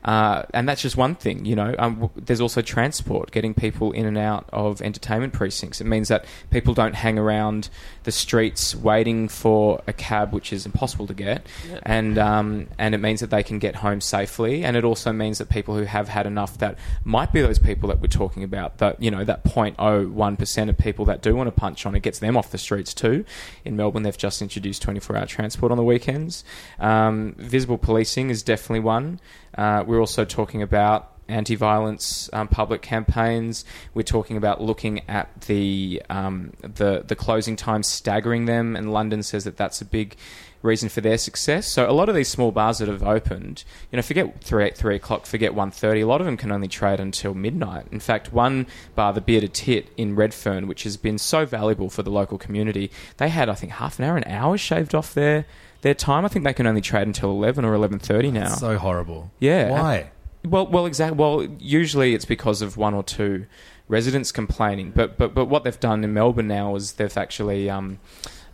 Uh, 0.09 0.43
and 0.55 0.67
that's 0.67 0.81
just 0.81 0.97
one 0.97 1.15
thing, 1.15 1.45
you 1.45 1.55
know. 1.55 1.75
Um, 1.79 2.09
there's 2.17 2.41
also 2.41 2.63
transport, 2.63 3.31
getting 3.31 3.53
people 3.53 3.93
in 3.93 4.07
and 4.07 4.17
out 4.17 4.49
of 4.55 4.81
entertainment 4.81 5.35
precincts. 5.35 5.83
It 5.83 5.87
means 5.87 6.09
that 6.09 6.25
people 6.51 6.73
don't 6.73 6.95
hang 6.95 7.19
around 7.19 7.69
the 8.05 8.11
streets 8.11 8.75
waiting 8.75 9.29
for 9.29 9.83
a 9.87 9.93
cab, 9.93 10.33
which 10.33 10.51
is 10.51 10.65
impossible 10.65 11.07
to 11.09 11.13
get, 11.13 11.47
and 11.83 12.17
um, 12.17 12.69
and 12.79 12.95
it 12.95 12.99
means 12.99 13.21
that 13.21 13.29
they 13.29 13.43
can 13.43 13.59
get 13.59 13.75
home 13.75 14.01
safely. 14.01 14.65
And 14.65 14.79
it 14.79 14.85
also 14.85 15.13
means 15.13 15.37
that 15.37 15.51
people 15.51 15.77
who 15.77 15.83
have 15.83 16.09
had 16.09 16.27
enough, 16.27 16.57
that 16.57 16.79
might 17.05 17.31
be 17.31 17.43
those 17.43 17.59
people 17.59 17.91
that 17.91 18.01
we're 18.01 18.07
talking 18.07 18.43
about, 18.43 18.79
that 18.79 19.03
you 19.03 19.11
know, 19.11 19.25
that 19.25 19.45
0.01 19.45 20.39
percent 20.39 20.71
of 20.71 20.79
people 20.79 21.05
that 21.05 21.21
do 21.21 21.37
want 21.37 21.49
to 21.49 21.53
punch 21.53 21.85
on, 21.85 21.95
it 21.95 22.01
gets 22.01 22.21
them 22.21 22.35
off 22.35 22.51
the 22.51 22.57
streets 22.57 22.95
too. 22.95 23.27
In 23.63 23.77
Melbourne, 23.77 24.05
they've 24.05 24.17
just 24.17 24.41
introduced 24.41 24.83
24-hour 24.87 25.27
transport 25.27 25.71
on 25.71 25.77
the 25.77 25.85
weekends. 25.85 26.45
Um, 26.79 27.35
visible 27.37 27.77
policing 27.77 28.31
is 28.31 28.43
definitely 28.43 28.81
one. 28.81 29.21
Uh, 29.59 29.83
we're 29.87 29.98
also 30.01 30.25
talking 30.25 30.63
about 30.63 31.13
anti-violence 31.29 32.31
um, 32.33 32.49
public 32.49 32.81
campaigns. 32.81 33.65
We're 33.93 34.03
talking 34.03 34.37
about 34.37 34.63
looking 34.63 35.03
at 35.09 35.43
the 35.43 36.03
um, 36.09 36.53
the 36.63 37.05
the 37.07 37.17
closing 37.17 37.57
times, 37.57 37.87
staggering 37.87 38.47
them, 38.47 38.77
and 38.77 38.93
London 38.93 39.23
says 39.23 39.45
that 39.45 39.57
that's 39.57 39.81
a 39.81 39.85
big 39.85 40.17
reason 40.61 40.89
for 40.89 41.01
their 41.01 41.19
success. 41.19 41.71
So 41.71 41.89
a 41.89 41.93
lot 41.93 42.09
of 42.09 42.17
these 42.17 42.29
small 42.29 42.51
bars 42.51 42.79
that 42.79 42.89
have 42.89 43.03
opened, 43.03 43.63
you 43.93 43.97
know, 43.97 44.03
forget 44.03 44.43
three 44.43 44.71
three 44.71 44.97
o'clock, 44.97 45.27
forget 45.27 45.55
one 45.55 45.71
thirty. 45.71 46.01
A 46.01 46.07
lot 46.07 46.21
of 46.21 46.27
them 46.27 46.37
can 46.37 46.51
only 46.51 46.69
trade 46.69 46.99
until 46.99 47.35
midnight. 47.35 47.87
In 47.93 48.01
fact, 48.01 48.33
one 48.33 48.67
bar, 48.95 49.13
the 49.13 49.21
Bearded 49.21 49.55
Tit 49.55 49.89
in 49.97 50.17
Redfern, 50.17 50.67
which 50.67 50.85
has 50.85 50.97
been 50.97 51.19
so 51.19 51.45
valuable 51.45 51.91
for 51.91 52.03
the 52.03 52.11
local 52.11 52.39
community, 52.39 52.91
they 53.19 53.29
had 53.29 53.49
I 53.49 53.55
think 53.55 53.73
half 53.73 53.99
an 53.99 54.07
hour, 54.07 54.17
an 54.17 54.25
hour 54.25 54.57
shaved 54.57 54.95
off 54.95 55.15
their 55.15 55.45
their 55.83 55.95
time. 55.95 56.25
I 56.25 56.29
think 56.29 56.45
they 56.45 56.53
can 56.55 56.67
only 56.67 56.81
trade 56.81 57.07
until 57.07 57.31
eleven 57.31 57.65
or 57.65 57.75
eleven 57.75 57.99
thirty 57.99 58.31
now. 58.31 58.49
So 58.49 58.79
horrible. 58.79 59.31
Yeah. 59.39 59.71
Why? 59.71 60.11
Well, 60.45 60.67
well, 60.67 60.87
exactly. 60.87 61.19
Well, 61.19 61.47
usually 61.59 62.15
it's 62.15 62.25
because 62.25 62.63
of 62.63 62.77
one 62.77 62.95
or 62.95 63.03
two 63.03 63.47
residents 63.89 64.33
complaining. 64.33 64.93
But 64.95 65.19
but 65.19 65.35
but 65.35 65.47
what 65.47 65.65
they've 65.65 65.81
done 65.81 66.05
in 66.05 66.13
Melbourne 66.15 66.49
now 66.49 66.75
is 66.77 66.93
they've 66.93 67.17
actually 67.17 67.69
um, 67.69 67.99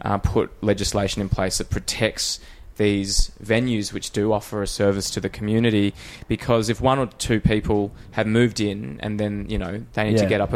uh, 0.00 0.18
put 0.18 0.50
legislation 0.62 1.20
in 1.22 1.28
place 1.28 1.58
that 1.58 1.70
protects 1.70 2.40
these 2.76 3.30
venues 3.42 3.92
which 3.92 4.10
do 4.10 4.32
offer 4.32 4.62
a 4.62 4.66
service 4.66 5.10
to 5.10 5.20
the 5.20 5.28
community 5.28 5.94
because 6.28 6.68
if 6.68 6.80
one 6.80 6.98
or 6.98 7.06
two 7.06 7.40
people 7.40 7.92
have 8.12 8.26
moved 8.26 8.60
in 8.60 8.98
and 9.02 9.20
then 9.20 9.46
you 9.48 9.58
know 9.58 9.82
they 9.92 10.10
need 10.10 10.18
to 10.18 10.26
get 10.26 10.40
up 10.40 10.52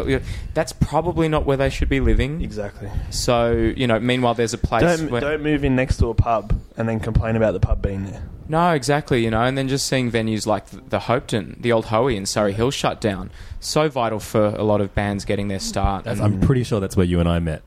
that's 0.54 0.72
probably 0.72 1.28
not 1.28 1.44
where 1.44 1.57
they 1.57 1.70
should 1.70 1.88
be 1.88 2.00
living 2.00 2.40
Exactly. 2.42 2.90
so 3.11 3.52
you 3.52 3.87
know 3.87 3.98
meanwhile 4.00 4.35
there's 4.35 4.54
a 4.54 4.59
place 4.59 4.83
Don't, 4.83 5.11
where 5.11 5.20
don't 5.20 5.42
move 5.42 5.64
in 5.64 5.76
next 5.76 5.98
to 5.98 6.09
a 6.09 6.14
pub 6.14 6.59
and 6.76 6.88
then 6.88 7.00
complain 7.00 7.37
about 7.37 7.52
the 7.52 7.61
pub 7.61 7.83
being 7.83 8.04
there. 8.07 8.22
No, 8.48 8.70
exactly. 8.70 9.22
You 9.22 9.31
know, 9.31 9.42
and 9.42 9.59
then 9.59 9.68
just 9.68 9.87
seeing 9.87 10.11
venues 10.11 10.46
like 10.46 10.66
the, 10.66 10.76
the 10.88 10.98
Hopetoun, 11.00 11.61
the 11.61 11.72
old 11.72 11.87
Hoey 11.87 12.16
in 12.16 12.24
Surry 12.24 12.52
Hill 12.54 12.70
shut 12.70 12.98
down, 13.00 13.31
so 13.61 13.88
vital 13.88 14.20
for 14.20 14.46
a 14.46 14.62
lot 14.62 14.81
of 14.81 14.94
bands 14.94 15.26
getting 15.26 15.48
their 15.48 15.59
start. 15.59 16.07
And- 16.07 16.20
I'm 16.20 16.40
pretty 16.40 16.62
sure 16.64 16.81
that's 16.81 16.96
where 16.96 17.04
you 17.04 17.20
and 17.20 17.28
I 17.28 17.40
met 17.40 17.62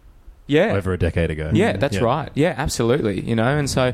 yeah, 0.48 0.74
over 0.74 0.92
a 0.92 0.98
decade 0.98 1.30
ago. 1.30 1.52
yeah, 1.54 1.78
that's 1.78 2.00
right. 2.02 2.32
Yeah, 2.34 2.56
absolutely. 2.58 3.22
You 3.22 3.36
know, 3.36 3.58
and 3.58 3.70
so 3.70 3.94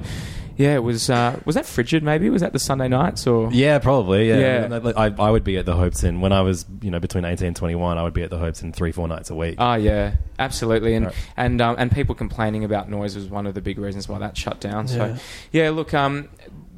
yeah, 0.57 0.75
it 0.75 0.83
was 0.83 1.09
uh, 1.09 1.39
was 1.45 1.55
that 1.55 1.65
frigid? 1.65 2.03
Maybe 2.03 2.29
was 2.29 2.41
that 2.41 2.51
the 2.51 2.59
Sunday 2.59 2.87
nights 2.87 3.25
or 3.27 3.51
Yeah, 3.53 3.79
probably. 3.79 4.27
Yeah, 4.29 4.67
Yeah. 4.67 4.91
I, 4.97 5.13
I 5.17 5.29
would 5.31 5.43
be 5.43 5.57
at 5.57 5.65
the 5.65 5.75
Hopes, 5.75 6.01
Hopetoun 6.01 6.19
when 6.19 6.31
I 6.33 6.41
was, 6.41 6.65
you 6.81 6.91
know, 6.91 6.99
between 6.99 7.23
eighteen 7.25 7.47
and 7.47 7.55
twenty-one. 7.55 7.97
I 7.97 8.03
would 8.03 8.13
be 8.13 8.23
at 8.23 8.29
the 8.29 8.37
Hopes 8.37 8.61
Hopetoun 8.61 8.73
three, 8.75 8.91
four 8.91 9.07
nights 9.07 9.29
a 9.29 9.35
week. 9.35 9.55
Ah, 9.59 9.75
yeah, 9.75 10.15
absolutely, 10.39 10.95
and 10.95 11.05
Right. 11.07 11.15
and 11.37 11.61
um, 11.61 11.75
and 11.77 11.91
people 11.91 12.15
complaining 12.15 12.63
about 12.63 12.89
noise 12.89 13.15
was 13.15 13.27
one 13.27 13.45
of 13.47 13.53
the 13.53 13.61
big 13.61 13.77
reasons 13.77 14.09
why 14.09 14.19
that 14.19 14.35
shut 14.35 14.59
down. 14.59 14.87
So, 14.87 15.05
Yeah. 15.05 15.17
yeah, 15.51 15.69
look, 15.69 15.93
um, 15.93 16.29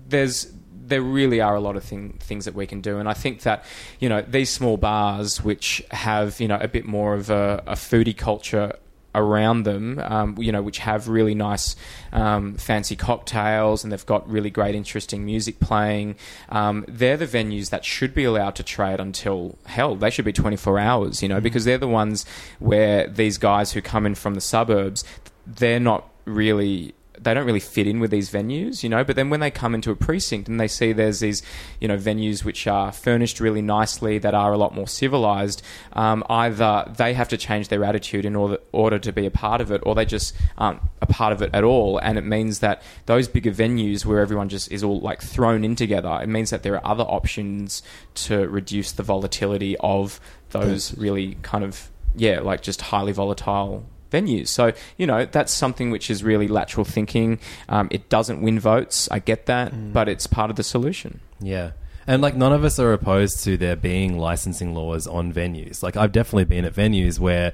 there's 0.07 0.51
there 0.85 1.01
really 1.03 1.39
are 1.39 1.53
a 1.55 1.59
lot 1.59 1.75
of 1.75 1.83
thing, 1.83 2.17
things 2.19 2.45
that 2.45 2.55
we 2.55 2.65
can 2.65 2.81
do, 2.81 2.97
and 2.97 3.07
I 3.07 3.13
think 3.13 3.43
that 3.43 3.63
you 3.99 4.09
know 4.09 4.21
these 4.23 4.49
small 4.49 4.75
bars 4.75 5.43
which 5.43 5.83
have 5.91 6.39
you 6.41 6.47
know 6.47 6.57
a 6.59 6.67
bit 6.67 6.85
more 6.85 7.13
of 7.13 7.29
a, 7.29 7.63
a 7.67 7.73
foodie 7.75 8.17
culture 8.17 8.73
around 9.15 9.63
them, 9.63 9.99
um, 9.99 10.35
you 10.37 10.51
know, 10.51 10.61
which 10.61 10.79
have 10.79 11.07
really 11.07 11.35
nice, 11.35 11.75
um, 12.11 12.55
fancy 12.55 12.95
cocktails, 12.95 13.83
and 13.83 13.91
they've 13.91 14.05
got 14.05 14.29
really 14.29 14.49
great, 14.49 14.75
interesting 14.75 15.25
music 15.25 15.59
playing. 15.59 16.15
Um, 16.49 16.85
they're 16.87 17.17
the 17.17 17.27
venues 17.27 17.69
that 17.69 17.85
should 17.85 18.13
be 18.13 18.23
allowed 18.23 18.55
to 18.55 18.63
trade 18.63 18.99
until 18.99 19.57
hell. 19.65 19.95
They 19.95 20.09
should 20.09 20.25
be 20.25 20.33
twenty 20.33 20.57
four 20.57 20.77
hours, 20.77 21.23
you 21.23 21.29
know, 21.29 21.41
because 21.41 21.65
they're 21.65 21.77
the 21.77 21.87
ones 21.87 22.25
where 22.59 23.07
these 23.07 23.37
guys 23.37 23.71
who 23.71 23.81
come 23.81 24.05
in 24.05 24.15
from 24.15 24.35
the 24.35 24.41
suburbs, 24.41 25.03
they're 25.47 25.79
not 25.79 26.07
really 26.25 26.93
they 27.21 27.33
don't 27.33 27.45
really 27.45 27.59
fit 27.59 27.87
in 27.87 27.99
with 27.99 28.11
these 28.11 28.29
venues, 28.29 28.83
you 28.83 28.89
know. 28.89 29.03
But 29.03 29.15
then 29.15 29.29
when 29.29 29.39
they 29.39 29.51
come 29.51 29.75
into 29.75 29.91
a 29.91 29.95
precinct 29.95 30.47
and 30.47 30.59
they 30.59 30.67
see 30.67 30.93
there's 30.93 31.19
these, 31.19 31.41
you 31.79 31.87
know, 31.87 31.97
venues 31.97 32.43
which 32.43 32.67
are 32.67 32.91
furnished 32.91 33.39
really 33.39 33.61
nicely 33.61 34.17
that 34.19 34.33
are 34.33 34.53
a 34.53 34.57
lot 34.57 34.73
more 34.73 34.87
civilized, 34.87 35.61
um, 35.93 36.23
either 36.29 36.91
they 36.97 37.13
have 37.13 37.29
to 37.29 37.37
change 37.37 37.67
their 37.67 37.83
attitude 37.83 38.25
in 38.25 38.35
order 38.35 38.57
order 38.71 38.99
to 38.99 39.11
be 39.11 39.25
a 39.25 39.31
part 39.31 39.61
of 39.61 39.71
it, 39.71 39.81
or 39.85 39.95
they 39.95 40.05
just 40.05 40.35
aren't 40.57 40.81
a 41.01 41.05
part 41.05 41.33
of 41.33 41.41
it 41.41 41.49
at 41.53 41.63
all. 41.63 41.97
And 41.97 42.17
it 42.17 42.25
means 42.25 42.59
that 42.59 42.81
those 43.05 43.27
bigger 43.27 43.51
venues 43.51 44.05
where 44.05 44.19
everyone 44.19 44.49
just 44.49 44.71
is 44.71 44.83
all 44.83 44.99
like 44.99 45.21
thrown 45.21 45.63
in 45.63 45.75
together, 45.75 46.19
it 46.21 46.27
means 46.27 46.49
that 46.49 46.63
there 46.63 46.75
are 46.75 46.87
other 46.87 47.03
options 47.03 47.83
to 48.15 48.47
reduce 48.47 48.91
the 48.91 49.03
volatility 49.03 49.75
of 49.77 50.19
those 50.51 50.97
really 50.97 51.37
kind 51.41 51.63
of 51.63 51.91
yeah, 52.15 52.39
like 52.39 52.61
just 52.61 52.81
highly 52.81 53.11
volatile 53.11 53.85
venues. 54.11 54.47
So, 54.47 54.73
you 54.97 55.07
know, 55.07 55.25
that's 55.25 55.53
something 55.53 55.91
which 55.91 56.09
is 56.09 56.23
really 56.23 56.47
lateral 56.47 56.85
thinking. 56.85 57.39
Um, 57.67 57.87
it 57.91 58.09
doesn't 58.09 58.41
win 58.41 58.59
votes, 58.59 59.07
I 59.11 59.19
get 59.19 59.45
that, 59.45 59.93
but 59.93 60.07
it's 60.09 60.27
part 60.27 60.49
of 60.49 60.55
the 60.55 60.63
solution. 60.63 61.19
Yeah. 61.39 61.71
And 62.07 62.21
like 62.23 62.35
none 62.35 62.53
of 62.53 62.63
us 62.63 62.79
are 62.79 62.91
opposed 62.91 63.43
to 63.43 63.55
there 63.55 63.75
being 63.75 64.17
licensing 64.17 64.73
laws 64.73 65.05
on 65.05 65.31
venues. 65.31 65.83
Like 65.83 65.95
I've 65.95 66.11
definitely 66.11 66.45
been 66.45 66.65
at 66.65 66.73
venues 66.73 67.19
where 67.19 67.53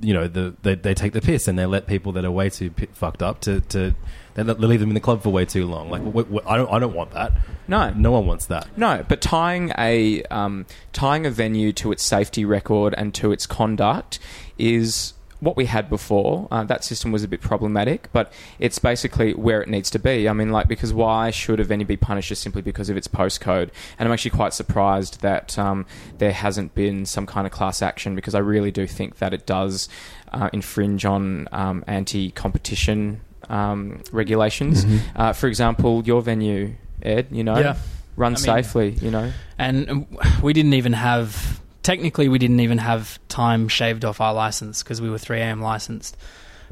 you 0.00 0.14
know 0.14 0.26
the 0.26 0.54
they, 0.62 0.74
they 0.74 0.94
take 0.94 1.12
the 1.12 1.20
piss 1.20 1.46
and 1.46 1.58
they 1.58 1.66
let 1.66 1.86
people 1.86 2.12
that 2.12 2.24
are 2.24 2.30
way 2.30 2.48
too 2.48 2.70
pi 2.70 2.86
fucked 2.94 3.22
up 3.22 3.40
to 3.42 3.60
to 3.60 3.94
they, 4.34 4.42
they 4.42 4.54
leave 4.54 4.80
them 4.80 4.88
in 4.88 4.94
the 4.94 5.00
club 5.00 5.22
for 5.22 5.28
way 5.28 5.44
too 5.44 5.66
long. 5.66 5.90
Like 5.90 6.02
w- 6.02 6.24
w- 6.24 6.40
I 6.46 6.56
don't 6.56 6.72
I 6.72 6.78
don't 6.78 6.94
want 6.94 7.10
that. 7.10 7.32
No. 7.68 7.90
no 7.90 8.10
one 8.10 8.26
wants 8.26 8.46
that. 8.46 8.66
No, 8.76 9.04
but 9.06 9.20
tying 9.20 9.72
a 9.76 10.22
um, 10.24 10.66
tying 10.92 11.26
a 11.26 11.30
venue 11.30 11.72
to 11.74 11.92
its 11.92 12.02
safety 12.02 12.44
record 12.44 12.94
and 12.96 13.12
to 13.14 13.32
its 13.32 13.46
conduct 13.46 14.18
is 14.58 15.12
what 15.40 15.56
we 15.56 15.64
had 15.66 15.88
before. 15.88 16.46
Uh, 16.50 16.64
that 16.64 16.84
system 16.84 17.12
was 17.12 17.24
a 17.24 17.28
bit 17.28 17.40
problematic, 17.40 18.08
but 18.12 18.32
it's 18.58 18.78
basically 18.78 19.32
where 19.34 19.60
it 19.62 19.68
needs 19.68 19.90
to 19.90 19.98
be. 19.98 20.28
I 20.28 20.32
mean, 20.32 20.50
like 20.52 20.68
because 20.68 20.92
why 20.92 21.30
should 21.30 21.60
a 21.60 21.64
venue 21.64 21.86
be 21.86 21.96
punished 21.96 22.28
just 22.28 22.42
simply 22.42 22.62
because 22.62 22.88
of 22.90 22.96
its 22.96 23.08
postcode? 23.08 23.70
And 23.98 24.06
I'm 24.08 24.12
actually 24.12 24.32
quite 24.32 24.52
surprised 24.54 25.20
that 25.22 25.58
um, 25.58 25.86
there 26.18 26.32
hasn't 26.32 26.74
been 26.74 27.06
some 27.06 27.26
kind 27.26 27.46
of 27.46 27.52
class 27.52 27.82
action 27.82 28.14
because 28.14 28.34
I 28.34 28.38
really 28.40 28.70
do 28.70 28.86
think 28.86 29.16
that 29.18 29.32
it 29.34 29.46
does 29.46 29.88
uh, 30.32 30.48
infringe 30.52 31.04
on 31.04 31.48
um, 31.52 31.82
anti-competition 31.86 33.20
um, 33.48 34.02
regulations. 34.12 34.84
Uh, 35.16 35.32
for 35.32 35.46
example, 35.46 36.02
your 36.04 36.22
venue, 36.22 36.74
Ed. 37.02 37.26
You 37.30 37.44
know, 37.44 37.58
Yeah. 37.58 37.76
run 38.16 38.32
I 38.32 38.36
mean- 38.36 38.44
safely. 38.44 38.90
You 38.90 39.10
know. 39.10 39.32
And 39.58 39.90
um, 39.90 40.06
we 40.42 40.52
didn't 40.52 40.74
even 40.74 40.92
have, 40.92 41.60
technically, 41.82 42.28
we 42.28 42.38
didn't 42.38 42.60
even 42.60 42.78
have 42.78 43.18
time 43.28 43.68
shaved 43.68 44.04
off 44.04 44.20
our 44.20 44.34
license 44.34 44.82
because 44.82 45.00
we 45.00 45.10
were 45.10 45.18
3am 45.18 45.60
licensed. 45.60 46.16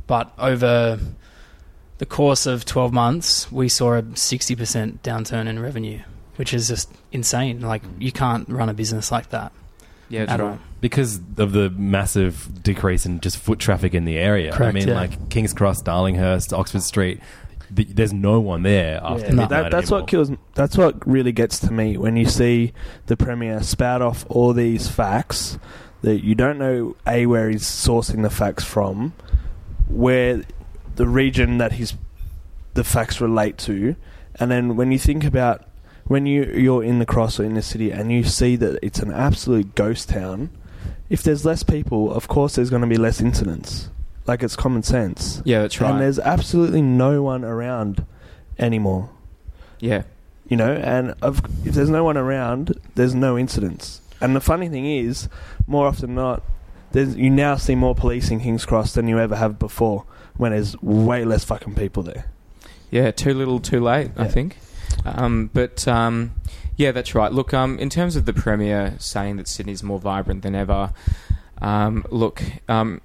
But 0.06 0.32
over 0.38 0.98
the 1.98 2.06
course 2.06 2.46
of 2.46 2.64
12 2.64 2.92
months, 2.92 3.50
we 3.52 3.68
saw 3.68 3.94
a 3.94 4.02
60% 4.02 5.00
downturn 5.00 5.48
in 5.48 5.58
revenue, 5.58 6.00
which 6.36 6.54
is 6.54 6.68
just 6.68 6.90
insane. 7.12 7.60
Like, 7.60 7.82
mm. 7.82 8.00
you 8.00 8.12
can't 8.12 8.48
run 8.48 8.68
a 8.68 8.74
business 8.74 9.12
like 9.12 9.30
that. 9.30 9.52
Yeah, 10.10 10.22
at 10.22 10.40
all. 10.40 10.58
because 10.80 11.20
of 11.36 11.52
the 11.52 11.68
massive 11.68 12.62
decrease 12.62 13.04
in 13.04 13.20
just 13.20 13.36
foot 13.36 13.58
traffic 13.58 13.92
in 13.92 14.06
the 14.06 14.16
area. 14.16 14.52
Correct, 14.52 14.74
I 14.74 14.78
mean, 14.78 14.88
yeah. 14.88 14.94
like 14.94 15.28
King's 15.28 15.52
Cross, 15.52 15.82
Darlinghurst, 15.82 16.56
Oxford 16.56 16.82
Street. 16.82 17.20
The, 17.70 17.84
there's 17.84 18.12
no 18.12 18.40
one 18.40 18.62
there 18.62 19.00
after 19.02 19.24
Yeah, 19.26 19.30
midnight 19.30 19.48
that, 19.50 19.70
that's 19.70 19.86
anymore. 19.88 20.00
what 20.00 20.08
kills. 20.08 20.30
That's 20.54 20.76
what 20.78 21.06
really 21.06 21.32
gets 21.32 21.58
to 21.60 21.72
me 21.72 21.96
when 21.96 22.16
you 22.16 22.26
see 22.26 22.72
the 23.06 23.16
premier 23.16 23.62
spout 23.62 24.00
off 24.02 24.24
all 24.28 24.52
these 24.52 24.88
facts 24.88 25.58
that 26.02 26.24
you 26.24 26.34
don't 26.34 26.58
know 26.58 26.96
a 27.06 27.26
where 27.26 27.50
he's 27.50 27.64
sourcing 27.64 28.22
the 28.22 28.30
facts 28.30 28.64
from, 28.64 29.12
where 29.88 30.42
the 30.96 31.06
region 31.06 31.58
that 31.58 31.72
he's 31.72 31.94
the 32.74 32.84
facts 32.84 33.20
relate 33.20 33.58
to, 33.58 33.96
and 34.36 34.50
then 34.50 34.76
when 34.76 34.92
you 34.92 34.98
think 34.98 35.24
about 35.24 35.64
when 36.04 36.24
you 36.26 36.44
you're 36.44 36.82
in 36.84 36.98
the 37.00 37.06
cross 37.06 37.38
or 37.38 37.44
in 37.44 37.54
the 37.54 37.62
city 37.62 37.90
and 37.90 38.10
you 38.10 38.24
see 38.24 38.56
that 38.56 38.78
it's 38.82 39.00
an 39.00 39.12
absolute 39.12 39.74
ghost 39.74 40.08
town. 40.08 40.50
If 41.10 41.22
there's 41.22 41.44
less 41.44 41.62
people, 41.62 42.12
of 42.12 42.28
course 42.28 42.54
there's 42.56 42.70
going 42.70 42.82
to 42.82 42.88
be 42.88 42.98
less 42.98 43.20
incidents. 43.20 43.88
Like 44.28 44.42
it's 44.42 44.54
common 44.54 44.82
sense. 44.82 45.42
Yeah, 45.44 45.62
that's 45.62 45.80
right. 45.80 45.90
And 45.90 46.00
there's 46.00 46.18
absolutely 46.18 46.82
no 46.82 47.22
one 47.22 47.44
around 47.44 48.04
anymore. 48.58 49.08
Yeah. 49.80 50.02
You 50.46 50.56
know, 50.56 50.72
and 50.74 51.14
if 51.22 51.74
there's 51.74 51.90
no 51.90 52.04
one 52.04 52.16
around, 52.16 52.78
there's 52.94 53.14
no 53.14 53.38
incidents. 53.38 54.00
And 54.20 54.36
the 54.36 54.40
funny 54.40 54.68
thing 54.68 54.86
is, 54.86 55.28
more 55.66 55.86
often 55.86 56.14
than 56.14 56.14
not, 56.16 56.42
there's, 56.92 57.16
you 57.16 57.30
now 57.30 57.56
see 57.56 57.74
more 57.74 57.94
police 57.94 58.30
in 58.30 58.40
King's 58.40 58.64
Cross 58.64 58.94
than 58.94 59.08
you 59.08 59.18
ever 59.18 59.36
have 59.36 59.58
before, 59.58 60.04
when 60.36 60.52
there's 60.52 60.80
way 60.82 61.24
less 61.24 61.44
fucking 61.44 61.74
people 61.74 62.02
there. 62.02 62.30
Yeah, 62.90 63.10
too 63.10 63.34
little, 63.34 63.60
too 63.60 63.80
late. 63.80 64.10
I 64.16 64.28
think. 64.28 64.56
Um, 65.04 65.50
but 65.52 65.86
um, 65.86 66.32
yeah, 66.76 66.92
that's 66.92 67.14
right. 67.14 67.30
Look, 67.30 67.52
um, 67.52 67.78
in 67.78 67.90
terms 67.90 68.16
of 68.16 68.24
the 68.24 68.32
premier 68.32 68.94
saying 68.98 69.36
that 69.36 69.48
Sydney's 69.48 69.82
more 69.82 69.98
vibrant 69.98 70.42
than 70.42 70.54
ever, 70.54 70.92
um, 71.60 72.04
look, 72.10 72.42
um, 72.68 73.00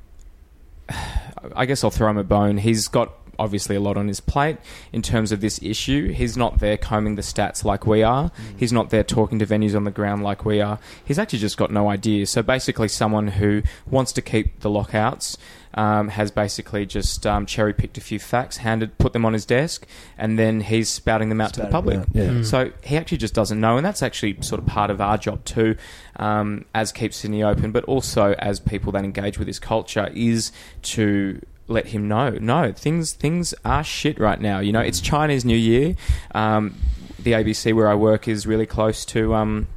I 1.56 1.66
guess 1.66 1.84
I'll 1.84 1.92
throw 1.92 2.10
him 2.10 2.18
a 2.18 2.24
bone. 2.24 2.58
He's 2.58 2.88
got 2.88 3.14
obviously 3.40 3.76
a 3.76 3.80
lot 3.80 3.98
on 3.98 4.08
his 4.08 4.20
plate 4.20 4.58
in 4.92 5.02
terms 5.02 5.32
of 5.32 5.42
this 5.42 5.62
issue. 5.62 6.12
He's 6.12 6.38
not 6.38 6.60
there 6.60 6.78
combing 6.78 7.16
the 7.16 7.22
stats 7.22 7.64
like 7.64 7.86
we 7.86 8.04
are. 8.04 8.32
He's 8.58 8.74
not 8.74 8.90
there 8.90 9.04
talking 9.04 9.40
to 9.40 9.46
venues 9.46 9.76
on 9.76 9.84
the 9.84 9.92
ground 9.92 10.24
like 10.24 10.46
we 10.46 10.62
are. 10.62 10.80
He's 11.04 11.20
actually 11.20 11.40
just 11.40 11.58
got 11.58 11.72
no 11.72 11.90
idea. 11.90 12.26
So 12.26 12.42
basically, 12.42 12.88
someone 12.88 13.28
who 13.30 13.64
wants 13.86 14.12
to 14.14 14.22
keep 14.22 14.60
the 14.62 14.70
lockouts. 14.70 15.38
Um, 15.76 16.10
has 16.10 16.30
basically 16.30 16.86
just 16.86 17.26
um, 17.26 17.48
cherry 17.48 17.74
picked 17.74 17.98
a 17.98 18.02
few 18.02 18.20
facts, 18.20 18.58
handed, 18.58 18.96
put 19.00 19.12
them 19.12 19.26
on 19.26 19.34
his 19.34 19.44
desk, 19.44 19.88
and 20.20 20.38
then 20.38 20.62
he's 20.62 20.88
spouting 20.88 21.30
them 21.30 21.42
out 21.42 21.56
to 21.56 21.62
the 21.62 21.68
public. 21.68 21.98
out, 21.98 22.08
yeah. 22.14 22.28
Mm. 22.28 22.46
So 22.46 22.72
he 22.84 22.96
actually 22.96 23.18
just 23.18 23.34
doesn't 23.34 23.60
know, 23.60 23.78
and 23.78 23.84
that's 23.84 24.04
actually 24.04 24.40
sort 24.42 24.62
of 24.62 24.68
part 24.68 24.92
of 24.92 25.02
our 25.02 25.18
job 25.18 25.44
too, 25.46 25.76
um, 26.18 26.66
as 26.76 26.92
Keep 26.92 27.12
Sydney 27.12 27.42
Open, 27.42 27.72
but 27.72 27.86
also 27.86 28.34
as 28.38 28.60
people 28.60 28.92
that 28.92 29.04
engage 29.04 29.40
with 29.40 29.48
his 29.48 29.58
culture, 29.58 30.12
is 30.14 30.52
to 30.84 31.42
let 31.68 31.88
him 31.88 32.08
know. 32.08 32.32
No, 32.32 32.72
things 32.72 33.14
things 33.14 33.54
are 33.64 33.84
shit 33.84 34.20
right 34.20 34.40
now. 34.40 34.60
You 34.60 34.72
know, 34.72 34.82
it's 34.82 35.00
Chinese 35.00 35.46
New 35.46 35.58
Year. 35.58 35.96
Um, 36.36 36.76
the 37.20 37.32
ABC 37.32 37.74
where 37.74 37.88
I 37.88 37.96
work 37.96 38.28
is 38.28 38.46
really 38.46 38.66
close 38.66 39.06
to. 39.06 39.34
Um, 39.36 39.68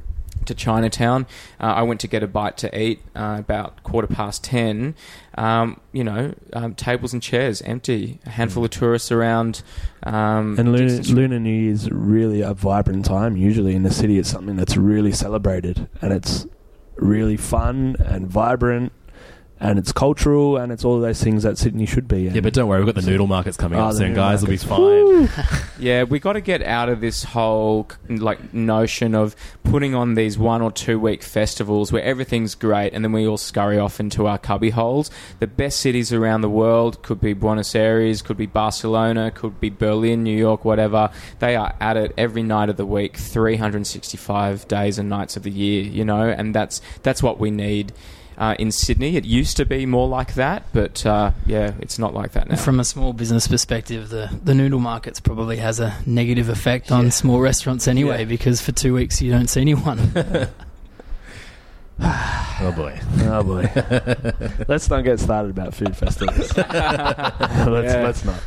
to 0.45 0.55
Chinatown. 0.55 1.25
Uh, 1.59 1.65
I 1.65 1.81
went 1.81 1.99
to 1.99 2.07
get 2.07 2.23
a 2.23 2.27
bite 2.27 2.55
to 2.59 2.79
eat 2.81 3.01
uh, 3.15 3.35
about 3.39 3.83
quarter 3.83 4.07
past 4.07 4.45
ten. 4.45 4.95
Um, 5.37 5.81
you 5.91 6.05
know, 6.05 6.33
um, 6.53 6.73
tables 6.73 7.11
and 7.11 7.21
chairs 7.21 7.61
empty. 7.63 8.19
A 8.25 8.29
handful 8.29 8.63
of 8.63 8.71
tourists 8.71 9.11
around. 9.11 9.61
Um, 10.03 10.55
And 10.57 10.71
Lunar, 10.71 11.01
Lunar 11.03 11.39
New 11.39 11.51
Year 11.51 11.73
is 11.73 11.91
really 11.91 12.39
a 12.41 12.53
vibrant 12.53 13.03
time. 13.03 13.35
Usually 13.35 13.75
in 13.75 13.83
the 13.83 13.91
city, 13.91 14.19
it's 14.19 14.29
something 14.29 14.55
that's 14.55 14.77
really 14.77 15.11
celebrated, 15.11 15.89
and 16.01 16.13
it's 16.13 16.47
really 16.95 17.35
fun 17.35 17.97
and 17.99 18.27
vibrant, 18.27 18.93
and 19.59 19.79
it's 19.79 19.91
cultural, 19.91 20.57
and 20.57 20.71
it's 20.71 20.85
all 20.85 20.99
those 20.99 21.21
things 21.23 21.43
that 21.43 21.57
Sydney 21.57 21.85
should 21.85 22.07
be. 22.07 22.23
Yeah, 22.23 22.41
but 22.41 22.53
don't 22.53 22.67
worry, 22.67 22.83
we've 22.83 22.93
got 22.93 23.01
the 23.01 23.09
noodle 23.09 23.27
markets 23.27 23.57
coming 23.57 23.79
Oh, 23.79 23.85
up 23.85 23.91
the 23.93 23.97
soon, 23.99 24.09
noodle 24.09 24.23
guys. 24.23 24.41
markets. 24.43 24.63
It'll 24.63 25.21
be 25.21 25.27
fine. 25.27 25.45
Yeah, 25.79 26.03
we 26.03 26.17
got 26.19 26.33
to 26.33 26.41
get 26.41 26.63
out 26.63 26.89
of 26.89 27.01
this 27.01 27.23
whole 27.23 27.87
like 28.09 28.51
notion 28.51 29.13
of 29.13 29.35
putting 29.63 29.93
on 29.93 30.15
these 30.15 30.35
one 30.35 30.63
or 30.63 30.71
two 30.71 30.99
week 30.99 31.21
festivals 31.21 31.91
where 31.91 32.01
everything's 32.01 32.55
great 32.55 32.93
and 32.93 33.03
then 33.05 33.11
we 33.11 33.27
all 33.27 33.37
scurry 33.37 33.77
off 33.77 33.99
into 33.99 34.25
our 34.25 34.39
cubby 34.39 34.71
holes. 34.71 35.11
The 35.39 35.45
best 35.45 35.79
cities 35.79 36.11
around 36.11 36.41
the 36.41 36.49
world 36.49 37.03
could 37.03 37.21
be 37.21 37.33
Buenos 37.33 37.75
Aires, 37.75 38.23
could 38.23 38.37
be 38.37 38.47
Barcelona, 38.47 39.29
could 39.29 39.59
be 39.59 39.69
Berlin, 39.69 40.23
New 40.23 40.35
York, 40.35 40.65
whatever. 40.65 41.11
They 41.37 41.55
are 41.55 41.75
at 41.79 41.95
it 41.95 42.11
every 42.17 42.41
night 42.43 42.69
of 42.69 42.77
the 42.77 42.85
week, 42.85 43.15
365 43.17 44.67
days 44.67 44.97
and 44.97 45.09
nights 45.09 45.37
of 45.37 45.43
the 45.43 45.51
year, 45.51 45.83
you 45.83 46.03
know, 46.05 46.27
and 46.27 46.55
that's 46.55 46.81
that's 47.03 47.21
what 47.21 47.39
we 47.39 47.51
need. 47.51 47.93
Uh, 48.37 48.53
in 48.59 48.71
Sydney, 48.71 49.15
it 49.15 49.25
used 49.25 49.57
to 49.57 49.65
be 49.65 49.87
more 49.87 50.07
like 50.07 50.35
that, 50.35 50.61
but 50.71 51.03
uh, 51.07 51.31
yeah, 51.47 51.73
it's 51.79 51.97
not 51.97 52.13
like 52.13 52.33
that 52.33 52.47
now. 52.47 52.55
From 52.55 52.79
a 52.79 52.83
small 52.85 53.11
business 53.11 53.47
perspective, 53.47 54.09
the, 54.09 54.29
the 54.43 54.53
noodle 54.53 54.79
markets 54.79 55.19
probably 55.19 55.57
has 55.57 55.79
a 55.79 55.95
negative 56.05 56.47
effect 56.47 56.91
on 56.91 57.09
small 57.09 57.39
restaurants 57.39 57.87
anyway 57.87 58.19
Yeah. 58.19 58.25
because 58.25 58.61
for 58.61 58.71
two 58.73 58.93
weeks 58.93 59.21
you 59.23 59.31
don't 59.31 59.47
see 59.47 59.61
anyone. 59.61 60.11
Oh 61.99 62.73
boy. 62.75 62.99
Oh 63.21 63.43
boy. 63.43 63.71
let's 64.67 64.89
not 64.89 65.01
get 65.01 65.19
started 65.19 65.49
about 65.51 65.73
food 65.73 65.95
festivals. 65.97 66.55
let's, 66.55 66.67
Yeah. 66.73 68.01
let's 68.03 68.23
not. 68.25 68.39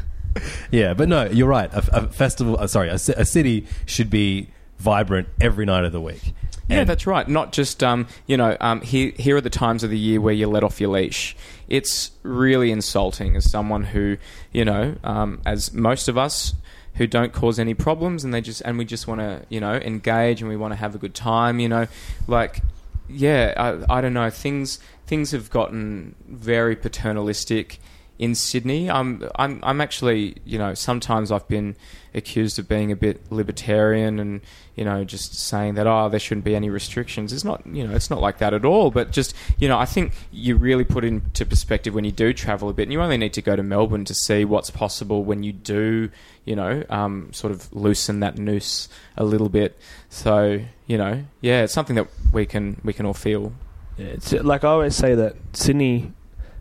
Yeah, 0.71 0.95
but 0.95 1.09
no, 1.09 1.25
you're 1.25 1.49
right. 1.49 1.73
A, 1.75 2.03
a 2.05 2.09
festival, 2.09 2.57
uh, 2.61 2.69
sorry, 2.69 2.89
a, 2.91 2.95
a 2.95 3.25
city 3.25 3.67
should 3.87 4.09
be 4.11 4.49
vibrant 4.79 5.29
every 5.41 5.67
night 5.67 5.85
of 5.85 5.91
the 5.93 6.01
week. 6.01 6.33
Yeah, 6.71 6.85
that's 6.85 7.07
right. 7.07 7.27
Not 7.29 7.53
just 7.53 7.83
um, 7.83 8.07
you 8.27 8.37
know, 8.37 8.57
um, 8.61 8.81
here 8.81 9.13
here 9.17 9.37
are 9.37 9.41
the 9.41 9.51
times 9.51 9.83
of 9.83 9.91
the 9.91 9.99
year 9.99 10.21
where 10.21 10.35
you 10.35 10.47
let 10.47 10.65
off 10.65 10.81
your 10.81 10.91
leash. 10.91 11.37
It's 11.69 12.13
really 12.23 12.71
insulting 12.71 13.37
as 13.37 13.51
someone 13.51 13.85
who 13.85 14.17
you 14.53 14.65
know, 14.65 14.97
um, 15.05 15.41
as 15.45 15.73
most 15.73 16.09
of 16.09 16.17
us 16.17 16.55
who 16.95 17.07
don't 17.07 17.33
cause 17.33 17.59
any 17.59 17.75
problems, 17.75 18.25
and 18.25 18.35
they 18.35 18.41
just 18.41 18.61
and 18.63 18.79
we 18.79 18.85
just 18.85 19.07
want 19.07 19.21
to 19.21 19.45
you 19.49 19.61
know 19.61 19.75
engage 19.75 20.41
and 20.41 20.49
we 20.49 20.57
want 20.57 20.73
to 20.73 20.77
have 20.77 20.95
a 20.95 20.99
good 20.99 21.15
time. 21.15 21.61
You 21.61 21.69
know, 21.69 21.87
like 22.27 22.61
yeah, 23.09 23.55
I, 23.89 23.99
I 23.99 24.01
don't 24.01 24.15
know. 24.15 24.31
Things 24.31 24.79
things 25.07 25.33
have 25.33 25.51
gotten 25.51 26.15
very 26.29 26.77
paternalistic 26.77 27.81
in 28.21 28.35
Sydney. 28.35 28.91
I'm 28.91 29.27
I'm 29.37 29.61
I'm 29.63 29.81
actually 29.81 30.37
you 30.45 30.59
know 30.59 30.75
sometimes 30.75 31.33
I've 31.33 31.49
been 31.49 31.75
accused 32.13 32.59
of 32.59 32.69
being 32.69 32.93
a 32.93 32.97
bit 32.97 33.33
libertarian 33.33 34.19
and 34.19 34.43
you 34.75 34.85
know 34.85 35.05
just 35.05 35.35
saying 35.35 35.75
that 35.75 35.87
oh 35.87 36.09
there 36.11 36.21
shouldn't 36.21 36.45
be 36.45 36.55
any 36.55 36.69
restrictions. 36.69 37.33
It's 37.33 37.45
not 37.45 37.67
you 37.67 37.85
know 37.87 37.95
it's 37.95 38.11
not 38.11 38.21
like 38.21 38.37
that 38.37 38.53
at 38.53 38.67
all. 38.67 38.91
But 38.91 39.11
just 39.11 39.35
you 39.59 39.69
know 39.69 39.79
I 39.79 39.87
think 39.87 40.13
you 40.31 40.57
really 40.57 40.85
put 40.85 41.03
into 41.03 41.47
perspective 41.47 41.95
when 41.95 42.05
you 42.05 42.13
do 42.13 42.35
travel 42.35 42.69
a 42.69 42.75
bit, 42.75 42.83
and 42.83 42.93
you 42.93 43.01
only 43.01 43.17
need 43.17 43.33
to 43.33 43.43
go 43.43 43.57
to 43.57 43.63
Melbourne 43.63 44.05
to 44.05 44.15
see 44.15 44.45
what's 44.45 44.71
possible 44.71 45.25
when 45.25 45.43
you 45.43 45.55
do 45.55 46.11
you 46.45 46.55
know 46.55 46.85
um, 46.91 47.33
sort 47.33 47.53
of 47.53 47.73
loosen 47.73 48.21
that 48.21 48.37
noose 48.37 48.91
a 49.17 49.25
little 49.25 49.49
bit. 49.49 49.79
So 50.11 50.63
you 50.87 50.99
know 50.99 51.25
yeah, 51.41 51.63
it's 51.63 51.73
something 51.73 51.97
that 51.97 52.09
we 52.35 52.45
can 52.45 52.83
we 52.85 52.93
can 52.93 53.07
all 53.07 53.15
feel. 53.15 53.55
It's 53.97 54.33
like 54.33 54.63
I 54.63 54.69
always 54.69 54.95
say 54.95 55.15
that 55.15 55.37
Sydney 55.55 56.13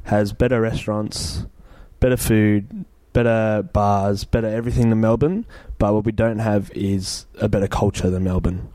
has 0.10 0.34
better 0.34 0.60
restaurants, 0.62 1.46
better 2.00 2.18
food, 2.18 2.86
better 3.14 3.64
bars, 3.74 4.24
better 4.24 4.48
everything 4.48 4.90
than 4.90 5.00
Melbourne. 5.02 5.46
But 5.78 5.94
what 5.94 6.06
we 6.06 6.12
don't 6.12 6.40
have 6.40 6.72
is 6.76 7.26
a 7.40 7.48
better 7.50 7.68
culture 7.68 8.10
than 8.10 8.24
Melbourne. 8.24 8.70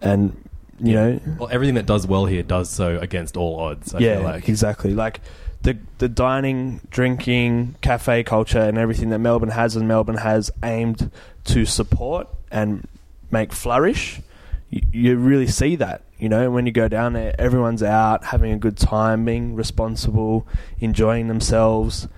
And 0.00 0.36
you 0.78 0.92
know, 0.92 1.20
Well, 1.38 1.48
everything 1.50 1.76
that 1.76 1.86
does 1.86 2.06
well 2.06 2.26
here 2.26 2.42
does 2.42 2.68
so 2.68 2.98
against 2.98 3.36
all 3.36 3.58
odds. 3.60 3.94
I 3.94 3.98
yeah, 4.00 4.16
feel 4.16 4.24
like. 4.24 4.48
exactly. 4.48 4.92
Like 4.92 5.20
the 5.62 5.78
the 5.98 6.08
dining, 6.08 6.80
drinking, 6.90 7.76
cafe 7.80 8.22
culture, 8.24 8.60
and 8.60 8.76
everything 8.76 9.08
that 9.10 9.18
Melbourne 9.20 9.48
has, 9.50 9.74
and 9.74 9.88
Melbourne 9.88 10.18
has 10.18 10.50
aimed 10.62 11.10
to 11.44 11.64
support 11.64 12.28
and 12.50 12.86
make 13.30 13.52
flourish. 13.52 14.20
You, 14.68 14.82
you 14.92 15.16
really 15.16 15.46
see 15.46 15.76
that, 15.76 16.02
you 16.18 16.28
know, 16.28 16.50
when 16.50 16.66
you 16.66 16.72
go 16.72 16.88
down 16.88 17.12
there, 17.12 17.34
everyone's 17.38 17.82
out 17.82 18.24
having 18.24 18.52
a 18.52 18.56
good 18.56 18.76
time, 18.76 19.24
being 19.24 19.54
responsible, 19.54 20.46
enjoying 20.80 21.28
themselves, 21.28 22.08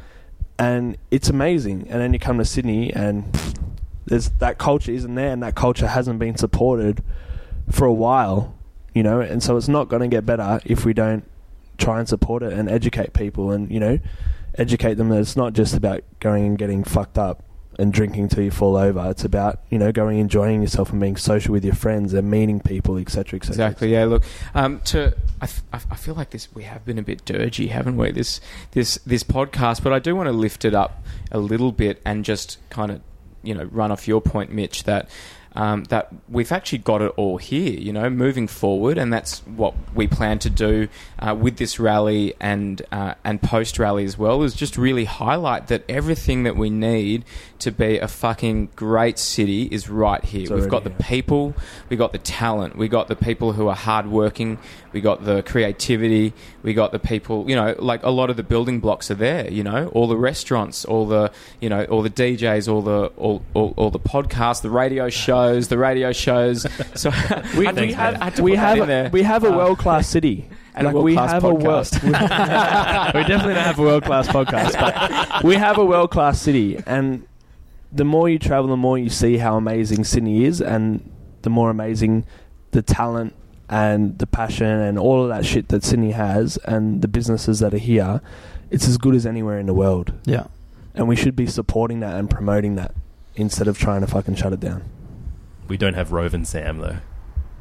and 0.58 0.96
it's 1.10 1.28
amazing. 1.28 1.88
And 1.88 2.00
then 2.00 2.12
you 2.12 2.18
come 2.18 2.38
to 2.38 2.44
Sydney, 2.44 2.92
and 2.92 3.24
there's 4.06 4.30
that 4.30 4.58
culture 4.58 4.92
isn't 4.92 5.14
there, 5.14 5.32
and 5.32 5.42
that 5.42 5.54
culture 5.54 5.88
hasn't 5.88 6.18
been 6.18 6.36
supported 6.36 7.02
for 7.70 7.86
a 7.86 7.92
while, 7.92 8.56
you 8.94 9.02
know, 9.02 9.20
and 9.20 9.42
so 9.42 9.56
it's 9.56 9.68
not 9.68 9.88
going 9.88 10.02
to 10.02 10.08
get 10.08 10.24
better 10.24 10.60
if 10.64 10.84
we 10.84 10.92
don't 10.92 11.28
try 11.76 11.98
and 11.98 12.08
support 12.08 12.42
it 12.42 12.52
and 12.52 12.68
educate 12.68 13.12
people 13.12 13.50
and, 13.50 13.70
you 13.70 13.78
know, 13.78 13.98
educate 14.56 14.94
them 14.94 15.08
that 15.10 15.20
it's 15.20 15.36
not 15.36 15.52
just 15.52 15.74
about 15.74 16.02
going 16.20 16.44
and 16.44 16.58
getting 16.58 16.82
fucked 16.82 17.18
up 17.18 17.44
and 17.78 17.92
drinking 17.92 18.28
till 18.28 18.42
you 18.42 18.50
fall 18.50 18.76
over. 18.76 19.08
It's 19.10 19.24
about 19.24 19.60
you 19.70 19.78
know 19.78 19.92
going 19.92 20.18
enjoying 20.18 20.60
yourself 20.62 20.90
and 20.90 21.00
being 21.00 21.16
social 21.16 21.52
with 21.52 21.64
your 21.64 21.74
friends 21.74 22.12
and 22.12 22.30
meeting 22.30 22.60
people, 22.60 22.96
etc. 22.96 23.38
etc. 23.38 23.50
Exactly. 23.52 23.92
Yeah. 23.92 24.04
Look, 24.04 24.24
um, 24.54 24.80
to 24.86 25.16
I, 25.40 25.44
f- 25.44 25.62
I 25.72 25.96
feel 25.96 26.14
like 26.14 26.30
this 26.30 26.52
we 26.54 26.64
have 26.64 26.84
been 26.84 26.98
a 26.98 27.02
bit 27.02 27.24
dirgy, 27.24 27.68
haven't 27.68 27.96
we? 27.96 28.10
This 28.10 28.40
this 28.72 28.96
this 29.06 29.22
podcast, 29.22 29.82
but 29.82 29.92
I 29.92 30.00
do 30.00 30.14
want 30.16 30.26
to 30.26 30.32
lift 30.32 30.64
it 30.64 30.74
up 30.74 31.02
a 31.30 31.38
little 31.38 31.72
bit 31.72 32.02
and 32.04 32.24
just 32.24 32.58
kind 32.70 32.90
of 32.90 33.00
you 33.42 33.54
know 33.54 33.64
run 33.64 33.92
off 33.92 34.08
your 34.08 34.20
point, 34.20 34.52
Mitch, 34.52 34.84
that. 34.84 35.08
Um, 35.58 35.82
that 35.84 36.12
we've 36.28 36.52
actually 36.52 36.78
got 36.78 37.02
it 37.02 37.12
all 37.16 37.36
here, 37.36 37.72
you 37.72 37.92
know, 37.92 38.08
moving 38.08 38.46
forward, 38.46 38.96
and 38.96 39.12
that's 39.12 39.40
what 39.40 39.74
we 39.92 40.06
plan 40.06 40.38
to 40.38 40.50
do 40.50 40.86
uh, 41.18 41.34
with 41.34 41.56
this 41.56 41.80
rally 41.80 42.32
and 42.40 42.80
uh, 42.92 43.14
and 43.24 43.42
post 43.42 43.76
rally 43.76 44.04
as 44.04 44.16
well. 44.16 44.44
Is 44.44 44.54
just 44.54 44.78
really 44.78 45.04
highlight 45.04 45.66
that 45.66 45.82
everything 45.88 46.44
that 46.44 46.54
we 46.54 46.70
need 46.70 47.24
to 47.58 47.72
be 47.72 47.98
a 47.98 48.06
fucking 48.06 48.68
great 48.76 49.18
city 49.18 49.64
is 49.64 49.88
right 49.88 50.24
here. 50.24 50.42
It's 50.42 50.50
We've 50.50 50.68
got 50.68 50.84
the 50.84 50.90
people, 50.90 51.54
we 51.88 51.96
got 51.96 52.12
the 52.12 52.18
talent, 52.18 52.76
we 52.76 52.86
got 52.86 53.08
the 53.08 53.16
people 53.16 53.52
who 53.54 53.66
are 53.66 53.74
hardworking, 53.74 54.58
we 54.92 55.00
got 55.00 55.24
the 55.24 55.42
creativity, 55.42 56.34
we 56.62 56.72
got 56.72 56.92
the 56.92 57.00
people. 57.00 57.50
You 57.50 57.56
know, 57.56 57.74
like 57.80 58.04
a 58.04 58.10
lot 58.10 58.30
of 58.30 58.36
the 58.36 58.44
building 58.44 58.78
blocks 58.78 59.10
are 59.10 59.16
there. 59.16 59.50
You 59.50 59.64
know, 59.64 59.88
all 59.88 60.06
the 60.06 60.16
restaurants, 60.16 60.84
all 60.84 61.06
the 61.06 61.32
you 61.60 61.68
know, 61.68 61.84
all 61.86 62.02
the 62.02 62.10
DJs, 62.10 62.72
all 62.72 62.82
the 62.82 63.06
all 63.16 63.42
all, 63.54 63.74
all 63.76 63.90
the 63.90 63.98
podcasts, 63.98 64.62
the 64.62 64.70
radio 64.70 65.08
shows, 65.54 65.68
the 65.68 65.78
radio 65.78 66.12
shows. 66.12 66.66
So 66.94 67.10
We, 67.56 67.66
had 67.66 67.76
we 67.76 67.94
I 67.94 67.96
had 67.96 68.22
have 68.22 68.34
to 68.36 68.42
we 68.42 68.50
put 68.52 68.54
in 68.54 68.58
have 68.60 68.86
there. 68.86 69.10
we 69.10 69.22
have 69.22 69.44
a 69.44 69.52
Uh, 69.52 69.56
world 69.56 69.78
class 69.78 70.06
city. 70.08 70.48
and 70.74 70.86
a 70.86 70.90
Like, 70.90 71.04
we 71.04 71.14
world-class 71.16 71.30
have 71.32 71.44
a 71.44 71.54
world. 71.54 71.88
we 72.04 72.10
definitely 73.24 73.54
don't 73.54 73.64
have 73.64 73.78
a 73.78 73.82
world 73.82 74.04
class 74.04 74.28
podcast, 74.28 74.78
but 74.78 75.42
we 75.44 75.56
have 75.56 75.76
a 75.78 75.84
world 75.84 76.10
class 76.10 76.40
city. 76.40 76.78
And 76.86 77.26
the 77.92 78.04
more 78.04 78.28
you 78.28 78.38
travel, 78.38 78.68
the 78.70 78.76
more 78.76 78.96
you 78.98 79.10
see 79.10 79.38
how 79.38 79.56
amazing 79.56 80.04
Sydney 80.04 80.44
is, 80.44 80.60
and 80.60 81.08
the 81.42 81.50
more 81.50 81.70
amazing 81.70 82.24
the 82.70 82.82
talent 82.82 83.34
and 83.68 84.18
the 84.18 84.26
passion 84.26 84.66
and 84.66 84.98
all 84.98 85.22
of 85.22 85.28
that 85.30 85.44
shit 85.44 85.68
that 85.68 85.82
Sydney 85.84 86.12
has, 86.12 86.58
and 86.58 87.02
the 87.02 87.08
businesses 87.08 87.58
that 87.60 87.74
are 87.74 87.78
here. 87.92 88.20
It's 88.70 88.86
as 88.86 88.98
good 88.98 89.14
as 89.14 89.24
anywhere 89.26 89.58
in 89.58 89.66
the 89.66 89.74
world. 89.74 90.12
Yeah. 90.26 90.46
And 90.94 91.08
we 91.08 91.16
should 91.16 91.34
be 91.34 91.46
supporting 91.46 92.00
that 92.00 92.14
and 92.16 92.28
promoting 92.30 92.76
that 92.76 92.94
instead 93.34 93.66
of 93.68 93.78
trying 93.78 94.02
to 94.02 94.06
fucking 94.06 94.34
shut 94.36 94.52
it 94.52 94.60
down. 94.60 94.82
We 95.68 95.76
don't 95.76 95.94
have 95.94 96.12
Rove 96.12 96.34
and 96.34 96.46
Sam 96.46 96.78
though. 96.78 96.96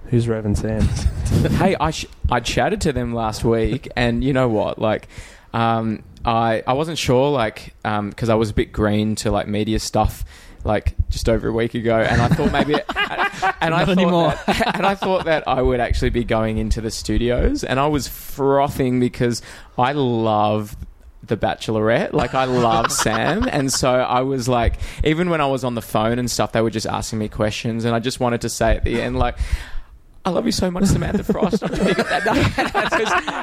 Who's 0.10 0.28
Rev 0.28 0.46
and 0.46 0.58
Sam? 0.58 0.82
hey, 1.58 1.76
I 1.80 1.92
sh- 1.92 2.06
I 2.32 2.40
chatted 2.40 2.80
to 2.82 2.94
them 2.94 3.14
last 3.14 3.44
week, 3.44 3.90
and 3.96 4.24
you 4.24 4.32
know 4.32 4.48
what? 4.48 4.80
Like, 4.80 5.10
um, 5.54 6.02
I 6.24 6.64
I 6.66 6.74
wasn't 6.74 6.98
sure, 6.98 7.30
like, 7.30 7.76
because 7.84 8.30
I 8.30 8.36
was 8.36 8.50
a 8.50 8.54
bit 8.54 8.72
green 8.72 9.16
to 9.18 9.32
like 9.32 9.48
media 9.48 9.80
stuff. 9.80 10.24
Like 10.64 10.96
just 11.10 11.30
over 11.30 11.48
a 11.48 11.52
week 11.54 11.76
ago, 11.76 11.98
and 11.98 12.22
I 12.22 12.28
thought 12.30 12.52
maybe, 12.52 12.74
and 13.62 13.74
I 13.74 13.80
Not 13.80 13.86
thought 13.86 13.90
anymore. 13.90 14.34
that, 14.48 14.76
and 14.76 14.86
I 14.86 14.96
thought 14.96 15.26
that 15.26 15.48
I 15.48 15.62
would 15.62 15.80
actually 15.80 16.10
be 16.10 16.24
going 16.26 16.58
into 16.58 16.82
the 16.82 16.92
studios, 16.92 17.64
and 17.64 17.80
I 17.80 17.88
was 17.88 18.08
frothing 18.08 19.00
because 19.00 19.42
I 19.78 19.92
love 19.94 20.76
the 21.28 21.38
Bachelorette. 21.38 22.14
Like 22.14 22.34
I 22.34 22.46
love 22.46 22.92
Sam, 23.04 23.48
and 23.52 23.72
so 23.72 23.92
I 23.92 24.22
was 24.22 24.48
like, 24.48 24.76
even 25.04 25.30
when 25.30 25.42
I 25.42 25.48
was 25.48 25.64
on 25.64 25.76
the 25.76 25.82
phone 25.82 26.20
and 26.20 26.30
stuff, 26.30 26.52
they 26.52 26.62
were 26.62 26.70
just 26.70 26.88
asking 26.88 27.20
me 27.20 27.30
questions, 27.30 27.86
and 27.86 27.96
I 27.96 28.00
just 28.00 28.20
wanted 28.20 28.42
to 28.42 28.50
say 28.50 28.76
at 28.76 28.84
the 28.84 29.02
end, 29.02 29.18
like. 29.18 29.38
I 30.26 30.30
love 30.30 30.46
you 30.46 30.52
so 30.52 30.70
much, 30.70 30.84
Samantha 30.88 31.24
Frost. 31.24 31.64
and 31.64 31.72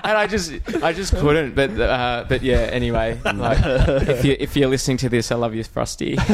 I 0.05 0.27
just, 0.27 0.53
I 0.83 0.93
just 0.93 1.17
couldn't. 1.17 1.55
But, 1.55 1.81
uh, 1.81 2.27
but 2.29 2.43
yeah. 2.43 2.57
Anyway, 2.59 3.19
like, 3.25 3.57
if 4.07 4.23
you 4.23 4.37
if 4.39 4.55
you're 4.55 4.69
listening 4.69 4.99
to 4.99 5.09
this, 5.09 5.33
I 5.33 5.37
love 5.37 5.55
you, 5.55 5.65
Frosty. 5.65 6.17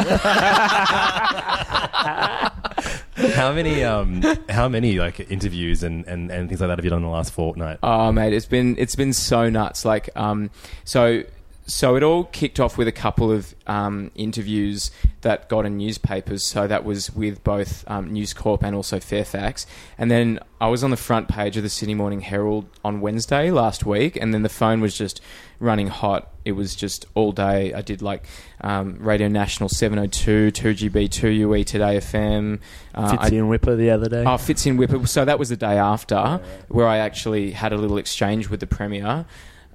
How 3.34 3.52
many 3.52 3.84
um 3.84 4.22
how 4.48 4.68
many 4.68 4.98
like 4.98 5.30
interviews 5.30 5.82
and, 5.82 6.06
and, 6.06 6.30
and 6.30 6.48
things 6.48 6.60
like 6.60 6.68
that 6.68 6.78
have 6.78 6.84
you 6.84 6.90
done 6.90 6.98
in 6.98 7.04
the 7.04 7.10
last 7.10 7.32
fortnight? 7.32 7.78
Oh, 7.82 8.10
mate, 8.12 8.32
it's 8.32 8.46
been 8.46 8.76
it's 8.78 8.96
been 8.96 9.12
so 9.12 9.50
nuts. 9.50 9.84
Like, 9.84 10.10
um, 10.16 10.50
so 10.84 11.22
so 11.70 11.96
it 11.96 12.02
all 12.02 12.24
kicked 12.24 12.58
off 12.58 12.76
with 12.76 12.88
a 12.88 12.92
couple 12.92 13.30
of 13.30 13.54
um, 13.66 14.10
interviews 14.14 14.90
that 15.22 15.48
got 15.48 15.66
in 15.66 15.76
newspapers. 15.76 16.44
So 16.44 16.66
that 16.66 16.84
was 16.84 17.10
with 17.14 17.44
both 17.44 17.84
um, 17.88 18.12
News 18.12 18.32
Corp 18.32 18.62
and 18.62 18.74
also 18.74 18.98
Fairfax. 19.00 19.66
And 19.98 20.10
then 20.10 20.40
I 20.60 20.68
was 20.68 20.82
on 20.82 20.90
the 20.90 20.96
front 20.96 21.28
page 21.28 21.56
of 21.56 21.62
the 21.62 21.68
Sydney 21.68 21.94
Morning 21.94 22.20
Herald 22.20 22.66
on 22.84 23.00
Wednesday 23.00 23.50
last 23.50 23.86
week, 23.86 24.16
and 24.16 24.34
then 24.34 24.42
the 24.42 24.48
phone 24.48 24.80
was 24.80 24.96
just 24.96 25.20
running 25.58 25.88
hot. 25.88 26.30
It 26.44 26.52
was 26.52 26.74
just 26.74 27.06
all 27.14 27.32
day. 27.32 27.72
I 27.74 27.82
did 27.82 28.02
like 28.02 28.24
um, 28.62 28.96
Radio 28.98 29.28
National 29.28 29.68
702, 29.68 30.50
2GB, 30.52 31.08
2UE, 31.08 31.66
Today 31.66 31.98
FM. 31.98 32.60
Uh, 32.94 33.16
Fitzy 33.16 33.38
and 33.38 33.48
Whipper 33.48 33.76
the 33.76 33.90
other 33.90 34.08
day. 34.08 34.24
Oh, 34.26 34.38
Fitz 34.38 34.66
in 34.66 34.76
Whipper. 34.76 35.06
So 35.06 35.24
that 35.24 35.38
was 35.38 35.50
the 35.50 35.56
day 35.56 35.78
after, 35.78 36.40
where 36.68 36.88
I 36.88 36.98
actually 36.98 37.52
had 37.52 37.72
a 37.72 37.76
little 37.76 37.98
exchange 37.98 38.48
with 38.48 38.60
the 38.60 38.66
premier. 38.66 39.26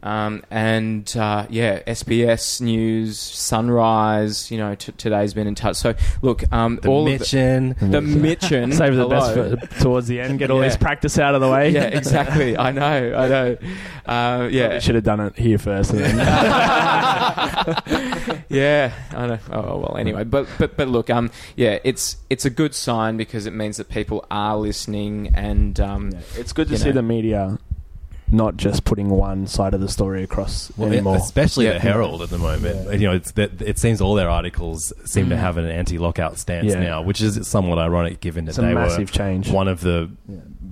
Um, 0.06 0.44
and 0.52 1.12
uh, 1.18 1.48
yeah, 1.50 1.82
SBS 1.84 2.62
News, 2.62 3.18
Sunrise. 3.20 4.52
You 4.52 4.60
know, 4.60 4.76
t- 4.76 4.92
today's 4.92 5.34
been 5.34 5.48
in 5.48 5.56
touch. 5.56 5.78
So 5.78 5.96
look, 6.22 6.44
um, 6.54 6.78
The 6.82 6.90
all 6.90 7.06
Mitchin. 7.06 7.72
of 7.72 7.80
the, 7.80 7.88
the 7.88 8.02
Mitchin. 8.02 8.72
Save 8.76 8.96
the 8.96 9.08
best 9.08 9.34
for 9.34 9.56
towards 9.82 10.08
the 10.08 10.22
end. 10.22 10.38
Get 10.38 10.52
all 10.52 10.58
Yeah. 10.62 10.68
this 10.70 10.78
practice 10.78 11.18
out 11.18 11.34
of 11.34 11.42
the 11.42 11.50
way. 11.50 11.72
Yeah, 11.72 11.86
exactly. 11.86 12.56
I 12.56 12.72
know. 12.72 13.16
I 13.16 13.28
know. 13.28 13.58
Uh, 14.06 14.48
yeah, 14.52 14.78
should 14.78 14.94
have 14.94 15.04
done 15.04 15.20
it 15.22 15.36
here 15.38 15.58
first. 15.58 15.90
And 15.92 16.00
then 16.02 16.18
yeah, 18.50 18.94
I 19.12 19.28
know. 19.28 19.40
Oh 19.52 19.78
well. 19.80 19.98
Anyway, 19.98 20.24
but 20.24 20.48
but 20.60 20.78
but 20.78 20.88
look, 20.88 21.10
um, 21.10 21.32
yeah, 21.56 21.80
it's 21.84 22.18
it's 22.30 22.46
a 22.46 22.50
good 22.52 22.76
sign 22.76 23.18
because 23.18 23.48
it 23.48 23.54
means 23.54 23.78
that 23.78 23.90
people 23.90 24.24
are 24.30 24.56
listening, 24.58 25.32
and 25.34 25.80
um, 25.80 26.12
it's 26.36 26.54
good 26.54 26.68
to 26.70 26.78
see 26.78 26.88
know. 26.90 26.94
the 26.94 27.02
media 27.02 27.58
not 28.36 28.58
just 28.58 28.84
putting 28.84 29.10
one 29.10 29.48
side 29.48 29.74
of 29.74 29.82
the 29.82 29.90
story 29.90 30.24
across 30.24 30.72
Well, 30.78 30.90
anymore. 30.90 31.16
especially 31.16 31.66
Yeah. 31.66 31.74
the 31.74 31.80
Herald 31.80 32.22
at 32.22 32.30
the 32.30 32.38
moment. 32.38 32.92
You 33.00 33.08
know, 33.08 33.14
it's 33.14 33.32
that 33.32 33.62
it 33.62 33.80
seems 33.80 34.02
all 34.02 34.14
their 34.16 34.30
articles 34.30 34.94
seem 35.06 35.30
to 35.30 35.36
Mm. 35.36 35.40
have 35.40 35.58
an 35.58 35.66
anti-lockout 35.66 36.38
stance 36.38 36.74
Yeah. 36.74 36.80
now, 36.80 37.02
which 37.02 37.22
is 37.22 37.48
somewhat 37.48 37.80
ironic 37.80 38.20
given 38.20 38.46
that 38.46 38.52
It's 38.52 38.58
a 38.60 38.62
they 38.62 38.74
massive 38.74 39.00
were 39.10 39.14
change. 39.14 39.50
one 39.52 39.68
of 39.68 39.82
the 39.82 40.10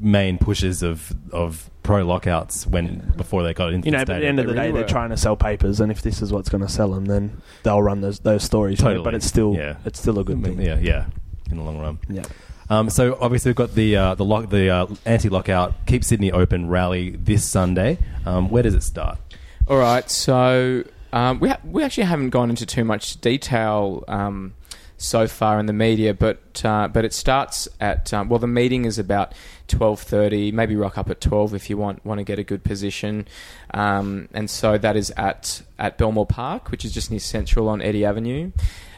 main 0.02 0.38
pushes 0.38 0.84
of 0.84 1.14
of 1.32 1.70
pro 1.82 2.06
lockouts 2.06 2.66
when 2.68 3.14
before 3.18 3.44
they 3.44 3.54
got 3.54 3.74
into 3.74 3.86
you 3.88 3.92
know, 3.92 4.00
the 4.00 4.06
but 4.06 4.16
at 4.18 4.20
the 4.20 4.28
end 4.28 4.40
of 4.40 4.46
the 4.48 4.54
They 4.54 4.58
day, 4.60 4.68
really 4.68 4.80
they're 4.80 4.88
trying 4.88 5.10
to 5.10 5.18
sell 5.18 5.36
papers, 5.36 5.80
and 5.82 5.92
if 5.92 6.02
this 6.02 6.22
is 6.22 6.32
what's 6.32 6.50
going 6.50 6.62
to 6.62 6.70
sell 6.70 6.92
them, 6.92 7.06
then 7.06 7.32
they'll 7.64 7.82
run 7.82 8.02
those 8.02 8.20
those 8.20 8.44
stories. 8.44 8.80
you 8.80 8.84
know, 8.86 8.90
Totally. 8.92 9.04
But 9.04 9.16
it's 9.16 9.26
still, 9.26 9.54
Yeah. 9.56 9.76
it's 9.86 10.00
still 10.00 10.20
a 10.20 10.24
good 10.24 10.44
thing. 10.44 10.62
yeah, 10.62 10.78
yeah, 10.82 11.06
in 11.52 11.58
the 11.58 11.64
long 11.64 11.80
run. 11.80 11.98
Yeah. 12.10 12.24
Um, 12.70 12.90
so 12.90 13.18
obviously 13.20 13.50
we've 13.50 13.56
got 13.56 13.76
the 13.76 13.96
uh, 13.96 14.16
the 14.16 14.26
lock, 14.26 14.50
the 14.50 14.70
uh, 14.70 14.88
anti-lockout 15.06 15.86
Keep 15.86 16.04
Sydney 16.04 16.32
Open 16.32 16.70
rally 16.70 17.12
this 17.12 17.44
Sunday. 17.44 17.98
Um, 18.26 18.50
where 18.50 18.64
does 18.64 18.74
it 18.74 18.84
start? 18.84 19.20
All 19.68 19.78
right, 19.78 20.10
so 20.10 20.84
um, 21.12 21.40
we 21.40 21.50
ha- 21.50 21.60
we 21.64 21.84
actually 21.84 22.06
haven't 22.06 22.32
gone 22.32 22.50
into 22.50 22.66
too 22.66 22.84
much 22.84 23.22
detail 23.22 24.04
um, 24.08 24.54
so 24.98 25.28
far 25.28 25.60
in 25.60 25.66
the 25.66 25.74
media, 25.74 26.14
but 26.14 26.62
uh, 26.66 26.88
but 26.88 27.06
it 27.06 27.14
starts 27.14 27.68
at 27.80 28.14
um, 28.14 28.30
well, 28.30 28.40
the 28.40 28.48
meeting 28.48 28.86
is 28.86 28.98
about 28.98 29.34
twelve 29.68 30.00
thirty. 30.02 30.52
Maybe 30.52 30.76
rock 30.76 30.98
up 30.98 31.10
at 31.10 31.22
twelve 31.22 31.54
if 31.54 31.70
you 31.70 31.78
want 31.78 32.06
want 32.06 32.20
to 32.20 32.24
get 32.24 32.40
a 32.40 32.44
good 32.44 32.64
position, 32.64 33.28
um, 33.74 34.28
and 34.34 34.50
so 34.50 34.78
that 34.78 34.96
is 34.96 35.12
at 35.18 35.62
at 35.78 35.98
Belmore 35.98 36.26
Park, 36.26 36.72
which 36.72 36.86
is 36.86 36.94
just 36.94 37.12
near 37.12 37.20
Central 37.20 37.70
on 37.70 37.82
Eddy 37.82 38.06
Avenue. 38.06 38.52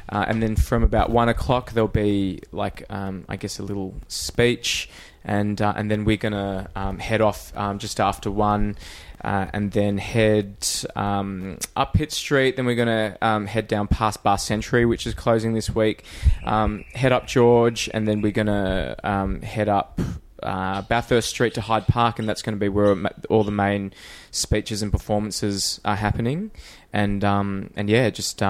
Uh, 0.10 0.26
and 0.28 0.42
then 0.42 0.56
from 0.56 0.84
about 0.84 1.10
one 1.10 1.30
o'clock, 1.30 1.72
there'll 1.72 1.88
be 1.88 2.40
like 2.52 2.86
um, 2.90 3.26
I 3.28 3.38
guess 3.38 3.60
a 3.60 3.64
little 3.64 3.96
speech, 4.08 4.90
and 5.24 5.62
uh, 5.62 5.74
and 5.76 5.90
then 5.90 6.06
we're 6.06 6.18
gonna 6.18 6.70
um, 6.76 7.00
head 7.00 7.22
off 7.22 7.56
um, 7.58 7.80
just 7.80 8.00
after 8.00 8.30
one, 8.30 8.78
uh, 9.24 9.48
and 9.54 9.72
then 9.72 9.98
head 9.98 10.68
um, 10.96 11.58
up 11.76 11.94
Pitt 11.94 12.12
Street. 12.12 12.56
Then 12.56 12.66
we're 12.66 12.76
gonna 12.76 13.18
um, 13.22 13.48
head 13.48 13.68
down 13.68 13.88
past 13.88 14.22
Bar 14.24 14.38
Century, 14.38 14.86
which 14.86 15.08
is 15.08 15.16
closing 15.16 15.54
this 15.54 15.74
week. 15.74 16.04
Um, 16.44 16.86
head 16.94 17.12
up 17.12 17.26
George, 17.26 17.90
and 17.94 18.08
then 18.08 18.22
we're 18.22 18.32
gonna 18.32 18.96
um, 19.04 19.42
head 19.42 19.70
up. 19.70 20.00
Uh, 20.44 20.84
Bathurst 20.84 21.30
Street 21.30 21.56
to 21.56 21.62
Hyde 21.62 21.88
Park, 21.88 22.20
and 22.20 22.30
that's 22.30 22.44
going 22.44 22.56
to 22.56 22.60
be 22.60 22.70
where 22.70 22.96
all 23.30 23.44
the 23.44 23.52
main 23.52 23.94
speeches 24.30 24.84
and 24.84 24.92
performances 24.92 25.82
are 25.84 25.96
happening. 25.96 26.52
And 26.94 27.24
um, 27.24 27.72
and 27.76 27.90
yeah, 27.90 28.12
just 28.12 28.44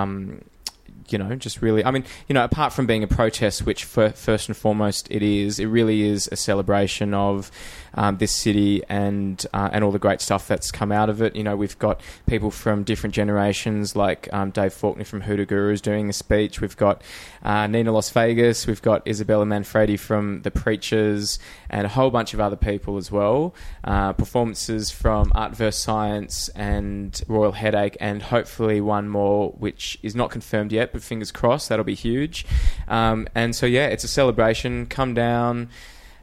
you 1.12 1.18
know, 1.18 1.36
just 1.36 1.62
really, 1.62 1.84
I 1.84 1.92
mean, 1.92 2.04
you 2.28 2.34
know, 2.34 2.44
apart 2.44 2.74
from 2.74 2.86
being 2.86 3.04
a 3.04 3.08
protest, 3.08 3.66
which 3.66 3.84
for, 3.84 4.10
first 4.12 4.48
and 4.48 4.58
foremost 4.58 5.08
it 5.12 5.22
is, 5.22 5.60
it 5.60 5.66
really 5.66 6.04
is 6.04 6.28
a 6.32 6.36
celebration 6.36 7.14
of 7.14 7.52
um, 7.96 8.18
this 8.18 8.32
city 8.32 8.84
and 8.90 9.46
uh, 9.54 9.70
and 9.72 9.84
all 9.84 9.92
the 9.92 10.00
great 10.00 10.22
stuff 10.22 10.48
that's 10.48 10.72
come 10.72 10.92
out 10.92 11.10
of 11.10 11.22
it. 11.22 11.36
You 11.36 11.44
know, 11.44 11.56
we've 11.56 11.78
got 11.80 12.02
people 12.28 12.52
from 12.52 12.84
different 12.84 13.16
generations, 13.16 13.96
like 13.96 14.30
um, 14.32 14.52
Dave 14.52 14.74
Faulkner 14.74 15.06
from 15.06 15.22
Hoodoo 15.22 15.46
Gurus 15.46 15.82
doing 15.82 16.10
a 16.10 16.14
speech. 16.14 16.62
We've 16.62 16.78
got 16.78 17.02
uh, 17.44 17.68
Nina 17.68 17.92
Las 17.92 18.10
Vegas. 18.12 18.68
We've 18.68 18.82
got 18.82 19.08
Isabella 19.08 19.46
Manfredi 19.46 19.98
from 19.98 20.42
The 20.44 20.52
Preatures, 20.52 21.40
and 21.70 21.86
a 21.86 21.90
whole 21.90 22.10
bunch 22.12 22.34
of 22.34 22.40
other 22.40 22.56
people 22.56 22.98
as 22.98 23.12
well. 23.12 23.56
Uh, 23.84 24.14
performances 24.14 24.92
from 24.92 25.32
Art 25.36 25.56
vs 25.56 25.76
Science 25.76 26.50
and 26.50 27.22
Royal 27.28 27.54
Headache, 27.54 27.98
and 28.00 28.22
hopefully 28.22 28.82
one 28.82 29.08
more, 29.08 29.52
which 29.52 29.98
is 30.04 30.16
not 30.16 30.32
confirmed 30.32 30.72
yet, 30.72 30.92
but 30.92 31.02
fingers 31.02 31.32
crossed 31.32 31.70
that'll 31.70 31.86
be 31.86 31.96
huge. 31.96 32.46
Um, 32.88 33.28
and 33.36 33.56
so 33.56 33.66
yeah, 33.66 33.88
it's 33.88 34.04
a 34.04 34.08
celebration. 34.08 34.86
Come 34.88 35.14
down, 35.14 35.70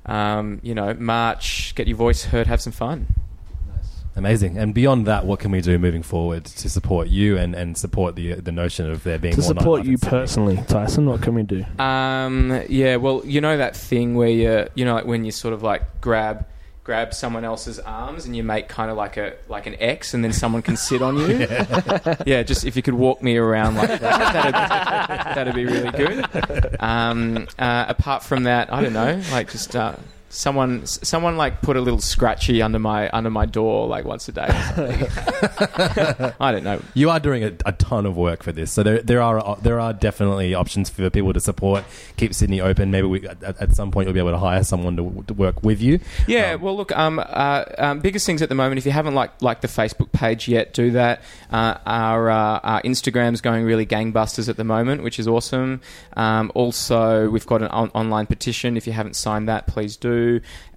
um, 0.06 0.60
you 0.62 0.74
know, 0.74 0.94
march, 0.94 1.74
get 1.74 1.86
your 1.86 1.96
voice 1.96 2.24
heard, 2.24 2.46
have 2.46 2.60
some 2.60 2.72
fun. 2.72 3.06
Amazing. 4.14 4.58
And 4.58 4.74
beyond 4.74 5.06
that, 5.06 5.24
what 5.24 5.40
can 5.40 5.50
we 5.50 5.62
do 5.62 5.78
moving 5.78 6.02
forward 6.02 6.44
to 6.44 6.68
support 6.68 7.08
you 7.08 7.38
and, 7.38 7.54
and 7.54 7.78
support 7.78 8.14
the 8.14 8.34
the 8.34 8.52
notion 8.52 8.90
of 8.90 9.04
there 9.04 9.18
being 9.18 9.34
To 9.34 9.40
more 9.40 9.48
support 9.48 9.84
you 9.86 9.96
personally, 9.96 10.58
Tyson, 10.68 11.06
what 11.06 11.22
can 11.22 11.34
we 11.34 11.42
do? 11.44 11.64
Um, 11.78 12.62
yeah, 12.68 12.96
well, 12.96 13.22
you 13.24 13.40
know 13.40 13.56
that 13.56 13.74
thing 13.74 14.14
where 14.14 14.28
you, 14.28 14.68
you 14.74 14.84
know, 14.84 14.94
like 14.94 15.06
when 15.06 15.24
you 15.24 15.30
sort 15.30 15.54
of 15.54 15.62
like 15.62 16.02
grab 16.02 16.46
grab 16.84 17.14
someone 17.14 17.44
else's 17.44 17.78
arms 17.78 18.26
and 18.26 18.34
you 18.34 18.42
make 18.42 18.68
kind 18.68 18.90
of 18.90 18.96
like 18.96 19.16
a 19.16 19.34
like 19.48 19.66
an 19.66 19.76
X, 19.78 20.14
and 20.14 20.24
then 20.24 20.32
someone 20.32 20.62
can 20.62 20.76
sit 20.76 21.02
on 21.02 21.16
you. 21.16 21.26
yeah. 22.26 22.42
just 22.42 22.64
if 22.64 22.76
you 22.76 22.82
could 22.82 22.94
walk 22.94 23.22
me 23.22 23.36
around 23.36 23.76
like 23.76 23.88
that, 24.00 24.00
that'd, 25.34 25.36
that'd 25.36 25.54
be 25.54 25.64
really 25.64 25.90
good. 25.90 26.76
Um, 26.80 27.48
uh, 27.58 27.86
apart 27.88 28.22
from 28.22 28.44
that, 28.44 28.72
I 28.72 28.82
don't 28.82 28.92
know, 28.92 29.20
like 29.30 29.50
just. 29.50 29.76
Uh, 29.76 29.94
Someone, 30.34 30.86
someone 30.86 31.36
like 31.36 31.60
put 31.60 31.76
a 31.76 31.80
little 31.82 32.00
scratchy 32.00 32.62
under 32.62 32.78
my 32.78 33.10
under 33.10 33.28
my 33.28 33.44
door 33.44 33.86
like 33.86 34.06
once 34.06 34.28
a 34.28 34.32
day. 34.32 34.46
Or 34.48 34.62
something. 34.74 36.32
I 36.40 36.52
don't 36.52 36.64
know. 36.64 36.80
You 36.94 37.10
are 37.10 37.20
doing 37.20 37.44
a, 37.44 37.52
a 37.66 37.72
ton 37.72 38.06
of 38.06 38.16
work 38.16 38.42
for 38.42 38.50
this, 38.50 38.72
so 38.72 38.82
there, 38.82 39.02
there 39.02 39.20
are 39.20 39.58
there 39.60 39.78
are 39.78 39.92
definitely 39.92 40.54
options 40.54 40.88
for 40.88 41.10
people 41.10 41.34
to 41.34 41.40
support. 41.40 41.84
Keep 42.16 42.32
Sydney 42.32 42.62
open. 42.62 42.90
Maybe 42.90 43.06
we, 43.06 43.28
at, 43.28 43.42
at 43.42 43.76
some 43.76 43.90
point 43.90 44.06
you'll 44.06 44.14
be 44.14 44.20
able 44.20 44.30
to 44.30 44.38
hire 44.38 44.64
someone 44.64 44.96
to, 44.96 45.24
to 45.26 45.34
work 45.34 45.62
with 45.62 45.82
you. 45.82 46.00
Yeah, 46.26 46.54
well, 46.54 46.78
look, 46.78 46.96
um, 46.96 47.18
uh, 47.18 47.64
um, 47.76 48.00
biggest 48.00 48.24
things 48.24 48.40
at 48.40 48.48
the 48.48 48.54
moment. 48.54 48.78
If 48.78 48.86
you 48.86 48.92
haven't 48.92 49.14
liked 49.14 49.42
like 49.42 49.60
the 49.60 49.68
Facebook 49.68 50.12
page 50.12 50.48
yet, 50.48 50.72
do 50.72 50.92
that. 50.92 51.22
Uh, 51.50 51.76
our, 51.84 52.30
uh, 52.30 52.58
our 52.60 52.82
Instagram's 52.82 53.42
going 53.42 53.64
really 53.64 53.84
gangbusters 53.84 54.48
at 54.48 54.56
the 54.56 54.64
moment, 54.64 55.02
which 55.02 55.18
is 55.18 55.28
awesome. 55.28 55.82
Um, 56.16 56.50
also, 56.54 57.28
we've 57.28 57.46
got 57.46 57.60
an 57.60 57.68
on- 57.68 57.90
online 57.90 58.26
petition. 58.26 58.78
If 58.78 58.86
you 58.86 58.94
haven't 58.94 59.16
signed 59.16 59.48
that, 59.48 59.66
please 59.66 59.98
do. 59.98 60.21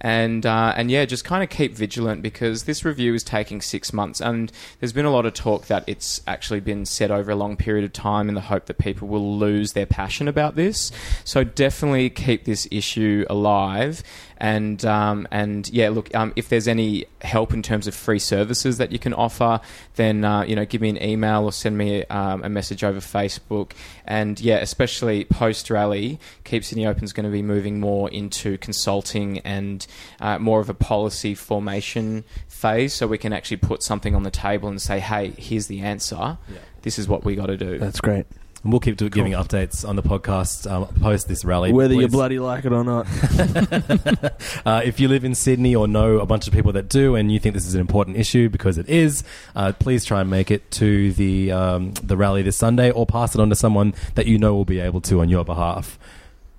And 0.00 0.44
uh, 0.44 0.74
and 0.76 0.90
yeah, 0.90 1.04
just 1.04 1.24
kind 1.24 1.42
of 1.42 1.50
keep 1.50 1.74
vigilant 1.74 2.22
because 2.22 2.64
this 2.64 2.84
review 2.84 3.14
is 3.14 3.24
taking 3.24 3.60
six 3.60 3.92
months, 3.92 4.20
and 4.20 4.52
there's 4.80 4.92
been 4.92 5.04
a 5.04 5.10
lot 5.10 5.26
of 5.26 5.34
talk 5.34 5.66
that 5.66 5.84
it's 5.86 6.20
actually 6.26 6.60
been 6.60 6.84
set 6.84 7.10
over 7.10 7.30
a 7.30 7.36
long 7.36 7.56
period 7.56 7.84
of 7.84 7.92
time 7.92 8.28
in 8.28 8.34
the 8.34 8.42
hope 8.42 8.66
that 8.66 8.78
people 8.78 9.08
will 9.08 9.38
lose 9.38 9.72
their 9.72 9.86
passion 9.86 10.28
about 10.28 10.56
this. 10.56 10.92
So 11.24 11.44
definitely 11.44 12.10
keep 12.10 12.44
this 12.44 12.68
issue 12.70 13.24
alive 13.28 14.02
and 14.38 14.84
um, 14.84 15.26
and 15.30 15.68
yeah, 15.70 15.88
look, 15.88 16.14
um, 16.14 16.32
if 16.36 16.48
there's 16.48 16.68
any 16.68 17.06
help 17.22 17.52
in 17.52 17.62
terms 17.62 17.86
of 17.86 17.94
free 17.94 18.18
services 18.18 18.78
that 18.78 18.92
you 18.92 18.98
can 18.98 19.14
offer, 19.14 19.60
then 19.96 20.24
uh, 20.24 20.42
you 20.42 20.54
know, 20.56 20.64
give 20.64 20.80
me 20.80 20.88
an 20.90 21.02
email 21.02 21.44
or 21.44 21.52
send 21.52 21.78
me 21.78 22.04
um, 22.06 22.42
a 22.44 22.48
message 22.48 22.84
over 22.84 23.00
Facebook. 23.00 23.72
And 24.04 24.40
yeah, 24.40 24.56
especially 24.56 25.24
post 25.24 25.70
rally, 25.70 26.18
Keep 26.44 26.64
Sydney 26.64 26.86
Open 26.86 27.04
is 27.04 27.12
going 27.12 27.24
to 27.24 27.32
be 27.32 27.42
moving 27.42 27.80
more 27.80 28.10
into 28.10 28.58
consulting 28.58 29.38
and 29.40 29.86
uh, 30.20 30.38
more 30.38 30.60
of 30.60 30.68
a 30.68 30.74
policy 30.74 31.34
formation 31.34 32.24
phase, 32.48 32.94
so 32.94 33.06
we 33.06 33.18
can 33.18 33.32
actually 33.32 33.58
put 33.58 33.82
something 33.82 34.14
on 34.14 34.22
the 34.22 34.30
table 34.30 34.68
and 34.68 34.80
say, 34.80 35.00
hey, 35.00 35.30
here's 35.36 35.66
the 35.66 35.80
answer. 35.80 36.38
This 36.82 36.98
is 36.98 37.08
what 37.08 37.24
we 37.24 37.34
got 37.34 37.46
to 37.46 37.56
do. 37.56 37.78
That's 37.78 38.00
great. 38.00 38.26
And 38.66 38.72
we'll 38.72 38.80
keep 38.80 38.96
do- 38.96 39.08
giving 39.08 39.30
updates 39.30 39.88
on 39.88 39.94
the 39.94 40.02
podcast 40.02 40.68
um, 40.68 40.88
post 41.00 41.28
this 41.28 41.44
rally. 41.44 41.72
Whether 41.72 41.94
you 41.94 42.08
Please- 42.08 42.10
bloody 42.10 42.40
like 42.40 42.64
it 42.64 42.72
or 42.72 42.82
not. 42.82 43.06
uh, 44.66 44.82
if 44.84 44.98
you 44.98 45.06
live 45.06 45.24
in 45.24 45.36
Sydney 45.36 45.76
or 45.76 45.86
know 45.86 46.18
a 46.18 46.26
bunch 46.26 46.48
of 46.48 46.52
people 46.52 46.72
that 46.72 46.88
do, 46.88 47.14
and 47.14 47.30
you 47.30 47.38
think 47.38 47.54
this 47.54 47.64
is 47.64 47.76
an 47.76 47.80
important 47.80 48.16
issue 48.16 48.48
because 48.48 48.76
it 48.76 48.88
is, 48.88 49.22
uh, 49.54 49.72
please 49.78 50.04
try 50.04 50.20
and 50.20 50.28
make 50.28 50.50
it 50.50 50.68
to 50.72 51.12
the 51.12 51.52
um, 51.52 51.92
the 52.02 52.16
rally 52.16 52.42
this 52.42 52.56
Sunday, 52.56 52.90
or 52.90 53.06
pass 53.06 53.36
it 53.36 53.40
on 53.40 53.50
to 53.50 53.54
someone 53.54 53.94
that 54.16 54.26
you 54.26 54.36
know 54.36 54.52
will 54.52 54.64
be 54.64 54.80
able 54.80 55.00
to 55.02 55.20
on 55.20 55.28
your 55.28 55.44
behalf. 55.44 55.96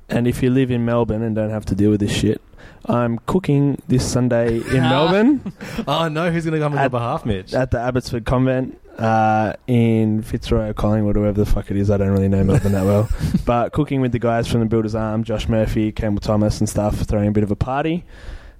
And 0.07 0.29
if 0.29 0.41
you 0.41 0.49
live 0.49 0.71
in 0.71 0.85
Melbourne 0.85 1.21
and 1.21 1.35
don't 1.35 1.49
have 1.49 1.65
to 1.65 1.75
deal 1.75 1.89
with 1.89 1.99
this 1.99 2.13
shit, 2.13 2.41
I'm 2.85 3.19
cooking 3.25 3.81
this 3.89 4.09
Sunday 4.09 4.59
in 4.59 4.63
Melbourne. 4.81 5.51
oh 5.89 6.07
no, 6.07 6.31
who's 6.31 6.45
going 6.45 6.53
to 6.57 6.65
come 6.65 6.71
on 6.71 6.79
your 6.79 6.89
behalf, 6.89 7.25
Mitch? 7.25 7.53
At 7.53 7.71
the 7.71 7.81
Abbotsford 7.81 8.23
Convent 8.23 8.79
uh, 8.97 9.53
in 9.67 10.21
Fitzroy 10.21 10.69
or 10.69 10.73
Collingwood, 10.73 11.17
or 11.17 11.21
wherever 11.21 11.43
the 11.43 11.49
fuck 11.49 11.71
it 11.71 11.77
is. 11.77 11.89
I 11.89 11.97
don't 11.97 12.09
really 12.09 12.27
know 12.27 12.43
Melbourne 12.43 12.71
that 12.73 12.85
well. 12.85 13.09
But 13.45 13.71
cooking 13.71 14.01
with 14.01 14.11
the 14.11 14.19
guys 14.19 14.47
from 14.47 14.59
the 14.59 14.65
Builders 14.65 14.95
Arm, 14.95 15.23
Josh 15.23 15.47
Murphy, 15.47 15.91
Campbell 15.91 16.21
Thomas, 16.21 16.59
and 16.59 16.67
stuff, 16.67 16.95
throwing 17.01 17.29
a 17.29 17.31
bit 17.31 17.43
of 17.43 17.51
a 17.51 17.55
party. 17.55 18.03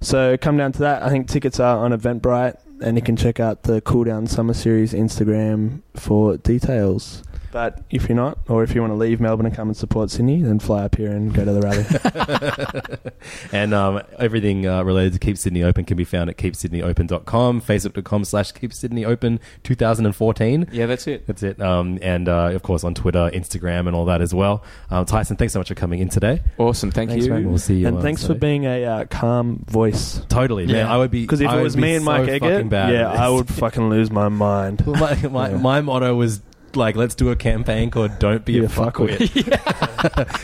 So 0.00 0.36
come 0.36 0.56
down 0.56 0.72
to 0.72 0.78
that. 0.80 1.02
I 1.02 1.10
think 1.10 1.28
tickets 1.28 1.60
are 1.60 1.78
on 1.78 1.92
Eventbrite, 1.92 2.56
and 2.80 2.96
you 2.96 3.02
can 3.02 3.16
check 3.16 3.40
out 3.40 3.64
the 3.64 3.80
Cool 3.80 4.04
Down 4.04 4.26
Summer 4.26 4.54
Series 4.54 4.92
Instagram 4.92 5.82
for 5.94 6.36
details. 6.38 7.22
But 7.50 7.82
if 7.90 8.08
you're 8.08 8.16
not, 8.16 8.38
or 8.48 8.62
if 8.62 8.74
you 8.74 8.80
want 8.82 8.92
to 8.92 8.96
leave 8.96 9.20
Melbourne 9.20 9.46
and 9.46 9.54
come 9.54 9.68
and 9.68 9.76
support 9.76 10.10
Sydney, 10.10 10.42
then 10.42 10.58
fly 10.58 10.84
up 10.84 10.96
here 10.96 11.10
and 11.10 11.32
go 11.32 11.44
to 11.44 11.52
the 11.52 11.60
rally. 11.62 12.98
and 13.52 13.72
um, 13.72 14.02
everything 14.18 14.66
uh, 14.66 14.82
related 14.82 15.14
to 15.14 15.18
Keep 15.18 15.38
Sydney 15.38 15.62
Open 15.62 15.84
can 15.84 15.96
be 15.96 16.04
found 16.04 16.28
at 16.30 16.36
keepsydneyopen.com, 16.36 17.60
facebook.com 17.62 18.24
slash 18.24 18.52
Keep 18.52 18.72
Sydney 18.72 19.04
Open 19.04 19.40
2014. 19.62 20.68
Yeah, 20.72 20.86
that's 20.86 21.06
it. 21.06 21.26
That's 21.26 21.42
it. 21.42 21.60
Um, 21.60 21.98
and 22.02 22.28
uh, 22.28 22.50
of 22.52 22.62
course 22.62 22.84
on 22.84 22.94
Twitter, 22.94 23.30
Instagram, 23.32 23.86
and 23.86 23.94
all 23.96 24.04
that 24.06 24.20
as 24.20 24.34
well. 24.34 24.62
Um, 24.90 25.04
Tyson, 25.06 25.36
thanks 25.36 25.52
so 25.54 25.60
much 25.60 25.68
for 25.68 25.74
coming 25.74 26.00
in 26.00 26.08
today. 26.08 26.42
Awesome, 26.58 26.90
thank 26.90 27.10
Thanks, 27.10 27.26
you. 27.26 27.32
mate. 27.32 27.46
We'll 27.46 27.58
see 27.58 27.78
you. 27.78 27.86
and 27.88 27.96
on 27.96 28.02
thanks 28.02 28.26
for 28.26 28.34
being 28.34 28.64
a 28.66 28.84
uh, 28.84 29.04
calm 29.06 29.64
voice. 29.68 30.20
Totally, 30.28 30.66
man. 30.66 30.76
Yeah. 30.76 30.92
I 30.92 30.98
would 30.98 31.10
be 31.10 31.22
Because 31.22 31.40
if 31.40 31.48
I 31.48 31.58
it 31.60 31.62
was 31.62 31.76
me 31.76 31.94
and 31.94 32.04
Mike 32.04 32.28
fucking 32.28 32.72
Eggert, 32.72 32.92
yeah, 32.92 33.10
I 33.10 33.28
would 33.28 33.48
fucking 33.48 33.88
lose 33.88 34.10
my 34.10 34.28
mind. 34.28 34.86
my, 34.86 35.14
my, 35.28 35.50
Yeah. 35.50 35.56
my 35.56 35.80
motto 35.80 36.14
was 36.14 36.40
like, 36.78 36.96
let's 36.96 37.14
do 37.14 37.30
a 37.30 37.36
campaign 37.36 37.90
called 37.90 38.18
"Don't 38.18 38.44
Be, 38.44 38.54
Be 38.54 38.58
a, 38.60 38.64
a 38.64 38.68
fuckwit," 38.68 39.18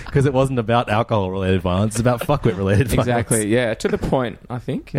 because 0.07 0.27
it 0.27 0.33
wasn't 0.33 0.59
about 0.59 0.91
alcohol-related 0.91 1.63
violence; 1.63 1.95
it's 1.95 2.01
about 2.01 2.21
fuckwit-related 2.21 2.89
violence. 2.89 3.09
Exactly. 3.09 3.47
Yeah, 3.47 3.75
to 3.75 3.89
the 3.89 3.99
point. 3.99 4.39
I 4.51 4.59
think. 4.59 4.95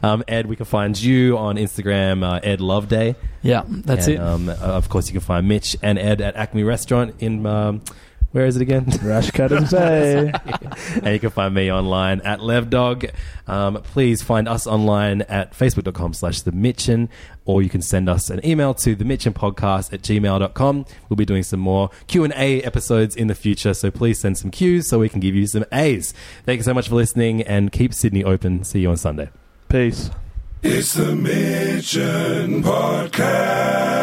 um, 0.02 0.24
Ed, 0.26 0.46
we 0.46 0.56
can 0.56 0.64
find 0.64 1.00
you 1.00 1.36
on 1.36 1.56
Instagram, 1.56 2.24
uh, 2.24 2.40
Ed 2.42 2.60
Loveday. 2.60 3.16
Yeah, 3.42 3.64
that's 3.66 4.06
And, 4.06 4.16
it. 4.16 4.20
Um, 4.20 4.48
of 4.48 4.88
course, 4.88 5.08
you 5.08 5.12
can 5.12 5.20
find 5.20 5.46
Mitch 5.46 5.76
and 5.82 5.98
Ed 5.98 6.20
at 6.20 6.36
Acme 6.36 6.62
Restaurant 6.62 7.14
in. 7.18 7.44
Um, 7.44 7.82
where 8.32 8.46
is 8.46 8.56
it 8.56 8.62
again? 8.62 8.84
Rushcutters 8.86 9.70
Bay. 9.70 10.32
and 11.02 11.14
you 11.14 11.20
can 11.20 11.30
find 11.30 11.54
me 11.54 11.70
online 11.70 12.20
at 12.22 12.40
LevDog. 12.40 13.12
Um, 13.46 13.76
please 13.82 14.22
find 14.22 14.48
us 14.48 14.66
online 14.66 15.22
at 15.22 15.52
facebook.com 15.52 16.14
slash 16.14 16.42
The 16.42 16.52
Mitchin, 16.52 17.08
or 17.44 17.62
you 17.62 17.68
can 17.68 17.82
send 17.82 18.08
us 18.08 18.30
an 18.30 18.44
email 18.44 18.74
to 18.74 18.94
the 18.94 19.04
Mitchin 19.04 19.32
podcast 19.34 19.92
at 19.92 20.02
gmail.com. 20.02 20.86
We'll 21.08 21.16
be 21.16 21.24
doing 21.24 21.42
some 21.42 21.60
more 21.60 21.90
Q&A 22.06 22.62
episodes 22.62 23.14
in 23.14 23.28
the 23.28 23.34
future, 23.34 23.74
so 23.74 23.90
please 23.90 24.18
send 24.18 24.38
some 24.38 24.50
Qs 24.50 24.84
so 24.84 24.98
we 24.98 25.08
can 25.08 25.20
give 25.20 25.34
you 25.34 25.46
some 25.46 25.64
As. 25.70 26.12
Thank 26.44 26.58
you 26.58 26.64
so 26.64 26.74
much 26.74 26.88
for 26.88 26.94
listening, 26.94 27.42
and 27.42 27.70
keep 27.70 27.94
Sydney 27.94 28.24
open. 28.24 28.64
See 28.64 28.80
you 28.80 28.90
on 28.90 28.96
Sunday. 28.96 29.30
Peace. 29.68 30.10
It's 30.62 30.94
the 30.94 31.16
Mitchin 31.16 32.62
Podcast. 32.62 34.02